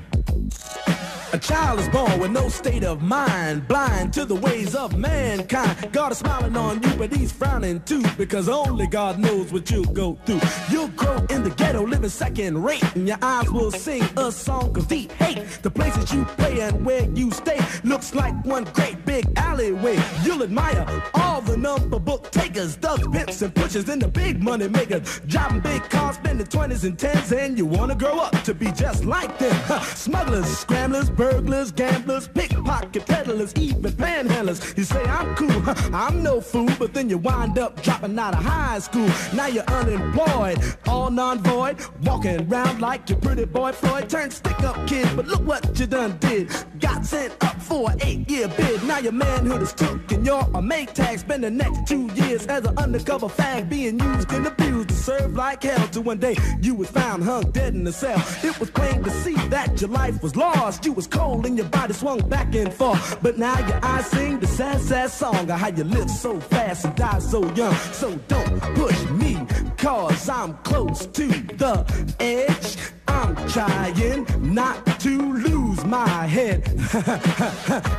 A 1.33 1.37
child 1.37 1.79
is 1.79 1.87
born 1.87 2.19
with 2.19 2.31
no 2.31 2.49
state 2.49 2.83
of 2.83 3.01
mind, 3.01 3.65
blind 3.65 4.11
to 4.13 4.25
the 4.25 4.35
ways 4.35 4.75
of 4.75 4.97
mankind. 4.97 5.93
God 5.93 6.11
is 6.11 6.17
smiling 6.17 6.57
on 6.57 6.83
you, 6.83 6.93
but 6.95 7.15
he's 7.15 7.31
frowning 7.31 7.79
too, 7.83 8.03
because 8.17 8.49
only 8.49 8.85
God 8.85 9.17
knows 9.17 9.53
what 9.53 9.71
you'll 9.71 9.85
go 9.85 10.19
through. 10.25 10.41
You'll 10.69 10.89
grow 10.89 11.25
in 11.29 11.43
the 11.43 11.51
ghetto, 11.51 11.87
living 11.87 12.09
second 12.09 12.61
rate, 12.61 12.83
and 12.95 13.07
your 13.07 13.17
eyes 13.21 13.49
will 13.49 13.71
sing 13.71 14.03
a 14.17 14.29
song 14.29 14.77
of 14.77 14.89
deep 14.89 15.09
hate. 15.13 15.47
The 15.61 15.71
places 15.71 16.13
you 16.13 16.25
play 16.25 16.59
and 16.59 16.85
where 16.85 17.09
you 17.11 17.31
stay 17.31 17.59
looks 17.85 18.13
like 18.13 18.33
one 18.43 18.65
great 18.73 19.05
big 19.05 19.25
alleyway. 19.37 19.97
You'll 20.23 20.43
admire 20.43 20.85
all 21.13 21.39
the 21.39 21.55
number 21.55 21.97
book 21.97 22.29
takers, 22.31 22.75
thugs, 22.75 23.07
pimps, 23.07 23.41
and 23.41 23.55
pushers, 23.55 23.87
and 23.87 24.01
the 24.01 24.09
big 24.09 24.43
money 24.43 24.67
makers. 24.67 25.21
Driving 25.27 25.61
big 25.61 25.81
cars, 25.89 26.17
spending 26.17 26.47
20s 26.47 26.70
and 26.71 26.97
10s, 26.97 27.37
and 27.37 27.57
you 27.57 27.65
wanna 27.65 27.95
grow 27.95 28.17
up 28.17 28.31
to 28.43 28.53
be 28.53 28.71
just 28.71 29.03
like 29.03 29.37
them. 29.37 29.53
Smugglers, 29.83 30.45
scramblers, 30.45 31.09
burglars, 31.09 31.69
gamblers, 31.71 32.29
pickpocket 32.29 33.05
peddlers, 33.05 33.53
even 33.55 33.91
panhandlers. 33.91 34.77
You 34.77 34.85
say 34.85 35.03
I'm 35.03 35.35
cool, 35.35 35.61
I'm 35.93 36.23
no 36.23 36.39
fool, 36.39 36.69
but 36.79 36.93
then 36.93 37.09
you 37.09 37.17
wind 37.17 37.59
up 37.59 37.81
dropping 37.81 38.17
out 38.17 38.35
of 38.35 38.43
high 38.43 38.79
school. 38.79 39.09
Now 39.33 39.47
you're 39.47 39.69
unemployed, 39.69 40.59
all 40.87 41.11
non-void, 41.11 41.75
walking 42.03 42.49
around 42.49 42.79
like 42.79 43.09
your 43.09 43.19
pretty 43.19 43.45
boy 43.45 43.73
Floyd. 43.73 44.09
Turned 44.09 44.31
stick-up 44.31 44.87
kid, 44.87 45.09
but 45.15 45.27
look 45.27 45.45
what 45.45 45.77
you 45.77 45.87
done 45.87 46.17
did. 46.19 46.49
Got 46.79 47.05
sent 47.05 47.33
up 47.43 47.61
for 47.61 47.91
an 47.91 47.99
eight-year 48.01 48.47
bid. 48.47 48.83
Now 48.83 48.99
your 48.99 49.11
manhood 49.11 49.61
is 49.61 49.73
took 49.73 50.09
and 50.11 50.25
you're 50.25 50.47
a 50.55 50.61
make 50.61 50.93
tag. 50.93 51.19
Spend 51.19 51.43
the 51.43 51.51
next 51.51 51.85
two 51.85 52.09
years 52.15 52.47
as 52.47 52.65
an 52.65 52.77
undercover 52.77 53.27
fag, 53.27 53.69
being 53.69 53.99
used 53.99 54.31
and 54.31 54.47
abused 54.47 54.89
to 54.89 54.95
serve 54.95 55.35
like 55.35 55.63
hell. 55.63 55.87
Till 55.89 56.03
one 56.03 56.17
day 56.17 56.35
you 56.61 56.75
was 56.75 56.89
found 56.89 57.23
hung 57.23 57.49
dead 57.51 57.73
in 57.73 57.85
a 57.87 57.91
cell. 57.91 58.23
It 58.43 58.59
was 58.59 58.69
plain 58.69 59.03
to 59.03 59.09
see 59.09 59.35
that 59.49 59.81
your 59.81 59.89
life 59.89 60.21
was 60.21 60.35
lost. 60.35 60.85
You 60.85 60.93
was 60.93 61.07
cold 61.07 61.45
and 61.45 61.57
your 61.57 61.67
body 61.67 61.93
swung 61.93 62.27
back 62.29 62.53
and 62.55 62.73
forth. 62.73 63.17
But 63.21 63.37
now 63.37 63.57
your 63.67 63.79
eyes 63.83 64.05
sing 64.07 64.39
the 64.39 64.47
sad, 64.47 64.81
sad 64.81 65.09
song 65.09 65.49
of 65.49 65.59
how 65.59 65.69
you 65.69 65.83
live 65.83 66.09
so 66.09 66.39
fast 66.39 66.85
and 66.85 66.95
die 66.95 67.19
so 67.19 67.43
young. 67.53 67.75
So 67.93 68.15
don't 68.27 68.59
push 68.75 69.03
me, 69.09 69.39
cause 69.77 70.29
I'm 70.29 70.53
close 70.63 71.05
to 71.07 71.27
the 71.27 71.85
edge. 72.19 72.77
I'm 73.11 73.35
trying 73.49 74.25
not 74.53 74.85
to 75.01 75.33
lose 75.33 75.83
my 75.85 76.25
head. 76.25 76.63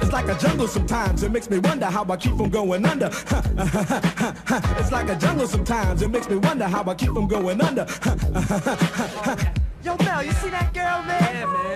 it's 0.03 0.13
like 0.13 0.29
a 0.29 0.39
jungle 0.39 0.67
sometimes, 0.67 1.23
it 1.23 1.31
makes 1.31 1.51
me 1.51 1.59
wonder 1.59 1.87
how 1.87 2.05
I 2.09 2.17
keep 2.17 2.37
from 2.37 2.49
going 2.49 2.87
under. 2.87 3.07
it's 4.81 4.91
like 4.91 5.11
a 5.11 5.17
jungle 5.17 5.47
sometimes, 5.47 6.01
it 6.03 6.11
makes 6.11 6.29
me 6.31 6.37
wonder 6.37 6.65
how 6.65 6.83
I 6.85 6.95
keep 6.95 7.13
from 7.13 7.29
going 7.29 7.61
under. 7.61 7.87
Yo, 9.85 9.97
Mel, 9.97 10.23
you 10.23 10.33
see 10.33 10.49
that 10.51 10.73
girl, 10.73 11.03
man? 11.03 11.35
Yeah, 11.35 11.47
man. 11.47 11.73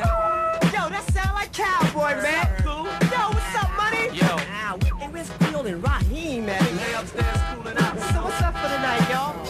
Yo, 0.72 0.88
that 0.88 1.04
sound 1.12 1.34
like 1.34 1.52
cowboy, 1.52 2.14
man. 2.22 2.46
Cool. 2.62 2.84
Yo, 2.84 3.28
what's 3.34 3.56
up, 3.56 3.70
money? 3.76 4.08
Yo. 4.16 4.36
Hey, 4.38 5.08
where's 5.10 5.28
Field 5.28 5.66
and 5.66 5.82
Raheem, 5.82 6.46
man? 6.46 6.76
They 6.76 6.94
upstairs 6.94 7.35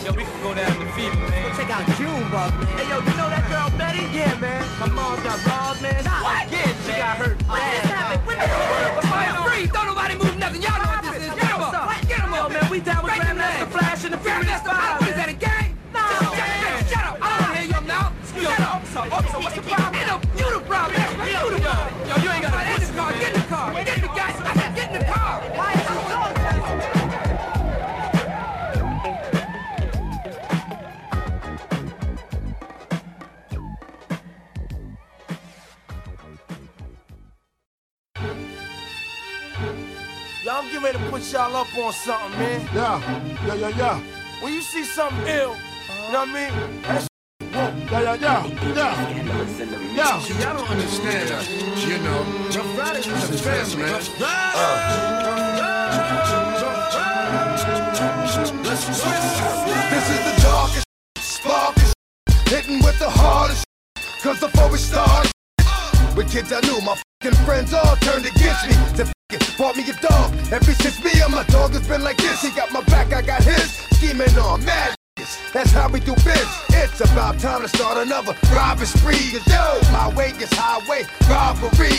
Yo, 0.07 0.12
we 0.12 0.22
can 0.22 0.40
go 0.40 0.54
down 0.54 0.70
to 0.78 0.86
Fever, 0.92 1.16
man. 1.16 1.50
Go 1.50 1.57
check 1.57 1.68
out 1.68 1.84
Junebug. 1.98 2.52
Hey, 2.78 2.88
yo, 2.88 2.98
you 3.02 3.16
know 3.18 3.28
that 3.28 3.42
girl 3.50 3.76
Betty? 3.76 4.07
Yeah, 4.14 4.38
man. 4.38 4.62
My 4.78 4.86
mom's 4.86 5.20
got 5.24 5.44
robbed, 5.44 5.82
man. 5.82 6.04
What? 6.22 6.46
Yeah, 6.48 6.62
she 6.86 6.92
got 6.92 7.16
hurt. 7.16 7.42
What 7.42 7.59
on 41.79 41.93
something, 41.93 42.39
man. 42.39 42.68
Yeah, 42.74 43.47
yeah, 43.47 43.55
yeah, 43.55 43.68
yeah. 43.77 44.01
When 44.41 44.53
you 44.53 44.62
see 44.62 44.85
something 44.85 45.27
ill, 45.27 45.57
you 46.07 46.12
know 46.12 46.20
what 46.20 46.29
I 46.29 46.51
mean? 46.51 46.83
That's 46.83 47.09
Yeah, 47.41 47.74
yeah, 47.91 48.14
yeah, 48.14 48.47
yeah. 48.74 49.95
Yeah. 49.95 50.20
See, 50.20 50.35
y'all 50.43 50.57
don't 50.57 50.70
understand 50.70 51.31
us, 51.31 51.49
you 51.87 51.99
know. 51.99 52.24
This 52.49 53.31
is 53.31 53.43
this, 53.43 53.77
man. 53.77 54.03
Uh. 54.20 55.27
This 58.68 58.91
is 60.11 60.20
the 60.24 60.43
darkest, 60.43 60.85
sparkest, 61.18 61.95
hitting 62.47 62.83
with 62.83 62.99
the 62.99 63.09
hardest. 63.09 63.64
Cause 64.22 64.41
before 64.41 64.70
we 64.70 64.79
started, 64.79 65.33
uh, 65.61 66.14
with 66.16 66.31
kids 66.31 66.53
I 66.53 66.61
knew, 66.61 66.81
my 66.83 67.01
fucking 67.22 67.39
friends 67.45 67.72
all 67.72 67.97
turned 67.97 68.27
against 68.27 68.68
me. 68.68 69.12
Bought 69.59 69.74
me 69.77 69.83
a 69.89 69.95
dog. 69.95 70.35
Ever 70.53 70.72
since 70.72 71.03
me 71.03 71.11
and 71.22 71.33
my 71.33 71.43
dog 71.45 71.72
has 71.72 71.89
been 71.89 72.05
like 72.05 72.18
this, 72.18 72.43
he 72.43 72.51
got 72.51 72.70
my 72.72 72.83
back, 72.83 73.12
I 73.12 73.22
got 73.22 73.43
his. 73.43 73.72
Scheming 73.97 74.37
on 74.39 74.62
mad. 74.64 74.95
That's 75.53 75.72
how 75.72 75.89
we 75.89 75.99
do 75.99 76.14
biz. 76.16 76.47
It's 76.68 77.01
about 77.01 77.41
time 77.41 77.62
to 77.62 77.68
start 77.68 77.97
another 77.97 78.37
robbery 78.55 78.87
spree. 78.87 79.33
Cause 79.33 79.47
yo, 79.49 79.81
my 79.93 80.14
way 80.14 80.29
is 80.39 80.53
highway 80.53 81.07
robbery. 81.29 81.97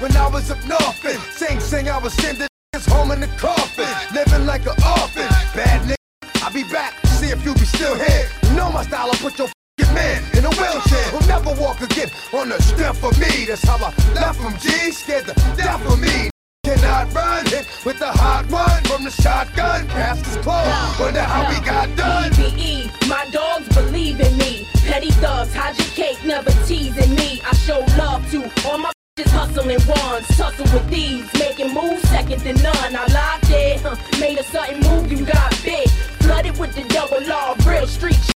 When 0.00 0.16
I 0.16 0.28
was 0.28 0.50
up 0.50 0.58
north 0.66 1.04
and 1.04 1.20
Sing 1.32 1.60
Sing, 1.60 1.88
I 1.88 1.98
was 1.98 2.12
sending 2.14 2.48
home 2.88 3.12
in 3.12 3.20
the 3.20 3.28
coffin. 3.38 3.86
Living 4.12 4.44
like 4.44 4.62
an 4.62 4.76
orphan. 4.82 5.28
Bad 5.54 5.82
nigga, 5.88 6.42
I'll 6.42 6.52
be 6.52 6.64
back. 6.64 6.94
See 7.06 7.28
if 7.28 7.44
you 7.44 7.54
be 7.54 7.64
still 7.64 7.94
here. 7.94 8.28
You 8.42 8.56
know 8.56 8.72
my 8.72 8.82
style, 8.82 9.10
I'll 9.12 9.18
put 9.18 9.38
your 9.38 9.48
man 9.94 10.24
in 10.36 10.44
a 10.44 10.50
wheelchair. 10.50 11.04
who'll 11.14 11.28
never 11.28 11.54
walk 11.62 11.80
again 11.80 12.10
on 12.34 12.48
the 12.48 12.60
strength 12.60 13.04
of 13.04 13.16
me. 13.20 13.46
That's 13.46 13.62
how 13.62 13.76
I 13.76 13.94
left 14.14 14.40
from 14.40 14.58
G. 14.58 14.90
Scared 14.90 15.26
to 15.26 15.34
death 15.56 15.86
of 15.86 16.00
me. 16.00 16.30
Cannot 16.66 17.14
run 17.14 17.46
hit 17.46 17.64
with 17.84 18.00
the 18.00 18.10
hot 18.10 18.50
one 18.50 18.82
from 18.90 19.04
the 19.04 19.10
shotgun. 19.12 19.86
Past 19.86 20.26
his 20.26 20.36
clothes. 20.38 20.98
Wonder 20.98 21.22
how 21.22 21.48
we 21.48 21.64
got 21.64 21.94
done. 21.96 22.32
EBE, 22.32 22.90
my 23.06 23.24
dogs 23.30 23.68
believe 23.68 24.18
in 24.18 24.36
me. 24.36 24.66
Petty 24.84 25.12
thugs, 25.12 25.54
hide 25.54 25.78
your 25.78 25.86
cake, 25.94 26.18
never 26.24 26.50
teasing 26.66 27.14
me. 27.14 27.40
I 27.46 27.54
show 27.54 27.84
love 27.96 28.28
to 28.32 28.50
all 28.66 28.78
my 28.78 28.90
bitches 29.16 29.30
hustling 29.30 29.78
ones. 29.86 30.26
Tussle 30.36 30.64
with 30.74 30.90
thieves, 30.90 31.32
making 31.34 31.72
moves 31.72 32.02
second 32.08 32.40
to 32.40 32.52
none. 32.54 32.96
I 32.96 33.06
locked 33.14 33.48
it, 33.50 33.80
huh, 33.82 33.94
made 34.18 34.36
a 34.36 34.42
sudden 34.42 34.80
move, 34.80 35.12
you 35.12 35.24
got 35.24 35.56
big. 35.62 35.88
Flooded 36.18 36.58
with 36.58 36.74
the 36.74 36.82
double 36.92 37.22
law, 37.28 37.54
real 37.64 37.86
street. 37.86 38.35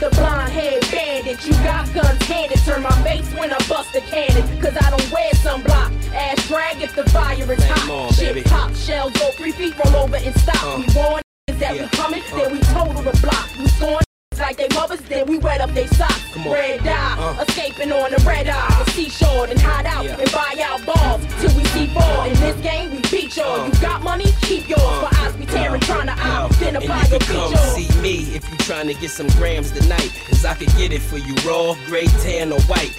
The 0.00 0.08
blonde 0.16 0.50
head 0.50 0.80
bandit, 0.90 1.44
you 1.46 1.52
got 1.62 1.92
guns 1.92 2.22
handed. 2.22 2.58
Turn 2.60 2.82
my 2.82 2.90
face 3.02 3.30
when 3.34 3.52
I 3.52 3.58
bust 3.68 3.94
a 3.94 4.00
cannon. 4.00 4.42
Cause 4.58 4.74
I 4.74 4.88
don't 4.88 5.12
wear 5.12 5.30
sunblock. 5.32 5.92
Ass 6.14 6.48
drag 6.48 6.80
if 6.80 6.96
the 6.96 7.04
fire 7.10 7.52
is 7.52 7.62
hot. 7.64 7.90
On, 7.90 8.10
Shit 8.14 8.34
baby. 8.34 8.48
pop, 8.48 8.74
shells 8.74 9.12
go 9.12 9.30
three 9.32 9.52
feet, 9.52 9.74
roll 9.84 10.04
over 10.04 10.16
and 10.16 10.34
stop. 10.36 10.56
Uh. 10.64 10.78
We 10.80 10.94
warn 10.94 11.22
that 11.48 11.72
we 11.74 11.86
coming, 11.88 12.22
then 12.34 12.52
we 12.52 12.60
total 12.60 13.02
the 13.02 13.18
block. 13.20 13.50
We 13.58 13.68
scorn 13.68 14.02
like 14.50 14.68
they 14.68 14.74
mothers, 14.74 15.00
then 15.02 15.26
we 15.26 15.38
wet 15.38 15.60
up 15.60 15.70
they 15.70 15.86
socks. 15.86 16.36
Red 16.44 16.82
dye, 16.82 17.16
Uh. 17.18 17.44
escaping 17.46 17.92
on 17.92 18.10
the 18.10 18.20
red 18.26 18.48
eye. 18.48 18.82
The 18.84 18.90
seashore 18.90 19.46
and 19.46 19.60
hide 19.60 19.86
out 19.86 20.04
Yeah. 20.04 20.16
and 20.18 20.32
buy 20.32 20.52
out 20.68 20.84
balls 20.84 21.22
till 21.40 21.54
we 21.56 21.64
see 21.66 21.86
fall. 21.94 22.24
In 22.24 22.34
this 22.40 22.56
game, 22.56 22.90
we 22.90 23.00
beat 23.12 23.36
y'all. 23.36 23.60
Uh. 23.60 23.66
You 23.66 23.72
got 23.80 24.02
money, 24.02 24.34
keep 24.42 24.68
yours. 24.68 24.98
But 25.02 25.14
I 25.16 25.30
be 25.38 25.46
tearing, 25.46 25.80
trying 25.82 26.08
to 26.08 26.18
out, 26.18 26.50
then 26.58 26.74
And 26.74 26.78
apply 26.84 27.02
you 27.04 27.10
your 27.10 27.20
can 27.20 27.52
come 27.52 27.68
see 27.78 27.88
me 28.00 28.16
if 28.34 28.42
you 28.50 28.56
trying 28.58 28.88
to 28.88 28.94
get 28.94 29.10
some 29.12 29.28
grams 29.38 29.70
tonight. 29.70 30.10
Cause 30.28 30.44
I 30.44 30.54
could 30.54 30.74
get 30.76 30.92
it 30.92 31.02
for 31.02 31.18
you 31.18 31.34
raw, 31.48 31.76
gray, 31.86 32.06
tan, 32.24 32.50
or 32.52 32.60
white. 32.62 32.94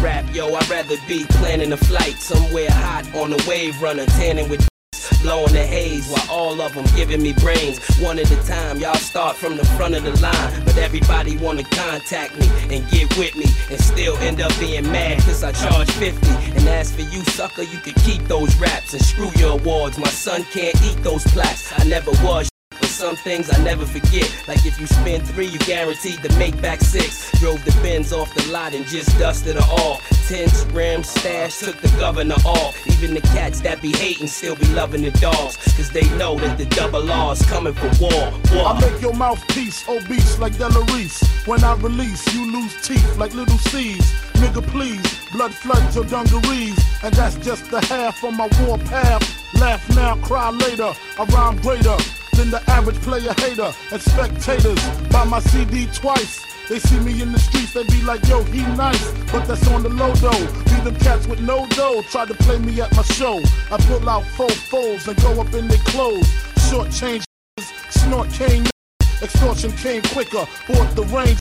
Rap, 0.00 0.24
yo, 0.34 0.54
I'd 0.54 0.68
rather 0.70 0.96
be 1.06 1.24
planning 1.40 1.72
a 1.72 1.76
flight 1.76 2.16
somewhere 2.30 2.70
hot 2.70 3.04
on 3.14 3.34
a 3.34 3.38
wave 3.46 3.82
runner, 3.82 4.06
tanning 4.06 4.48
with 4.48 4.66
blowing 5.26 5.52
the 5.52 5.66
haze 5.66 6.06
while 6.08 6.30
all 6.30 6.60
of 6.60 6.72
them 6.72 6.84
giving 6.94 7.20
me 7.20 7.32
brains. 7.32 7.84
One 7.98 8.16
at 8.20 8.30
a 8.30 8.40
time, 8.46 8.78
y'all 8.78 8.94
start 8.94 9.34
from 9.36 9.56
the 9.56 9.64
front 9.76 9.96
of 9.96 10.04
the 10.04 10.14
line. 10.20 10.64
But 10.64 10.78
everybody 10.78 11.36
wanna 11.36 11.64
contact 11.64 12.38
me 12.38 12.46
and 12.70 12.88
get 12.90 13.08
with 13.18 13.34
me 13.34 13.46
and 13.68 13.80
still 13.80 14.16
end 14.18 14.40
up 14.40 14.52
being 14.60 14.84
mad 14.84 15.18
cause 15.22 15.42
I 15.42 15.50
charge 15.50 15.90
50. 15.90 16.28
And 16.56 16.68
as 16.68 16.94
for 16.94 17.02
you, 17.02 17.24
sucker, 17.24 17.62
you 17.62 17.78
can 17.78 17.94
keep 18.04 18.22
those 18.28 18.54
raps 18.56 18.94
and 18.94 19.02
screw 19.02 19.32
your 19.36 19.58
awards. 19.58 19.98
My 19.98 20.08
son 20.08 20.44
can't 20.44 20.80
eat 20.84 21.02
those 21.02 21.24
plaques. 21.24 21.72
I 21.76 21.82
never 21.84 22.12
was. 22.24 22.48
Some 22.96 23.14
things 23.14 23.50
I 23.52 23.62
never 23.62 23.84
forget. 23.84 24.26
Like 24.48 24.64
if 24.64 24.80
you 24.80 24.86
spend 24.86 25.28
three, 25.28 25.48
you 25.48 25.58
guaranteed 25.58 26.22
to 26.22 26.38
make 26.38 26.58
back 26.62 26.80
six. 26.80 27.30
Drove 27.38 27.62
the 27.66 27.72
Benz 27.82 28.10
off 28.10 28.34
the 28.34 28.50
lot 28.50 28.72
and 28.72 28.86
just 28.86 29.10
dusted 29.18 29.56
her 29.56 29.70
off. 29.70 30.00
Ten 30.28 30.48
grams 30.70 31.10
stash, 31.10 31.58
took 31.58 31.76
the 31.82 31.88
governor 32.00 32.36
off. 32.46 32.74
Even 32.86 33.12
the 33.12 33.20
cats 33.20 33.60
that 33.60 33.82
be 33.82 33.92
hating 33.92 34.28
still 34.28 34.56
be 34.56 34.64
loving 34.68 35.02
the 35.02 35.10
dogs. 35.10 35.58
Cause 35.76 35.90
they 35.90 36.08
know 36.16 36.36
that 36.36 36.56
the 36.56 36.64
double 36.64 37.12
R's 37.12 37.44
coming 37.44 37.74
for 37.74 37.90
war. 38.00 38.32
War. 38.54 38.68
I 38.68 38.80
make 38.80 39.02
your 39.02 39.12
mouthpiece 39.12 39.86
obese 39.86 40.38
like 40.38 40.56
Della 40.56 40.82
Reese. 40.94 41.22
When 41.46 41.62
I 41.64 41.74
release, 41.74 42.34
you 42.34 42.50
lose 42.50 42.74
teeth 42.80 43.18
like 43.18 43.34
little 43.34 43.58
C's. 43.58 44.10
Nigga, 44.40 44.66
please, 44.68 45.20
blood 45.32 45.52
floods 45.52 45.96
your 45.96 46.06
dungarees. 46.06 46.82
And 47.02 47.12
that's 47.12 47.36
just 47.44 47.70
the 47.70 47.82
half 47.82 48.24
of 48.24 48.32
my 48.32 48.48
war 48.62 48.78
path. 48.78 49.22
Laugh 49.60 49.86
now, 49.94 50.16
cry 50.22 50.48
later. 50.48 50.94
I 51.18 51.24
rhyme 51.24 51.58
greater 51.58 51.98
than 52.36 52.50
the 52.50 52.62
average 52.70 53.00
player 53.00 53.32
hater. 53.38 53.72
And 53.90 54.00
spectators 54.00 54.82
buy 55.10 55.24
my 55.24 55.40
CD 55.40 55.86
twice. 55.92 56.44
They 56.68 56.78
see 56.80 56.98
me 57.00 57.22
in 57.22 57.32
the 57.32 57.38
streets, 57.38 57.72
they 57.72 57.84
be 57.84 58.02
like, 58.02 58.26
yo, 58.28 58.42
he 58.44 58.62
nice. 58.76 59.12
But 59.32 59.46
that's 59.46 59.66
on 59.68 59.82
the 59.82 59.88
low 59.88 60.12
though. 60.14 60.46
Be 60.64 60.76
them 60.84 60.96
cats 60.96 61.26
with 61.26 61.40
no 61.40 61.66
dough. 61.68 62.02
Try 62.10 62.26
to 62.26 62.34
play 62.34 62.58
me 62.58 62.80
at 62.80 62.94
my 62.96 63.02
show. 63.02 63.40
I 63.70 63.76
pull 63.78 64.08
out 64.08 64.24
four 64.36 64.50
folds 64.50 65.06
and 65.08 65.16
go 65.22 65.40
up 65.40 65.52
in 65.54 65.68
their 65.68 65.78
clothes. 65.78 66.28
Short 66.68 66.90
change, 66.90 67.24
snort 67.90 68.30
cane. 68.30 68.66
Extortion 69.22 69.72
came 69.72 70.02
quicker, 70.02 70.46
bought 70.68 70.94
the 70.94 71.04
range. 71.04 71.38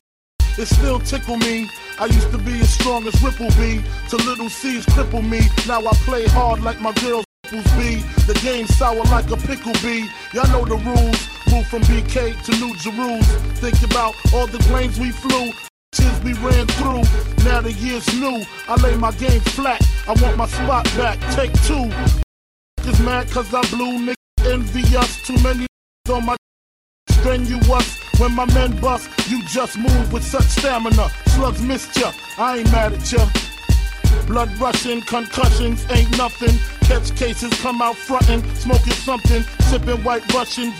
It 0.57 0.67
still 0.67 0.99
tickle 0.99 1.37
me. 1.37 1.69
I 1.99 2.05
used 2.05 2.31
to 2.31 2.37
be 2.37 2.61
as 2.61 2.69
strong 2.69 3.05
as 3.07 3.21
Ripple 3.21 3.49
B. 3.57 3.81
To 4.09 4.17
little 4.17 4.49
C's 4.49 4.85
cripple 4.85 5.27
me. 5.27 5.41
Now 5.67 5.85
I 5.85 5.93
play 6.05 6.27
hard 6.27 6.61
like 6.61 6.79
my 6.79 6.93
girls 6.93 7.25
be. 7.51 8.01
The 8.25 8.39
game 8.41 8.67
sour 8.67 9.03
like 9.05 9.29
a 9.31 9.37
pickle 9.37 9.73
bee. 9.83 10.09
Y'all 10.33 10.47
know 10.51 10.65
the 10.65 10.77
rules. 10.77 11.29
Move 11.51 11.67
from 11.67 11.81
BK 11.83 12.41
to 12.45 12.51
New 12.59 12.75
Jerusalem. 12.77 13.21
Think 13.55 13.81
about 13.83 14.15
all 14.33 14.47
the 14.47 14.59
planes 14.59 14.99
we 14.99 15.11
flew. 15.11 15.51
Tears 15.91 16.23
we 16.23 16.33
ran 16.33 16.67
through. 16.67 17.03
Now 17.45 17.61
the 17.61 17.71
year's 17.71 18.07
new. 18.19 18.43
I 18.67 18.75
lay 18.81 18.95
my 18.95 19.11
game 19.11 19.41
flat. 19.41 19.81
I 20.07 20.13
want 20.21 20.37
my 20.37 20.47
spot 20.47 20.85
back. 20.97 21.19
Take 21.35 21.53
two. 21.63 21.91
Is 22.89 22.99
mad 22.99 23.29
cause 23.31 23.53
I 23.53 23.61
blew. 23.69 23.99
Niggas 24.05 24.51
envy 24.53 24.97
us. 24.97 25.21
Too 25.25 25.37
many 25.41 25.67
on 26.09 26.25
my 26.25 26.35
strenuous. 27.09 28.05
When 28.19 28.33
my 28.33 28.45
men 28.53 28.79
bust, 28.79 29.09
you 29.29 29.43
just 29.43 29.77
move 29.77 30.13
with 30.13 30.23
such 30.23 30.45
stamina. 30.45 31.09
Slugs 31.27 31.61
missed 31.61 31.97
ya, 31.99 32.13
I 32.37 32.59
ain't 32.59 32.71
mad 32.71 32.93
at 32.93 33.11
ya. 33.11 33.27
Blood 34.27 34.57
rushing, 34.57 35.01
concussions 35.01 35.85
ain't 35.91 36.17
nothing. 36.17 36.57
Catch 36.87 37.15
cases, 37.15 37.51
come 37.61 37.81
out 37.81 37.95
frontin', 37.95 38.43
smoking 38.55 38.93
something, 38.93 39.41
sipping 39.61 40.03
white 40.03 40.31
Russian. 40.31 40.73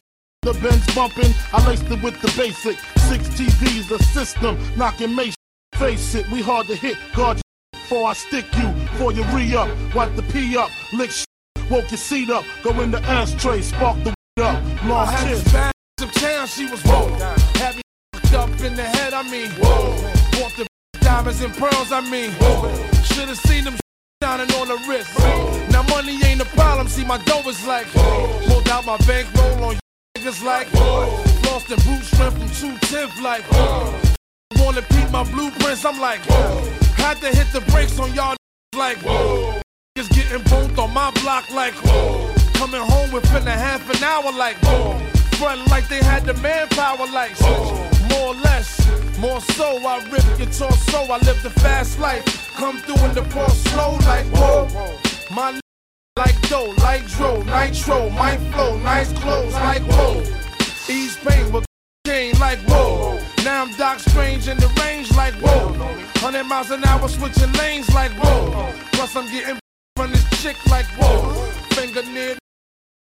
The 0.44 0.54
Benz 0.54 0.86
bumping, 0.94 1.34
I 1.52 1.68
laced 1.68 1.90
it 1.90 2.02
with 2.04 2.22
the 2.22 2.32
basic. 2.38 2.78
Six 3.10 3.28
TVs, 3.30 3.90
the 3.90 3.98
system, 4.04 4.56
knocking 4.78 5.16
Mason. 5.16 5.34
Face 5.78 6.14
it, 6.14 6.30
we 6.30 6.44
hard 6.44 6.68
to 6.68 6.76
hit. 6.76 6.98
Guard 7.16 7.38
your 7.38 7.42
before 7.82 8.08
I 8.08 8.14
stick 8.14 8.46
you, 8.56 8.68
before 8.68 9.14
you 9.14 9.24
re 9.36 9.56
up. 9.56 9.68
Wipe 9.96 10.16
the 10.16 10.22
pee 10.22 10.56
up, 10.56 10.70
lick 10.94 11.10
shit, 11.10 11.26
woke 11.72 11.90
your 11.90 11.98
seat 11.98 12.30
up. 12.30 12.44
Go 12.62 12.80
in 12.82 12.92
the 12.92 13.02
ashtray, 13.02 13.62
spark 13.62 13.98
the 14.04 14.14
up. 14.44 14.64
Long 14.86 15.08
I 15.08 15.12
had 15.12 15.28
kiss. 15.28 15.54
bad 15.54 15.72
of 16.02 16.12
town, 16.14 16.48
she 16.48 16.68
was 16.68 16.84
whoa. 16.84 17.10
Had 17.56 17.78
me 17.78 17.82
up 18.36 18.50
in 18.62 18.76
the 18.76 18.84
head, 18.84 19.14
I 19.16 19.24
mean, 19.24 19.50
whoa. 19.58 20.02
Bought 20.34 20.54
the 20.56 20.68
diamonds 21.00 21.42
and 21.42 21.54
pearls, 21.56 21.92
I 21.92 22.02
mean, 22.02 22.30
whoa. 22.34 22.72
Should've 23.02 23.38
seen 23.38 23.64
them 23.64 23.76
shining 24.26 24.52
on 24.56 24.68
the 24.68 24.78
wrist. 24.88 25.12
Now 25.70 25.84
money 25.84 26.18
ain't 26.26 26.42
a 26.42 26.46
problem, 26.58 26.88
see 26.88 27.06
my 27.06 27.20
dough 27.30 27.48
is 27.48 27.64
like, 27.68 27.86
pulled 28.48 28.68
out 28.70 28.84
my 28.84 28.98
bankroll 29.06 29.64
on 29.66 29.76
niggas 30.18 30.44
like, 30.44 30.68
lost 31.46 31.68
the 31.68 31.78
boot 31.86 32.04
strength 32.04 32.38
from 32.40 32.50
210 32.90 33.24
like, 33.24 33.44
wanna 34.58 34.82
peep 34.94 35.12
my 35.12 35.24
blueprints, 35.32 35.86
I'm 35.86 36.00
like, 36.00 36.22
had 37.04 37.18
to 37.22 37.30
hit 37.38 37.48
the 37.54 37.62
brakes 37.72 38.00
on 38.00 38.16
y'all 38.16 38.36
like, 38.76 38.98
niggas 38.98 40.10
getting 40.18 40.44
both 40.50 40.76
on 40.80 40.92
my 40.92 41.12
block 41.22 41.48
like, 41.52 41.76
coming 42.60 42.82
home 42.82 43.12
within 43.12 43.48
a 43.48 43.58
half 43.68 43.84
an 43.94 44.04
hour 44.04 44.32
like, 44.32 44.58
front 45.38 45.68
like 45.70 45.88
they 45.88 46.02
had 46.04 46.26
the 46.26 46.34
manpower 46.46 47.06
like, 47.14 47.40
more 48.10 48.30
or 48.34 48.38
less, 48.48 48.68
more 49.20 49.40
so, 49.40 49.68
I 49.86 49.98
rip 50.10 50.26
your 50.40 50.50
torso, 50.50 51.00
I 51.14 51.18
live 51.28 51.44
the 51.44 51.52
fast 51.62 52.00
life, 52.00 52.45
come 52.56 52.78
through 52.80 53.06
in 53.06 53.14
the 53.14 53.22
pour 53.24 53.50
slow 53.50 53.98
like, 54.08 54.26
whoa, 54.28 54.68
my 55.32 55.60
like 56.18 56.42
dough, 56.50 56.74
like 56.78 57.06
dro, 57.08 57.44
nitro, 57.44 58.10
my 58.12 58.38
flow, 58.52 58.78
nice 58.80 59.12
clothes 59.20 59.54
like 59.54 59.82
whoa, 59.84 60.22
ease 60.90 61.18
pain 61.18 61.52
but 61.52 61.66
chain 62.06 62.34
like 62.40 62.60
whoa. 62.60 63.20
Now 63.44 63.64
I'm 63.64 63.72
Doc 63.74 64.00
Strange 64.00 64.48
in 64.48 64.58
the 64.58 64.68
range 64.82 65.12
like 65.16 65.34
whoa. 65.36 65.68
100 66.24 66.44
miles 66.46 66.72
an 66.72 66.84
hour 66.86 67.08
switching 67.10 67.52
lanes 67.54 67.94
like 67.94 68.12
whoa. 68.14 68.72
Plus 68.94 69.16
I'm 69.16 69.30
getting 69.32 69.60
from 69.96 70.12
this 70.12 70.26
chick 70.42 70.58
like 70.68 70.86
whoa. 70.98 71.34
Finger 71.76 72.04
near 72.04 72.38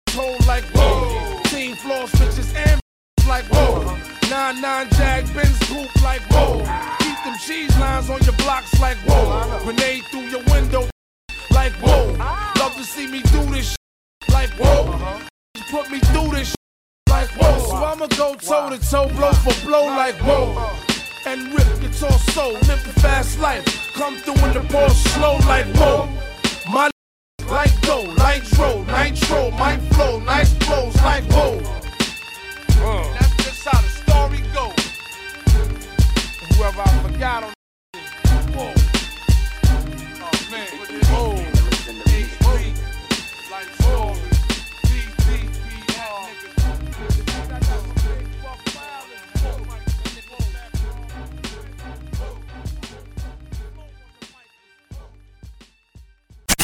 toe 0.07 0.37
like 0.47 0.63
whoa. 0.73 1.41
Team 1.45 1.75
floor 1.75 2.07
switches 2.07 2.53
and 2.55 2.79
like 3.27 3.45
whoa. 3.45 3.97
Nine 4.29 4.61
nine 4.61 4.87
jag 4.91 5.25
Benz 5.33 5.59
coupe 5.67 6.01
like 6.01 6.21
whoa. 6.31 7.00
Them 7.23 7.37
cheese 7.37 7.77
lines 7.77 8.09
on 8.09 8.19
your 8.23 8.33
blocks 8.33 8.79
like 8.81 8.97
whoa. 9.05 9.59
Grenade 9.63 10.03
through 10.05 10.27
your 10.33 10.43
window 10.45 10.89
like 11.51 11.71
whoa. 11.73 12.13
Love 12.57 12.73
to 12.75 12.83
see 12.83 13.05
me 13.05 13.21
do 13.21 13.45
this 13.51 13.75
like 14.31 14.49
whoa. 14.57 15.21
Put 15.69 15.91
me 15.91 15.99
through 15.99 16.31
this 16.31 16.55
like 17.11 17.29
whoa. 17.29 17.59
So 17.59 17.75
I'ma 17.75 18.07
go 18.17 18.33
toe 18.33 18.69
to 18.71 18.79
toe, 18.89 19.07
blow 19.09 19.33
for 19.33 19.53
blow 19.63 19.85
like 19.85 20.15
whoa. 20.15 20.71
And 21.27 21.53
rip 21.53 21.67
your 21.83 21.91
torso, 21.91 22.53
live 22.53 22.83
the 22.87 22.99
fast 23.01 23.39
life. 23.39 23.65
Come 23.93 24.17
through 24.17 24.43
in 24.47 24.53
the 24.53 24.61
ball 24.71 24.89
slow 24.89 25.37
like 25.45 25.67
whoa. 25.75 26.09
My 26.71 26.89
like 27.51 27.81
go, 27.81 28.01
nitro, 28.15 28.83
nitro, 28.85 29.51
my 29.51 29.77
flow, 29.91 30.19
nice 30.21 30.53
flows 30.63 30.95
like 31.03 31.23
whoa. 31.25 31.50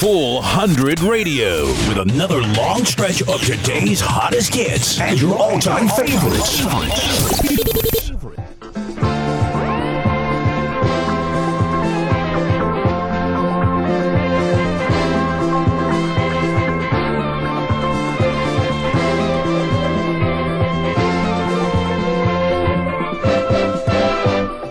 Full 0.07 0.35
100 0.35 1.01
radio 1.01 1.65
with 1.89 1.97
another 1.97 2.39
long 2.55 2.85
stretch 2.85 3.21
of 3.23 3.41
today's 3.41 3.99
hottest 3.99 4.55
hits 4.55 5.01
and 5.01 5.19
your 5.19 5.35
all 5.35 5.59
time 5.59 5.89
favorites. 5.89 6.63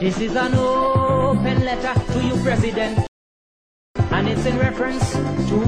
This 0.00 0.18
is 0.18 0.34
an 0.34 0.54
open 0.54 1.62
letter 1.62 2.12
to 2.12 2.24
you, 2.24 2.42
President. 2.42 3.05
Reference 4.58 5.12
to 5.12 5.58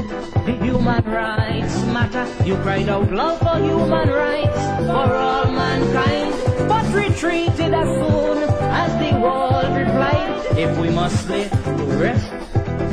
the 0.47 0.59
human 0.63 1.05
rights 1.05 1.77
matter. 1.93 2.27
You 2.45 2.57
cried 2.57 2.89
out 2.89 3.13
loud 3.13 3.39
for 3.39 3.59
human 3.59 4.09
rights 4.09 4.63
for 4.87 5.15
all 5.15 5.47
mankind, 5.53 6.35
but 6.69 6.85
retreated 6.95 7.75
as 7.75 7.87
soon 7.87 8.39
as 8.83 8.91
the 8.99 9.19
world 9.21 9.77
replied. 9.77 10.59
If 10.59 10.79
we 10.79 10.91
must 10.91 11.29
lay 11.29 11.49
to 11.49 11.85
rest 12.01 12.31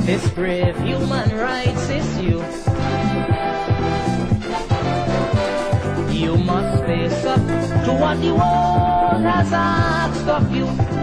this 0.06 0.30
brave 0.32 0.78
human 0.82 1.30
rights 1.38 1.90
issue, 1.90 2.44
you 6.12 6.38
must 6.38 6.84
face 6.86 7.26
up 7.26 7.46
to 7.86 7.92
what 7.94 8.22
the 8.22 8.32
world 8.32 9.24
has 9.24 9.52
asked 9.54 10.28
of 10.28 10.56
you. 10.56 10.95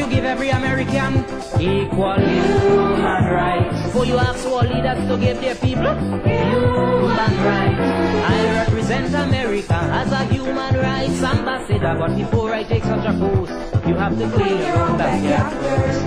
You 0.00 0.08
give 0.08 0.24
every 0.24 0.48
American 0.48 1.12
equal 1.60 2.16
human 2.16 3.24
rights. 3.38 3.92
For 3.92 4.06
you 4.06 4.16
ask 4.16 4.46
all 4.46 4.62
leaders 4.62 5.00
to 5.08 5.16
give 5.18 5.40
their 5.42 5.54
people 5.56 5.94
human 6.24 7.32
rights. 7.50 7.84
I 8.32 8.64
represent 8.64 9.14
America 9.14 9.74
as 9.74 10.10
a 10.12 10.24
human 10.32 10.74
rights 10.74 11.22
ambassador, 11.22 11.94
but 11.98 12.16
before 12.16 12.54
I 12.54 12.62
take 12.62 12.84
such 12.84 13.04
a 13.04 13.12
post, 13.12 13.52
you 13.86 13.94
have 13.94 14.18
to 14.18 14.30
clear 14.30 14.56
your 14.66 14.78
own 14.78 14.96
backyard 14.96 15.52
first. 15.62 15.99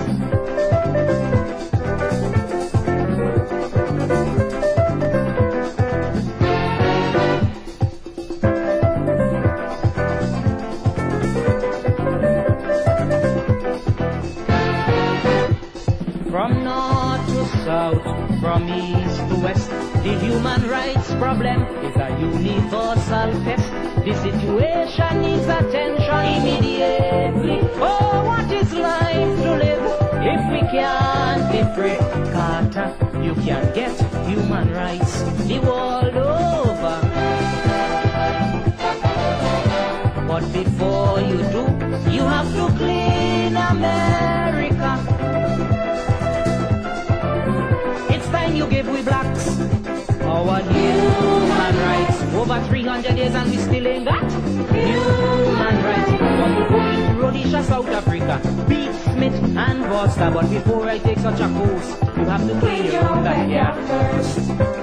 Over 52.54 52.68
300 52.68 53.16
years 53.16 53.34
and 53.34 53.50
we 53.50 53.56
still 53.56 53.86
ain't 53.88 54.04
got 54.04 54.30
human 54.30 55.84
rights. 55.84 56.10
From 56.10 56.68
going 56.68 57.08
to 57.08 57.14
Rhodesia, 57.20 57.64
South 57.64 57.88
Africa, 57.88 58.40
Beat 58.68 58.94
Smith 58.94 59.34
and 59.34 59.84
Vorster. 59.84 60.32
But 60.32 60.48
before 60.48 60.88
I 60.88 60.98
take 60.98 61.18
such 61.18 61.40
a 61.40 61.48
course, 61.48 62.00
you 62.16 62.24
have 62.26 62.46
to 62.46 62.60
clean 62.60 62.84
your 62.92 63.08
own 63.08 63.24
backyard 63.24 63.84
first. 63.88 64.73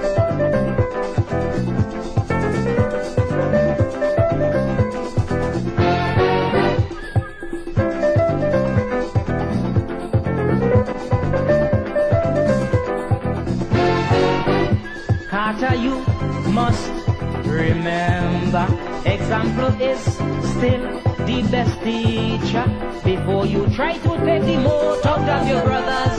Brother's 25.60 26.18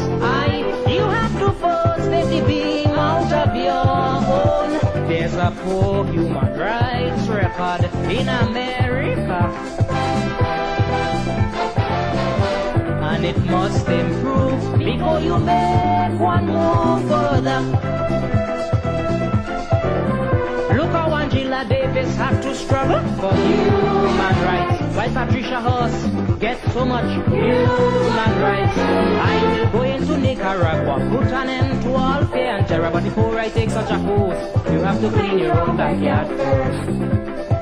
you 0.93 1.01
have 1.01 1.39
to 1.39 1.53
out 2.87 3.31
of 3.33 3.55
your 3.55 3.87
own. 4.29 5.07
There's 5.07 5.35
a 5.35 5.51
poor 5.63 6.05
human 6.05 6.57
rights 6.57 7.27
record 7.27 7.85
in 8.09 8.29
America. 8.29 9.39
And 13.11 13.25
it 13.25 13.37
must 13.45 13.87
improve 13.87 14.77
before 14.77 15.19
you 15.19 15.37
make 15.39 16.19
one 16.19 16.45
move 16.47 17.07
further. 17.09 17.59
Look 20.77 20.91
how 20.91 21.13
Angela 21.15 21.65
Davis 21.69 22.15
had 22.15 22.41
to 22.41 22.55
struggle 22.55 23.03
for 23.19 23.33
human 23.35 24.35
rights. 24.45 24.72
While 25.03 25.25
Patricia 25.27 25.59
Hearst 25.59 26.39
gets 26.39 26.71
so 26.71 26.85
much 26.85 27.03
human 27.27 28.31
rights. 28.39 28.77
I 28.77 29.57
will 29.59 29.69
go 29.69 29.81
into 29.81 30.17
Nicaragua, 30.17 31.09
put 31.11 31.27
an 31.27 31.49
end 31.49 31.83
to 31.83 31.93
all 31.93 32.25
fear 32.27 32.55
and 32.55 32.65
terror. 32.65 32.89
But 32.89 33.03
before 33.03 33.37
I 33.37 33.49
take 33.49 33.69
such 33.69 33.91
a 33.91 33.97
course, 33.97 34.39
you 34.71 34.79
have 34.79 35.01
to 35.01 35.09
clean 35.09 35.39
your 35.39 35.59
own 35.59 35.75
backyard 35.75 36.27
first. 36.37 37.52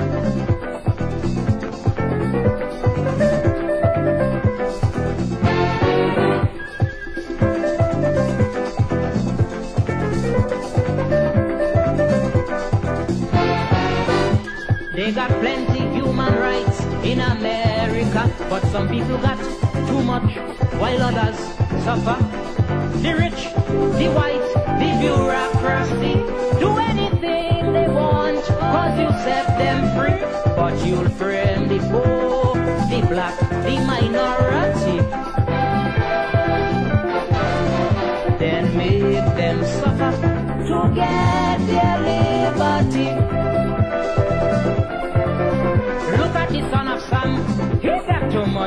But 18.61 18.71
some 18.71 18.87
people 18.87 19.17
got 19.17 19.37
too 19.87 20.01
much, 20.03 20.35
while 20.79 21.01
others 21.01 21.37
suffer. 21.83 22.17
The 23.01 23.13
rich, 23.15 23.41
the 23.97 24.07
white, 24.15 24.47
the 24.79 24.89
bureaucracy 24.99 26.13
do 26.59 26.77
anything 26.77 27.73
they 27.73 27.87
want, 27.87 28.43
cause 28.45 28.99
you 28.99 29.09
set 29.25 29.47
them 29.57 29.79
free. 29.95 30.19
But 30.55 30.85
you'll 30.85 31.09
frame 31.09 31.67
the 31.67 31.79
poor, 31.89 32.55
the 32.89 33.05
black, 33.07 33.39
the 33.39 33.75
minority. 33.85 34.97
Then 38.37 38.77
make 38.77 39.25
them 39.37 39.63
suffer 39.65 40.11
to 40.67 40.91
get 40.95 41.57
their 41.67 41.99
liberty. 41.99 43.50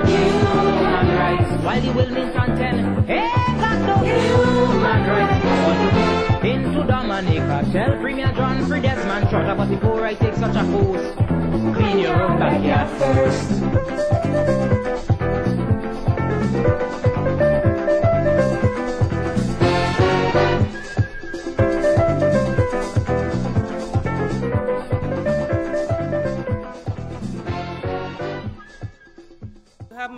Human 0.06 1.06
rights. 1.16 1.50
While 1.64 1.80
the 1.80 1.92
Wilmington 1.92 2.56
10, 2.56 3.04
he 3.06 3.14
got 3.60 3.78
no 3.86 3.96
human 4.04 5.00
rights. 5.08 6.44
Into 6.44 6.84
Dominica, 6.86 7.98
Premier 8.00 8.32
John 8.32 8.66
Free 8.66 8.80
Desmond 8.80 9.30
Trotter, 9.30 9.54
but 9.54 9.68
before 9.70 10.04
I 10.04 10.14
take 10.14 10.34
such 10.34 10.56
a 10.56 10.64
course, 10.70 11.14
clean 11.74 11.98
your 11.98 12.22
own 12.22 12.38
backyard 12.38 12.88
first. 12.98 14.73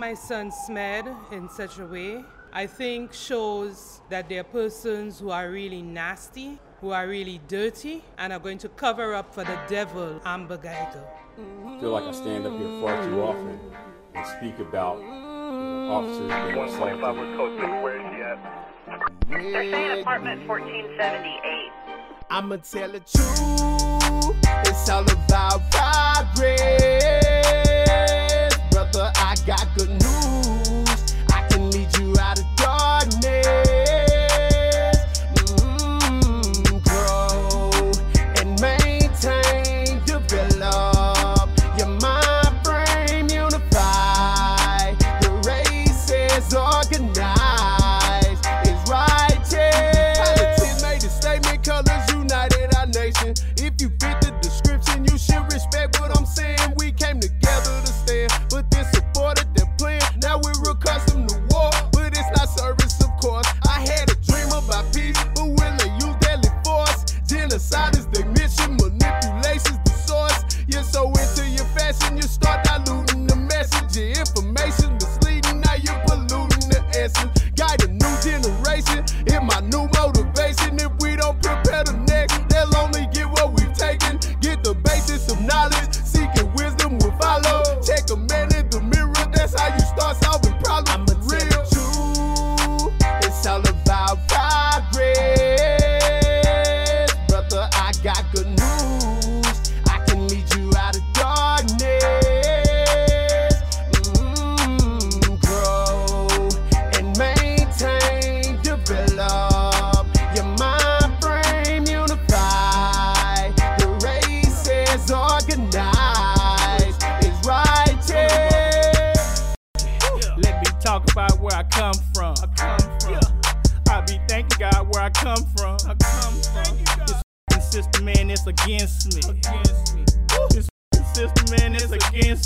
My 0.07 0.13
son 0.13 0.49
Smed 0.49 1.13
in 1.33 1.49
such 1.49 1.79
a 1.79 1.85
way, 1.85 2.23
I 2.53 2.65
think 2.65 3.11
shows 3.11 3.99
that 4.07 4.29
there 4.29 4.39
are 4.39 4.45
persons 4.45 5.19
who 5.19 5.31
are 5.31 5.49
really 5.49 5.81
nasty, 5.81 6.59
who 6.79 6.91
are 6.91 7.05
really 7.09 7.41
dirty, 7.49 8.05
and 8.17 8.31
are 8.31 8.39
going 8.39 8.57
to 8.59 8.69
cover 8.69 9.13
up 9.13 9.33
for 9.33 9.43
the 9.43 9.59
devil, 9.67 10.21
Amber 10.23 10.55
Geiger. 10.55 11.03
I 11.65 11.79
feel 11.81 11.91
like 11.91 12.05
I 12.05 12.13
stand 12.13 12.47
up 12.47 12.57
here 12.57 12.81
far 12.81 13.03
too 13.03 13.21
often 13.21 13.59
and 14.15 14.25
speak 14.37 14.59
about 14.59 14.99
you 14.99 15.07
know, 15.07 15.91
officers 15.91 16.31
being 16.45 16.57
assaulted. 16.69 17.03
They're 19.27 19.71
saying 19.71 19.99
apartment 19.99 20.47
1478. 20.47 21.71
I'ma 22.29 22.55
tell 22.57 22.91
the 22.93 23.01
truth. 23.01 24.37
It's 24.69 24.89
all 24.89 25.03
about 25.03 25.69
progress. 25.69 26.96
I 29.15 29.35
got 29.45 29.67
good 29.75 29.89
news. 29.89 30.06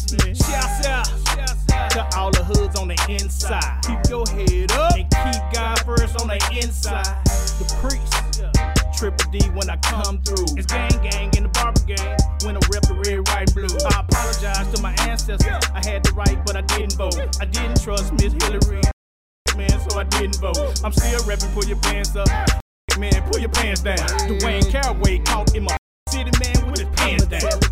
Shouts 0.09 0.87
out 0.87 1.05
to 1.91 2.17
all 2.17 2.31
the 2.31 2.43
hoods 2.43 2.79
on 2.79 2.87
the 2.87 2.97
inside. 3.09 3.81
Keep 3.83 4.09
your 4.09 4.25
head 4.27 4.71
up 4.71 4.95
and 4.95 5.09
keep 5.09 5.41
God 5.53 5.79
first 5.85 6.19
on 6.21 6.27
the 6.27 6.39
inside. 6.61 7.05
The 7.59 7.65
priest. 7.79 8.11
Triple 8.97 9.31
D 9.31 9.39
when 9.53 9.69
I 9.69 9.77
come 9.77 10.21
through. 10.23 10.45
It's 10.57 10.67
gang 10.67 10.89
gang 11.01 11.31
in 11.37 11.43
the 11.43 11.49
barber 11.49 11.81
gang. 11.85 12.17
When 12.43 12.55
I 12.55 12.61
rep 12.71 12.83
the 12.83 12.95
red, 13.01 13.27
white, 13.29 13.53
blue. 13.53 13.69
I 13.89 14.01
apologize 14.01 14.67
to 14.73 14.81
my 14.81 14.93
ancestors. 15.09 15.41
I 15.73 15.81
had 15.85 16.03
the 16.03 16.13
right, 16.13 16.37
but 16.45 16.55
I 16.55 16.61
didn't 16.61 16.93
vote. 16.93 17.17
I 17.39 17.45
didn't 17.45 17.81
trust 17.81 18.13
Miss 18.13 18.33
Hillary. 18.33 18.81
Man, 19.57 19.79
so 19.89 19.99
I 19.99 20.03
didn't 20.03 20.37
vote. 20.37 20.57
I'm 20.83 20.93
still 20.93 21.19
repping. 21.21 21.53
Pull 21.53 21.65
your 21.65 21.77
pants 21.77 22.15
up. 22.15 22.29
Man, 22.97 23.21
pull 23.31 23.39
your 23.39 23.49
pants 23.49 23.81
down. 23.81 23.97
Dwaine 24.39 24.69
Caraway 24.69 25.19
caught 25.19 25.55
in 25.55 25.63
my 25.63 25.77
city, 26.09 26.31
man, 26.39 26.69
with 26.69 26.79
his 26.79 26.89
pants 26.95 27.25
down. 27.25 27.70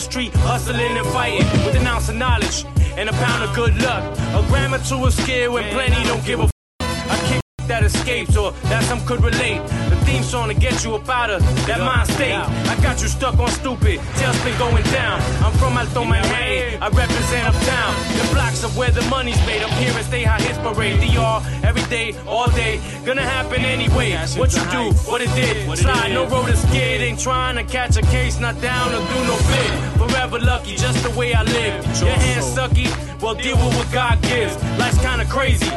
Street, 0.00 0.32
hustling 0.34 0.96
and 0.96 1.06
fighting 1.08 1.46
with 1.64 1.76
an 1.76 1.86
ounce 1.86 2.08
of 2.08 2.16
knowledge 2.16 2.64
and 2.96 3.08
a 3.08 3.12
pound 3.12 3.44
of 3.44 3.54
good 3.54 3.74
luck. 3.82 4.02
A 4.34 4.46
gram 4.48 4.74
or 4.74 4.78
two 4.78 5.04
of 5.04 5.12
skill 5.12 5.52
when 5.52 5.64
plenty 5.72 6.02
don't 6.04 6.24
give 6.24 6.40
a 6.40 6.53
that 7.74 7.82
escapes 7.82 8.36
or 8.36 8.52
that 8.70 8.84
some 8.84 9.00
could 9.04 9.20
relate. 9.20 9.58
The 9.90 9.98
theme 10.06 10.22
song 10.22 10.46
to 10.46 10.54
get 10.54 10.84
you 10.84 10.94
up 10.94 11.08
out 11.08 11.30
of 11.30 11.40
that 11.66 11.80
mind 11.80 12.08
state. 12.08 12.32
I 12.32 12.74
got 12.80 13.02
you 13.02 13.08
stuck 13.08 13.36
on 13.40 13.48
stupid, 13.48 13.98
tailspin 14.18 14.56
going 14.60 14.84
down. 14.94 15.18
I'm 15.42 15.52
from 15.58 15.76
Alto 15.76 16.04
Manhattan, 16.04 16.80
I 16.80 16.88
represent 16.88 17.42
uptown. 17.50 17.92
The 18.18 18.26
blocks 18.32 18.62
of 18.62 18.76
where 18.76 18.92
the 18.92 19.02
money's 19.10 19.40
made. 19.44 19.62
Up 19.62 19.70
here 19.82 19.92
and 19.92 20.06
stay 20.06 20.22
high 20.22 20.40
hits 20.40 20.58
parade. 20.58 21.00
DR 21.00 21.42
every 21.64 21.82
day, 21.90 22.14
all 22.28 22.48
day, 22.50 22.80
gonna 23.04 23.26
happen 23.36 23.62
anyway. 23.64 24.12
What 24.38 24.54
you 24.54 24.62
do, 24.70 24.84
what 25.10 25.20
it 25.20 25.32
did, 25.34 25.56
slide, 25.76 26.12
no 26.12 26.28
road 26.28 26.50
is 26.50 26.60
scared. 26.62 27.02
Ain't 27.02 27.18
trying 27.18 27.56
to 27.56 27.64
catch 27.64 27.96
a 27.96 28.02
case, 28.02 28.38
not 28.38 28.60
down 28.60 28.94
or 28.94 29.02
do 29.12 29.18
no 29.30 29.36
bid. 29.50 29.72
Forever 29.98 30.38
lucky, 30.38 30.76
just 30.76 31.02
the 31.02 31.10
way 31.18 31.34
I 31.34 31.42
live. 31.42 31.74
Your 32.00 32.18
hands 32.24 32.46
sucky, 32.54 32.86
well 33.20 33.34
deal 33.34 33.56
with 33.56 33.74
what 33.78 33.90
God 33.92 34.22
gives. 34.22 34.54
Life's 34.78 34.98
kinda 34.98 35.24
crazy. 35.24 35.70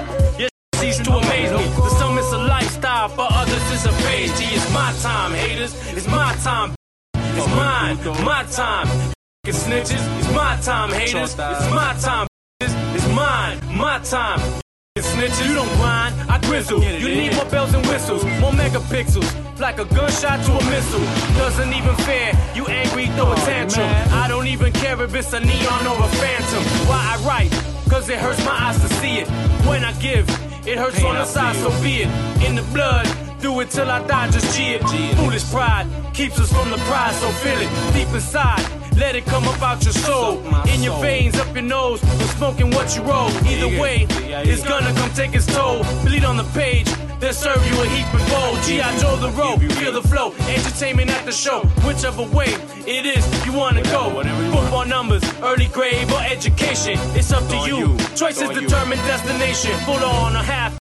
Cease 0.79 0.99
to 0.99 1.11
amaze 1.11 1.51
me. 1.51 1.65
The 1.75 1.89
summit's 1.97 2.31
a 2.31 2.37
lifestyle 2.37 3.09
for 3.09 3.27
others 3.29 3.71
it's 3.71 3.85
a 3.85 3.93
page. 4.05 4.31
Gee, 4.37 4.55
it's 4.55 4.71
my 4.71 4.93
time, 5.01 5.33
haters. 5.33 5.73
It's 5.97 6.07
my 6.07 6.35
time. 6.43 6.75
It's 7.15 7.47
mine, 7.55 7.97
my 8.23 8.43
time. 8.51 8.87
F***ing 8.87 9.53
snitches, 9.53 10.19
it's 10.19 10.31
my 10.35 10.57
time, 10.61 10.91
haters. 10.91 11.33
It's 11.33 11.69
my 11.71 11.95
time. 11.99 12.27
It's 12.59 13.07
mine, 13.09 13.59
my 13.75 13.99
time. 13.99 14.39
F***ing 14.39 15.03
Snitches, 15.03 15.47
you 15.47 15.55
don't 15.55 15.73
grind, 15.77 16.13
I 16.29 16.39
grizzle. 16.41 16.83
You 16.83 17.09
need 17.09 17.33
more 17.35 17.45
bells 17.45 17.73
and 17.73 17.85
whistles, 17.87 18.23
more 18.41 18.51
megapixels, 18.51 19.59
like 19.59 19.79
a 19.79 19.85
gunshot 19.85 20.45
to 20.45 20.51
a 20.51 20.63
missile. 20.69 21.05
Doesn't 21.37 21.73
even 21.73 21.95
fair, 22.05 22.33
you 22.55 22.65
angry, 22.67 23.07
throw 23.15 23.27
a 23.27 23.33
oh, 23.33 23.45
tantrum. 23.45 23.87
I 24.11 24.27
don't 24.27 24.47
even 24.47 24.73
care 24.73 25.01
if 25.01 25.15
it's 25.15 25.33
a 25.33 25.39
neon 25.39 25.87
or 25.87 25.97
a 26.03 26.09
phantom. 26.21 26.63
Why 26.89 27.15
I 27.15 27.27
write? 27.27 27.51
Cause 27.89 28.09
it 28.09 28.19
hurts 28.19 28.43
my 28.45 28.51
eyes 28.51 28.81
to 28.81 28.89
see 28.95 29.19
it. 29.19 29.27
When 29.65 29.85
I 29.85 29.93
give, 30.01 30.27
it 30.67 30.77
hurts 30.77 31.03
on 31.03 31.15
the 31.15 31.25
side, 31.25 31.55
so 31.55 31.69
be 31.81 32.03
it. 32.03 32.09
In 32.45 32.55
the 32.55 32.63
blood, 32.73 33.07
do 33.41 33.59
it 33.61 33.69
till 33.69 33.89
I 33.89 34.05
die, 34.05 34.29
just 34.29 34.55
G 34.55 34.73
it. 34.73 34.81
Foolish 35.17 35.49
pride 35.49 35.87
keeps 36.13 36.39
us 36.39 36.51
from 36.51 36.69
the 36.69 36.77
prize, 36.89 37.17
so 37.19 37.29
feel 37.43 37.59
it 37.59 37.69
deep 37.93 38.09
inside. 38.13 38.63
Let 38.97 39.15
it 39.15 39.25
come 39.25 39.47
up 39.47 39.61
out 39.61 39.83
your 39.83 39.93
soul, 39.93 40.43
in 40.67 40.81
your 40.81 40.99
veins, 40.99 41.35
up 41.39 41.53
your 41.53 41.63
nose, 41.63 42.01
and 42.03 42.29
smoking 42.37 42.71
what 42.71 42.95
you 42.95 43.03
roll. 43.03 43.29
Either 43.45 43.79
way, 43.79 44.07
it's 44.09 44.63
gonna 44.63 44.93
come 44.93 45.11
take 45.11 45.35
its 45.35 45.45
toll. 45.45 45.83
Bleed 46.03 46.25
on 46.25 46.35
the 46.35 46.49
page, 46.55 46.89
they'll 47.19 47.33
serve 47.33 47.65
you 47.67 47.81
a 47.81 47.85
heap 47.87 48.07
and 48.13 48.29
bowl. 48.29 48.55
G.I. 48.63 48.97
Joe 48.99 49.15
the 49.17 49.29
rope, 49.31 49.59
feel 49.73 49.91
the 49.91 50.01
flow, 50.01 50.33
entertainment 50.47 51.09
at 51.09 51.25
the 51.25 51.31
show. 51.31 51.61
Whichever 51.85 52.23
way 52.23 52.53
it 52.85 53.05
is 53.05 53.23
you 53.45 53.53
wanna 53.53 53.83
go. 53.83 54.21
Football 54.51 54.85
numbers, 54.85 55.23
early 55.41 55.67
grade 55.67 56.11
or 56.11 56.21
education, 56.21 56.97
it's 57.15 57.31
up 57.31 57.47
to 57.49 57.57
you. 57.67 57.97
Choices 58.15 58.49
determine 58.49 58.97
destination, 58.99 59.71
full 59.85 60.03
on 60.03 60.35
a 60.35 60.43
half 60.43 60.77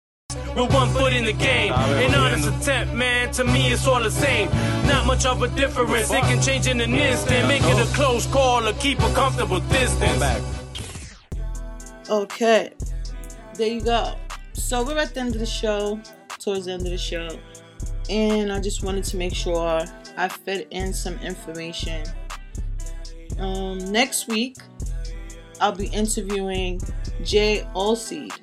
with 0.56 0.72
one 0.72 0.88
foot 0.90 1.12
in 1.12 1.24
the 1.24 1.32
game. 1.32 1.72
An 1.72 2.14
honest 2.14 2.48
attempt, 2.48 2.94
man, 2.94 3.30
to 3.32 3.44
me 3.44 3.72
it's 3.72 3.86
all 3.86 4.02
the 4.02 4.10
same. 4.10 4.48
Not 4.86 5.06
much 5.06 5.26
of 5.26 5.42
a 5.42 5.48
difference, 5.48 6.10
it 6.10 6.22
can 6.22 6.40
change 6.42 6.66
in 6.66 6.80
an 6.80 6.94
instant. 6.94 7.46
Make 7.46 7.62
it 7.62 7.78
a 7.78 7.94
close 7.94 8.26
call 8.26 8.66
or 8.66 8.72
keep 8.74 8.98
a 9.00 9.12
comfortable 9.12 9.60
distance. 9.60 10.22
Okay, 12.08 12.72
there 13.54 13.68
you 13.68 13.80
go. 13.80 14.14
So 14.54 14.82
we're 14.82 14.98
at 14.98 15.12
the 15.12 15.20
end 15.20 15.34
of 15.34 15.40
the 15.40 15.46
show, 15.46 16.00
towards 16.46 16.66
the 16.66 16.72
end 16.72 16.82
of 16.82 16.92
the 16.92 16.96
show, 16.96 17.28
and 18.08 18.52
I 18.52 18.60
just 18.60 18.84
wanted 18.84 19.02
to 19.04 19.16
make 19.16 19.34
sure 19.34 19.84
I 20.16 20.28
fit 20.28 20.68
in 20.70 20.92
some 20.92 21.18
information. 21.18 22.06
Um, 23.40 23.78
next 23.90 24.28
week, 24.28 24.56
I'll 25.60 25.74
be 25.74 25.88
interviewing 25.88 26.80
Jay 27.24 27.66
Allseed, 27.74 28.38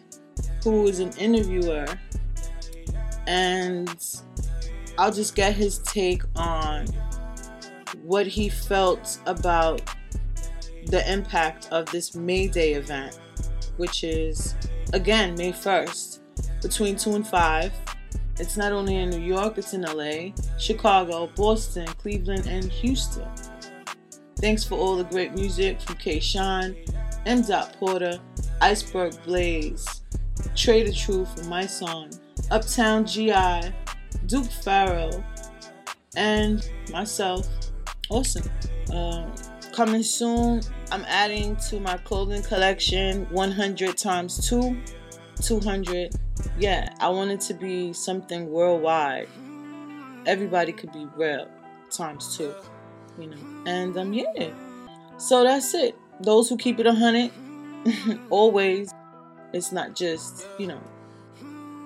who 0.65 0.85
is 0.87 0.99
an 0.99 1.11
interviewer, 1.13 1.85
and 3.25 4.05
I'll 4.97 5.13
just 5.13 5.33
get 5.33 5.55
his 5.55 5.79
take 5.79 6.23
on 6.35 6.87
what 8.01 8.27
he 8.27 8.49
felt 8.49 9.17
about 9.27 9.81
the 10.87 11.09
impact 11.09 11.69
of 11.71 11.85
this 11.85 12.15
May 12.15 12.47
Day 12.47 12.73
event, 12.73 13.17
which 13.77 14.03
is 14.03 14.55
again 14.91 15.35
May 15.35 15.53
1st, 15.53 16.19
between 16.61 16.97
2 16.97 17.15
and 17.15 17.25
5. 17.25 17.92
It's 18.39 18.57
not 18.57 18.71
only 18.71 18.97
in 18.97 19.09
New 19.09 19.19
York, 19.21 19.57
it's 19.57 19.73
in 19.73 19.81
LA, 19.81 20.33
Chicago, 20.57 21.29
Boston, 21.35 21.85
Cleveland, 21.85 22.47
and 22.47 22.65
Houston. 22.65 23.27
Thanks 24.37 24.63
for 24.63 24.75
all 24.75 24.95
the 24.95 25.03
great 25.03 25.33
music 25.33 25.79
from 25.81 25.95
K. 25.95 26.19
Sean, 26.19 26.75
M. 27.25 27.43
Porter, 27.79 28.19
Iceberg 28.61 29.13
Blaze, 29.23 30.01
Trade 30.55 30.85
Trader 30.85 30.93
Truth 30.93 31.39
from 31.39 31.49
My 31.49 31.65
Song, 31.65 32.09
Uptown 32.51 33.05
GI, 33.05 33.71
Duke 34.25 34.51
Farrow, 34.51 35.23
and 36.15 36.67
myself, 36.91 37.47
Awesome. 38.09 38.49
Um, 38.91 39.33
coming 39.71 40.03
soon, 40.03 40.61
I'm 40.91 41.05
adding 41.07 41.55
to 41.69 41.79
my 41.79 41.97
clothing 41.97 42.43
collection 42.43 43.25
100 43.31 43.97
times 43.97 44.47
2, 44.49 44.77
200. 45.41 46.15
Yeah, 46.59 46.93
I 46.99 47.09
want 47.09 47.31
it 47.31 47.41
to 47.41 47.53
be 47.53 47.93
something 47.93 48.49
worldwide. 48.49 49.27
Everybody 50.25 50.71
could 50.71 50.91
be 50.91 51.07
real 51.15 51.47
times 51.89 52.37
2, 52.37 52.53
you 53.19 53.27
know. 53.27 53.37
And 53.65 53.95
um, 53.97 54.13
yeah. 54.13 54.51
So 55.17 55.43
that's 55.43 55.73
it. 55.73 55.95
Those 56.21 56.49
who 56.49 56.57
keep 56.57 56.79
it 56.79 56.85
100, 56.85 57.31
always, 58.29 58.91
it's 59.53 59.71
not 59.71 59.95
just, 59.95 60.47
you 60.57 60.67
know, 60.67 60.81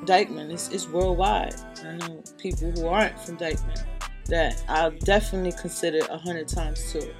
Dyckman, 0.05 0.51
it's, 0.51 0.69
it's 0.69 0.87
worldwide. 0.87 1.55
I 1.83 1.97
know 1.97 2.23
people 2.37 2.71
who 2.71 2.87
aren't 2.87 3.19
from 3.19 3.37
Dyckman 3.37 3.85
that 4.27 4.63
I'll 4.67 4.91
definitely 4.91 5.53
consider 5.53 5.99
a 6.09 6.17
hundred 6.17 6.47
times 6.47 6.91
two. 6.91 7.13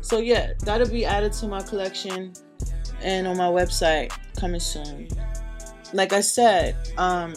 So 0.00 0.18
yeah, 0.18 0.52
that'll 0.60 0.88
be 0.88 1.04
added 1.04 1.32
to 1.34 1.48
my 1.48 1.62
collection 1.62 2.32
and 3.02 3.26
on 3.26 3.36
my 3.36 3.48
website 3.48 4.12
coming 4.38 4.60
soon. 4.60 5.08
Like 5.92 6.12
I 6.12 6.20
said, 6.20 6.76
um 6.98 7.34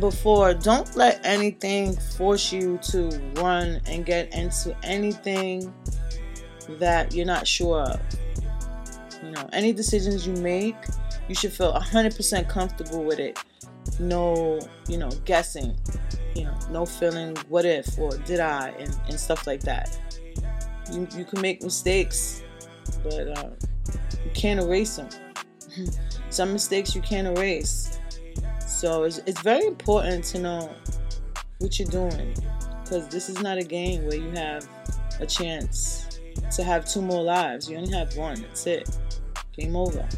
before, 0.00 0.54
don't 0.54 0.96
let 0.96 1.24
anything 1.24 1.94
force 1.94 2.52
you 2.52 2.78
to 2.90 3.08
run 3.36 3.80
and 3.86 4.04
get 4.04 4.34
into 4.34 4.74
anything 4.82 5.72
that 6.80 7.14
you're 7.14 7.26
not 7.26 7.46
sure 7.46 7.82
of. 7.82 8.00
You 9.22 9.30
know, 9.30 9.48
any 9.52 9.72
decisions 9.72 10.26
you 10.26 10.32
make, 10.36 10.76
you 11.28 11.34
should 11.34 11.52
feel 11.52 11.72
100% 11.72 12.48
comfortable 12.48 13.04
with 13.04 13.20
it. 13.20 13.38
No, 14.00 14.58
you 14.88 14.96
know, 14.96 15.10
guessing 15.24 15.76
you 16.34 16.44
know, 16.44 16.56
no 16.70 16.86
feeling 16.86 17.36
what 17.48 17.64
if 17.64 17.98
or 17.98 18.16
did 18.18 18.40
I 18.40 18.68
and, 18.78 18.96
and 19.08 19.18
stuff 19.18 19.46
like 19.46 19.60
that. 19.60 19.98
You, 20.92 21.06
you 21.16 21.24
can 21.24 21.40
make 21.40 21.62
mistakes, 21.62 22.42
but 23.02 23.38
uh, 23.38 23.50
you 24.24 24.30
can't 24.34 24.60
erase 24.60 24.96
them. 24.96 25.08
Some 26.32 26.52
mistakes 26.52 26.94
you 26.94 27.02
can't 27.02 27.26
erase. 27.28 27.98
So 28.66 29.04
it's, 29.04 29.18
it's 29.26 29.40
very 29.42 29.66
important 29.66 30.24
to 30.26 30.38
know 30.40 30.74
what 31.58 31.78
you're 31.78 31.88
doing 31.88 32.34
because 32.82 33.08
this 33.08 33.28
is 33.28 33.40
not 33.40 33.58
a 33.58 33.64
game 33.64 34.06
where 34.06 34.16
you 34.16 34.30
have 34.30 34.66
a 35.20 35.26
chance 35.26 36.20
to 36.56 36.64
have 36.64 36.84
two 36.84 37.02
more 37.02 37.22
lives. 37.22 37.70
You 37.70 37.76
only 37.76 37.92
have 37.92 38.16
one. 38.16 38.40
That's 38.42 38.66
it. 38.66 38.98
Game 39.52 39.76
over. 39.76 40.08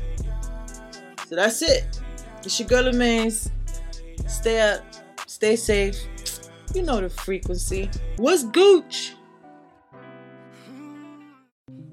So 1.26 1.36
that's 1.36 1.60
it. 1.62 2.00
It's 2.42 2.58
your 2.58 2.68
girl 2.68 2.88
Amaze. 2.88 3.50
Stay 4.26 4.60
up 4.60 4.82
Stay 5.34 5.56
safe. 5.56 5.96
You 6.74 6.82
know 6.82 7.00
the 7.00 7.08
frequency. 7.08 7.90
What's 8.18 8.44
gooch? 8.44 9.14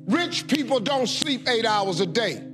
Rich 0.06 0.48
people 0.48 0.80
don't 0.80 1.08
sleep 1.08 1.50
eight 1.50 1.66
hours 1.66 2.02
a 2.02 2.06
day. 2.06 2.51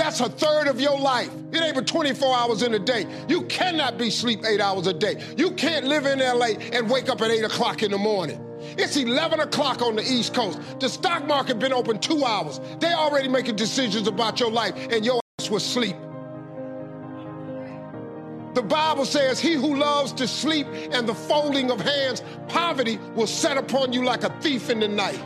That's 0.00 0.20
a 0.20 0.30
third 0.30 0.66
of 0.66 0.80
your 0.80 0.98
life. 0.98 1.30
It 1.52 1.62
ain't 1.62 1.74
but 1.74 1.86
24 1.86 2.34
hours 2.34 2.62
in 2.62 2.72
a 2.72 2.78
day. 2.78 3.04
You 3.28 3.42
cannot 3.42 3.98
be 3.98 4.08
sleep 4.08 4.40
eight 4.46 4.58
hours 4.58 4.86
a 4.86 4.94
day. 4.94 5.22
You 5.36 5.50
can't 5.50 5.84
live 5.84 6.06
in 6.06 6.20
LA 6.20 6.56
and 6.72 6.88
wake 6.88 7.10
up 7.10 7.20
at 7.20 7.30
8 7.30 7.44
o'clock 7.44 7.82
in 7.82 7.90
the 7.90 7.98
morning. 7.98 8.42
It's 8.78 8.96
11 8.96 9.40
o'clock 9.40 9.82
on 9.82 9.96
the 9.96 10.02
East 10.02 10.32
Coast. 10.32 10.58
The 10.80 10.88
stock 10.88 11.26
market 11.26 11.58
been 11.58 11.74
open 11.74 11.98
two 11.98 12.24
hours. 12.24 12.62
They 12.78 12.94
already 12.94 13.28
making 13.28 13.56
decisions 13.56 14.08
about 14.08 14.40
your 14.40 14.50
life, 14.50 14.74
and 14.90 15.04
your 15.04 15.20
ass 15.38 15.50
was 15.50 15.62
sleep. 15.62 15.96
The 18.54 18.62
Bible 18.62 19.04
says, 19.04 19.38
He 19.38 19.52
who 19.52 19.76
loves 19.76 20.14
to 20.14 20.26
sleep 20.26 20.66
and 20.92 21.06
the 21.06 21.14
folding 21.14 21.70
of 21.70 21.78
hands, 21.78 22.22
poverty 22.48 22.98
will 23.14 23.26
set 23.26 23.58
upon 23.58 23.92
you 23.92 24.02
like 24.02 24.24
a 24.24 24.30
thief 24.40 24.70
in 24.70 24.80
the 24.80 24.88
night. 24.88 25.20